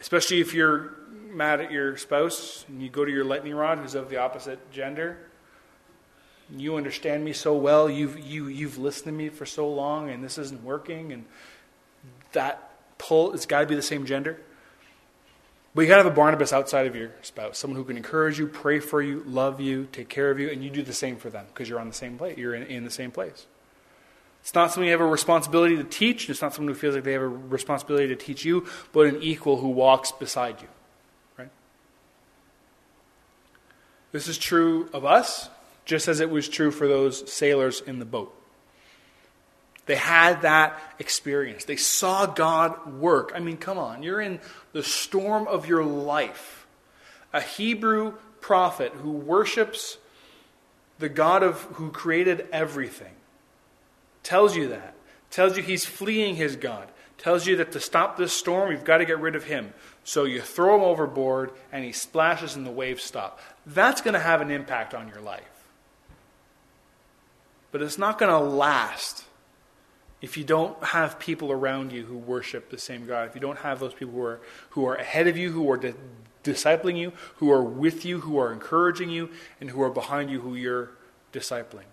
Especially 0.00 0.40
if 0.40 0.52
you're 0.52 0.94
mad 1.32 1.60
at 1.60 1.72
your 1.72 1.96
spouse 1.96 2.64
and 2.68 2.82
you 2.82 2.88
go 2.88 3.04
to 3.04 3.10
your 3.10 3.24
lightning 3.24 3.54
rod 3.54 3.78
who's 3.78 3.94
of 3.94 4.08
the 4.08 4.18
opposite 4.18 4.70
gender 4.70 5.18
you 6.56 6.76
understand 6.76 7.24
me 7.24 7.32
so 7.32 7.54
well. 7.54 7.88
You've, 7.88 8.18
you, 8.18 8.48
you've 8.48 8.78
listened 8.78 9.06
to 9.06 9.12
me 9.12 9.28
for 9.28 9.46
so 9.46 9.68
long, 9.68 10.10
and 10.10 10.22
this 10.22 10.38
isn't 10.38 10.62
working. 10.62 11.12
And 11.12 11.24
that 12.32 12.70
pull, 12.98 13.32
it's 13.32 13.46
got 13.46 13.60
to 13.60 13.66
be 13.66 13.74
the 13.74 13.82
same 13.82 14.06
gender. 14.06 14.40
But 15.74 15.82
you 15.82 15.88
got 15.88 15.96
to 15.96 16.02
have 16.02 16.12
a 16.12 16.14
Barnabas 16.14 16.52
outside 16.52 16.86
of 16.86 16.94
your 16.94 17.12
spouse, 17.22 17.58
someone 17.58 17.78
who 17.78 17.84
can 17.84 17.96
encourage 17.96 18.38
you, 18.38 18.46
pray 18.46 18.78
for 18.78 19.00
you, 19.00 19.22
love 19.26 19.58
you, 19.58 19.88
take 19.90 20.10
care 20.10 20.30
of 20.30 20.38
you, 20.38 20.50
and 20.50 20.62
you 20.62 20.68
do 20.68 20.82
the 20.82 20.92
same 20.92 21.16
for 21.16 21.30
them 21.30 21.46
because 21.48 21.68
you're 21.68 21.80
on 21.80 21.88
the 21.88 21.94
same 21.94 22.18
place. 22.18 22.36
You're 22.36 22.54
in, 22.54 22.64
in 22.64 22.84
the 22.84 22.90
same 22.90 23.10
place. 23.10 23.46
It's 24.42 24.54
not 24.54 24.70
something 24.70 24.84
you 24.84 24.92
have 24.92 25.00
a 25.00 25.06
responsibility 25.06 25.76
to 25.76 25.84
teach. 25.84 26.24
And 26.24 26.30
it's 26.30 26.42
not 26.42 26.52
someone 26.52 26.74
who 26.74 26.78
feels 26.78 26.94
like 26.94 27.04
they 27.04 27.12
have 27.12 27.22
a 27.22 27.28
responsibility 27.28 28.08
to 28.08 28.16
teach 28.16 28.44
you, 28.44 28.66
but 28.92 29.06
an 29.06 29.22
equal 29.22 29.58
who 29.58 29.68
walks 29.68 30.12
beside 30.12 30.60
you. 30.60 30.68
Right? 31.38 31.50
This 34.12 34.28
is 34.28 34.38
true 34.38 34.88
of 34.92 35.04
us 35.04 35.48
just 35.84 36.06
as 36.06 36.20
it 36.20 36.30
was 36.30 36.48
true 36.48 36.70
for 36.70 36.86
those 36.86 37.30
sailors 37.32 37.80
in 37.80 37.98
the 37.98 38.04
boat. 38.04 38.34
They 39.86 39.96
had 39.96 40.42
that 40.42 40.78
experience. 41.00 41.64
They 41.64 41.76
saw 41.76 42.26
God 42.26 43.00
work. 43.00 43.32
I 43.34 43.40
mean, 43.40 43.56
come 43.56 43.78
on, 43.78 44.02
you're 44.02 44.20
in 44.20 44.38
the 44.72 44.84
storm 44.84 45.48
of 45.48 45.66
your 45.66 45.84
life. 45.84 46.66
A 47.32 47.40
Hebrew 47.40 48.12
prophet 48.40 48.92
who 48.92 49.10
worships 49.10 49.98
the 50.98 51.08
God 51.08 51.42
of 51.42 51.62
who 51.62 51.90
created 51.90 52.46
everything 52.52 53.14
tells 54.22 54.56
you 54.56 54.68
that. 54.68 54.94
Tells 55.30 55.56
you 55.56 55.62
he's 55.62 55.84
fleeing 55.84 56.36
his 56.36 56.56
God. 56.56 56.88
Tells 57.18 57.46
you 57.46 57.56
that 57.56 57.72
to 57.72 57.80
stop 57.80 58.16
this 58.16 58.32
storm, 58.32 58.70
you've 58.70 58.84
got 58.84 58.98
to 58.98 59.04
get 59.04 59.18
rid 59.18 59.34
of 59.34 59.44
him. 59.44 59.72
So 60.04 60.24
you 60.24 60.40
throw 60.40 60.76
him 60.76 60.82
overboard 60.82 61.52
and 61.70 61.84
he 61.84 61.92
splashes 61.92 62.56
and 62.56 62.66
the 62.66 62.70
waves 62.70 63.02
stop. 63.02 63.40
That's 63.66 64.00
going 64.00 64.14
to 64.14 64.20
have 64.20 64.40
an 64.40 64.50
impact 64.50 64.94
on 64.94 65.08
your 65.08 65.20
life. 65.20 65.42
But 67.70 67.82
it's 67.82 67.98
not 67.98 68.18
going 68.18 68.30
to 68.30 68.38
last 68.38 69.24
if 70.20 70.36
you 70.36 70.44
don't 70.44 70.82
have 70.84 71.18
people 71.18 71.50
around 71.50 71.90
you 71.92 72.04
who 72.04 72.16
worship 72.16 72.70
the 72.70 72.78
same 72.78 73.06
God. 73.06 73.28
If 73.28 73.34
you 73.34 73.40
don't 73.40 73.58
have 73.58 73.80
those 73.80 73.92
people 73.92 74.14
who 74.14 74.22
are, 74.22 74.40
who 74.70 74.86
are 74.86 74.94
ahead 74.94 75.26
of 75.26 75.36
you, 75.36 75.50
who 75.50 75.68
are 75.70 75.76
di- 75.76 75.94
discipling 76.44 76.96
you, 76.96 77.12
who 77.36 77.50
are 77.50 77.62
with 77.62 78.04
you, 78.04 78.20
who 78.20 78.38
are 78.38 78.52
encouraging 78.52 79.10
you, 79.10 79.30
and 79.60 79.70
who 79.70 79.82
are 79.82 79.90
behind 79.90 80.30
you, 80.30 80.40
who 80.40 80.54
you're 80.54 80.90
discipling. 81.32 81.86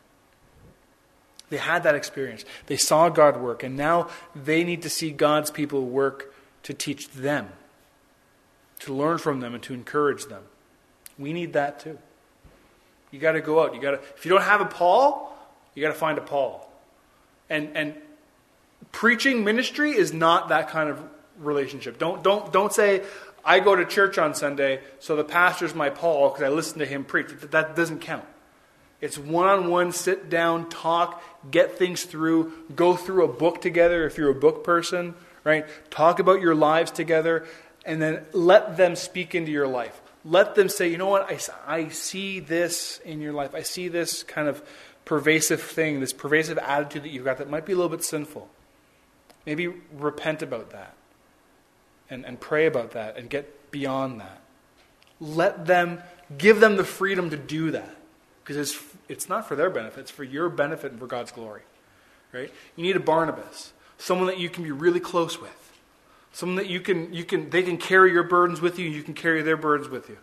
They 1.50 1.58
had 1.58 1.82
that 1.84 1.96
experience. 1.96 2.46
They 2.68 2.78
saw 2.78 3.10
God 3.10 3.38
work, 3.38 3.64
and 3.64 3.76
now 3.76 4.10
they 4.36 4.64
need 4.64 4.84
to 4.84 4.90
see 4.90 5.10
God's 5.10 5.50
people 5.50 5.86
work 5.86 6.34
to 6.64 6.74
teach 6.74 7.10
them, 7.10 7.50
to 8.82 8.94
learn 8.94 9.18
from 9.18 9.40
them, 9.40 9.56
and 9.56 9.64
to 9.64 9.74
encourage 9.74 10.26
them. 10.26 10.44
We 11.20 11.34
need 11.34 11.54
that 11.54 11.82
too. 11.82 12.00
You 13.12 13.20
got 13.20 13.34
to 13.34 13.42
go 13.42 13.62
out. 13.62 13.76
You 13.76 13.82
got 13.82 13.92
to. 13.92 14.00
If 14.16 14.26
you 14.26 14.32
don't 14.32 14.42
have 14.42 14.62
a 14.62 14.66
Paul, 14.66 15.36
you 15.76 15.84
got 15.84 15.90
to 15.90 16.00
find 16.00 16.18
a 16.18 16.22
Paul. 16.22 16.66
And, 17.50 17.76
and 17.76 17.96
preaching 18.92 19.44
ministry 19.44 19.92
is 19.92 20.14
not 20.14 20.50
that 20.50 20.70
kind 20.70 20.90
of 20.90 21.02
relationship. 21.40 21.98
Don't, 21.98 22.24
don't, 22.24 22.52
don't 22.54 22.72
say, 22.72 23.04
I 23.44 23.60
go 23.60 23.76
to 23.76 23.86
church 23.86 24.18
on 24.18 24.34
Sunday, 24.36 24.82
so 25.00 25.16
the 25.16 25.24
pastor's 25.24 25.74
my 25.74 25.90
Paul 25.90 26.30
because 26.30 26.44
I 26.44 26.50
listen 26.50 26.80
to 26.80 26.86
him 26.86 27.04
preach. 27.04 27.28
That 27.52 27.76
doesn't 27.76 28.00
count. 28.00 28.26
It's 29.02 29.18
one 29.18 29.48
on 29.48 29.70
one, 29.70 29.92
sit 29.94 30.30
down, 30.30 30.70
talk, 30.70 31.24
get 31.50 31.78
things 31.78 32.04
through, 32.04 32.52
go 32.76 32.96
through 32.96 33.24
a 33.24 33.30
book 33.30 33.62
together 33.62 34.06
if 34.06 34.18
you're 34.18 34.30
a 34.30 34.36
book 34.36 34.64
person, 34.64 35.16
right? 35.46 35.66
Talk 35.90 36.20
about 36.20 36.42
your 36.42 36.54
lives 36.54 36.92
together, 36.92 37.46
and 37.86 38.02
then 38.02 38.26
let 38.34 38.76
them 38.76 38.98
speak 38.98 39.34
into 39.34 39.52
your 39.52 39.68
life. 39.68 40.02
Let 40.26 40.56
them 40.56 40.70
say, 40.70 40.90
you 40.90 40.98
know 40.98 41.08
what, 41.08 41.30
I, 41.30 41.40
I 41.66 41.90
see 41.90 42.40
this 42.40 43.00
in 43.06 43.22
your 43.22 43.34
life. 43.34 43.56
I 43.56 43.62
see 43.62 43.88
this 43.88 44.24
kind 44.24 44.48
of 44.48 44.62
pervasive 45.06 45.62
thing, 45.62 46.00
this 46.00 46.14
pervasive 46.14 46.58
attitude 46.58 47.04
that 47.04 47.10
you've 47.10 47.26
got 47.26 47.38
that 47.38 47.50
might 47.50 47.66
be 47.66 47.74
a 47.74 47.76
little 47.76 47.90
bit 47.90 48.04
sinful. 48.04 48.50
Maybe 49.46 49.74
repent 49.94 50.42
about 50.42 50.72
that 50.72 50.94
and, 52.10 52.26
and 52.26 52.40
pray 52.40 52.66
about 52.66 52.92
that 52.92 53.18
and 53.18 53.30
get 53.30 53.72
beyond 53.72 54.20
that. 54.20 54.42
Let 55.22 55.66
them, 55.66 56.02
give 56.38 56.60
them 56.60 56.76
the 56.76 56.84
freedom 56.84 57.30
to 57.30 57.38
do 57.38 57.72
that 57.72 57.96
because 58.44 58.58
it's, 58.58 58.84
it's 59.08 59.30
not 59.30 59.48
for 59.48 59.56
their 59.56 59.70
benefit, 59.70 60.02
it's 60.02 60.12
for 60.12 60.24
your 60.24 60.50
benefit 60.50 60.92
and 60.92 61.00
for 61.00 61.08
God's 61.08 61.32
glory. 61.32 61.62
Right? 62.32 62.54
You 62.76 62.84
need 62.84 62.96
a 62.96 63.00
Barnabas, 63.00 63.74
someone 63.98 64.28
that 64.28 64.38
you 64.38 64.50
can 64.50 64.64
be 64.64 64.72
really 64.72 65.00
close 65.00 65.42
with. 65.42 65.69
Someone 66.32 66.58
that 66.58 66.68
you 66.68 66.80
can, 66.80 67.14
you 67.14 67.24
can, 67.24 67.50
they 67.50 67.64
can 67.64 67.78
carry 67.78 68.12
your 68.12 68.24
burdens 68.24 68.62
with 68.62 68.80
you, 68.80 68.88
you 68.88 69.04
can 69.04 69.14
carry 69.14 69.42
their 69.42 69.58
burdens 69.58 69.90
with 69.90 70.10
you. 70.10 70.18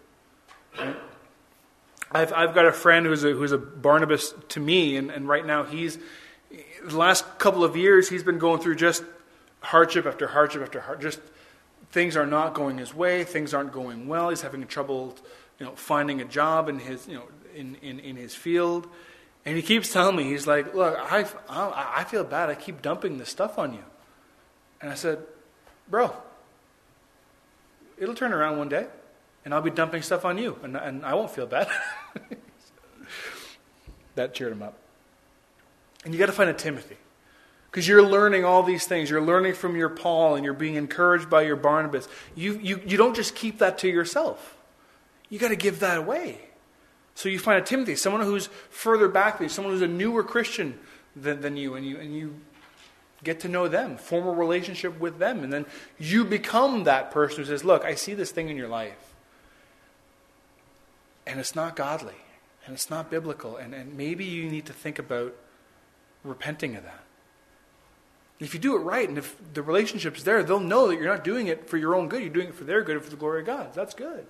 I've, 2.13 2.33
I've 2.33 2.55
got 2.55 2.67
a 2.67 2.73
friend 2.73 3.07
who's 3.07 3.25
a, 3.25 3.33
who's 3.33 3.53
a 3.53 3.59
Barnabas 3.59 4.33
to 4.51 4.61
me, 4.61 4.97
and, 4.97 5.11
and 5.11 5.29
right 5.29 5.45
now 5.45 5.65
he's, 5.65 5.99
the 6.85 6.97
last 6.97 7.39
couple 7.39 7.65
of 7.65 7.77
years, 7.77 8.09
he's 8.09 8.23
been 8.23 8.39
going 8.39 8.61
through 8.61 8.77
just 8.77 9.03
hardship 9.61 10.07
after 10.07 10.29
hardship 10.29 10.63
after 10.63 10.81
hardship. 10.81 11.03
Just 11.03 11.21
things 11.91 12.17
are 12.17 12.27
not 12.27 12.55
going 12.55 12.79
his 12.79 12.95
way, 12.95 13.25
things 13.25 13.53
aren't 13.53 13.73
going 13.73 14.07
well. 14.07 14.29
He's 14.31 14.43
having 14.43 14.65
trouble, 14.67 15.17
you 15.59 15.67
know, 15.67 15.73
finding 15.75 16.21
a 16.21 16.25
job 16.25 16.69
in 16.69 16.79
his, 16.79 17.09
you 17.09 17.15
know, 17.15 17.25
in, 17.55 17.77
in, 17.83 17.99
in 17.99 18.17
his 18.17 18.35
field. 18.35 18.87
And 19.45 19.57
he 19.57 19.63
keeps 19.63 19.93
telling 19.93 20.17
me, 20.17 20.25
he's 20.25 20.47
like, 20.47 20.75
look, 20.75 20.97
I, 20.99 21.27
I, 21.49 21.95
I 21.99 22.05
feel 22.05 22.25
bad. 22.25 22.51
I 22.51 22.55
keep 22.55 22.83
dumping 22.83 23.19
this 23.19 23.29
stuff 23.29 23.59
on 23.59 23.75
you. 23.75 23.85
And 24.81 24.91
I 24.91 24.95
said, 24.95 25.19
bro, 25.89 26.15
it'll 27.99 28.15
turn 28.15 28.33
around 28.33 28.59
one 28.59 28.69
day, 28.69 28.87
and 29.45 29.55
I'll 29.55 29.63
be 29.63 29.71
dumping 29.71 30.03
stuff 30.03 30.25
on 30.25 30.39
you, 30.39 30.59
and, 30.63 30.77
and 30.77 31.05
I 31.05 31.15
won't 31.15 31.31
feel 31.31 31.47
bad. 31.47 31.69
that 34.15 34.35
cheered 34.35 34.53
him 34.53 34.63
up. 34.63 34.79
And 36.05 36.15
you 36.15 36.19
got 36.21 36.27
to 36.27 36.33
find 36.33 36.51
a 36.51 36.55
Timothy. 36.55 36.97
Because 37.71 37.87
you're 37.87 38.03
learning 38.03 38.45
all 38.45 38.63
these 38.63 38.87
things. 38.87 39.11
You're 39.11 39.21
learning 39.21 39.53
from 39.53 39.77
your 39.77 39.91
Paul 39.91 40.35
and 40.35 40.45
you're 40.45 40.55
being 40.55 40.77
encouraged 40.77 41.29
by 41.29 41.43
your 41.43 41.57
Barnabas. 41.57 42.09
You, 42.35 42.59
you, 42.59 42.81
you 42.87 42.97
don't 42.97 43.15
just 43.15 43.35
keep 43.35 43.59
that 43.59 43.77
to 43.79 43.89
yourself, 43.89 44.57
you 45.29 45.39
got 45.39 45.49
to 45.49 45.57
give 45.57 45.81
that 45.81 45.99
away. 45.99 46.41
So 47.15 47.29
you 47.29 47.39
find 47.39 47.63
a 47.63 47.65
Timothy, 47.65 47.97
someone 47.97 48.23
who's 48.23 48.49
further 48.69 49.09
back 49.09 49.39
than 49.39 49.45
you, 49.45 49.49
someone 49.49 49.73
who's 49.73 49.83
a 49.83 49.89
newer 49.89 50.23
Christian 50.23 50.79
than, 51.15 51.41
than 51.41 51.57
you, 51.57 51.75
and 51.75 51.85
you, 51.85 51.99
and 51.99 52.15
you 52.15 52.35
get 53.27 53.41
to 53.41 53.49
know 53.49 53.69
them, 53.69 53.99
form 53.99 54.27
a 54.27 54.33
relationship 54.33 54.99
with 54.99 55.19
them, 55.19 55.43
and 55.43 55.53
then 55.53 55.67
you 55.99 56.25
become 56.25 56.85
that 56.85 57.11
person 57.11 57.39
who 57.39 57.45
says, 57.45 57.65
Look, 57.65 57.85
I 57.85 57.95
see 57.95 58.15
this 58.15 58.31
thing 58.31 58.49
in 58.49 58.57
your 58.57 58.69
life, 58.69 59.15
and 61.27 61.39
it's 61.39 61.55
not 61.55 61.77
godly, 61.77 62.15
and 62.65 62.75
it's 62.75 62.89
not 62.89 63.11
biblical, 63.11 63.57
and, 63.57 63.75
and 63.75 63.97
maybe 63.97 64.25
you 64.25 64.49
need 64.49 64.65
to 64.67 64.73
think 64.73 64.99
about 64.99 65.35
repenting 66.25 66.77
of 66.77 66.85
that. 66.85 67.03
If 68.39 68.55
you 68.55 68.61
do 68.61 68.77
it 68.77 68.81
right, 68.81 69.09
and 69.09 69.19
if 69.19 69.37
the 69.55 69.63
relationship's 69.63 70.23
there, 70.23 70.43
they'll 70.43 70.61
know 70.61 70.89
that 70.89 70.95
you're 70.95 71.05
not 71.05 71.25
doing 71.25 71.49
it 71.49 71.69
for 71.69 71.77
your 71.77 71.95
own 71.95 72.09
good, 72.09 72.21
you're 72.21 72.31
doing 72.31 72.49
it 72.49 72.55
for 72.55 72.65
their 72.65 72.83
good 72.83 72.97
and 72.97 73.05
for 73.05 73.11
the 73.11 73.17
glory 73.17 73.41
of 73.41 73.47
God. 73.47 73.75
That's 73.75 73.95
good. 73.95 74.27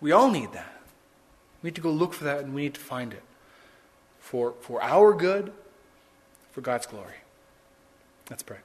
We 0.00 0.12
all 0.12 0.30
need 0.30 0.52
that. 0.52 0.80
We 1.62 1.68
need 1.68 1.74
to 1.74 1.82
go 1.82 1.90
look 1.90 2.14
for 2.14 2.24
that 2.24 2.40
and 2.40 2.54
we 2.54 2.62
need 2.62 2.74
to 2.74 2.80
find 2.80 3.12
it 3.12 3.22
for, 4.20 4.54
for 4.60 4.82
our 4.82 5.12
good, 5.12 5.52
for 6.52 6.62
God's 6.62 6.86
glory. 6.86 7.16
Let's 8.30 8.44
pray. 8.44 8.58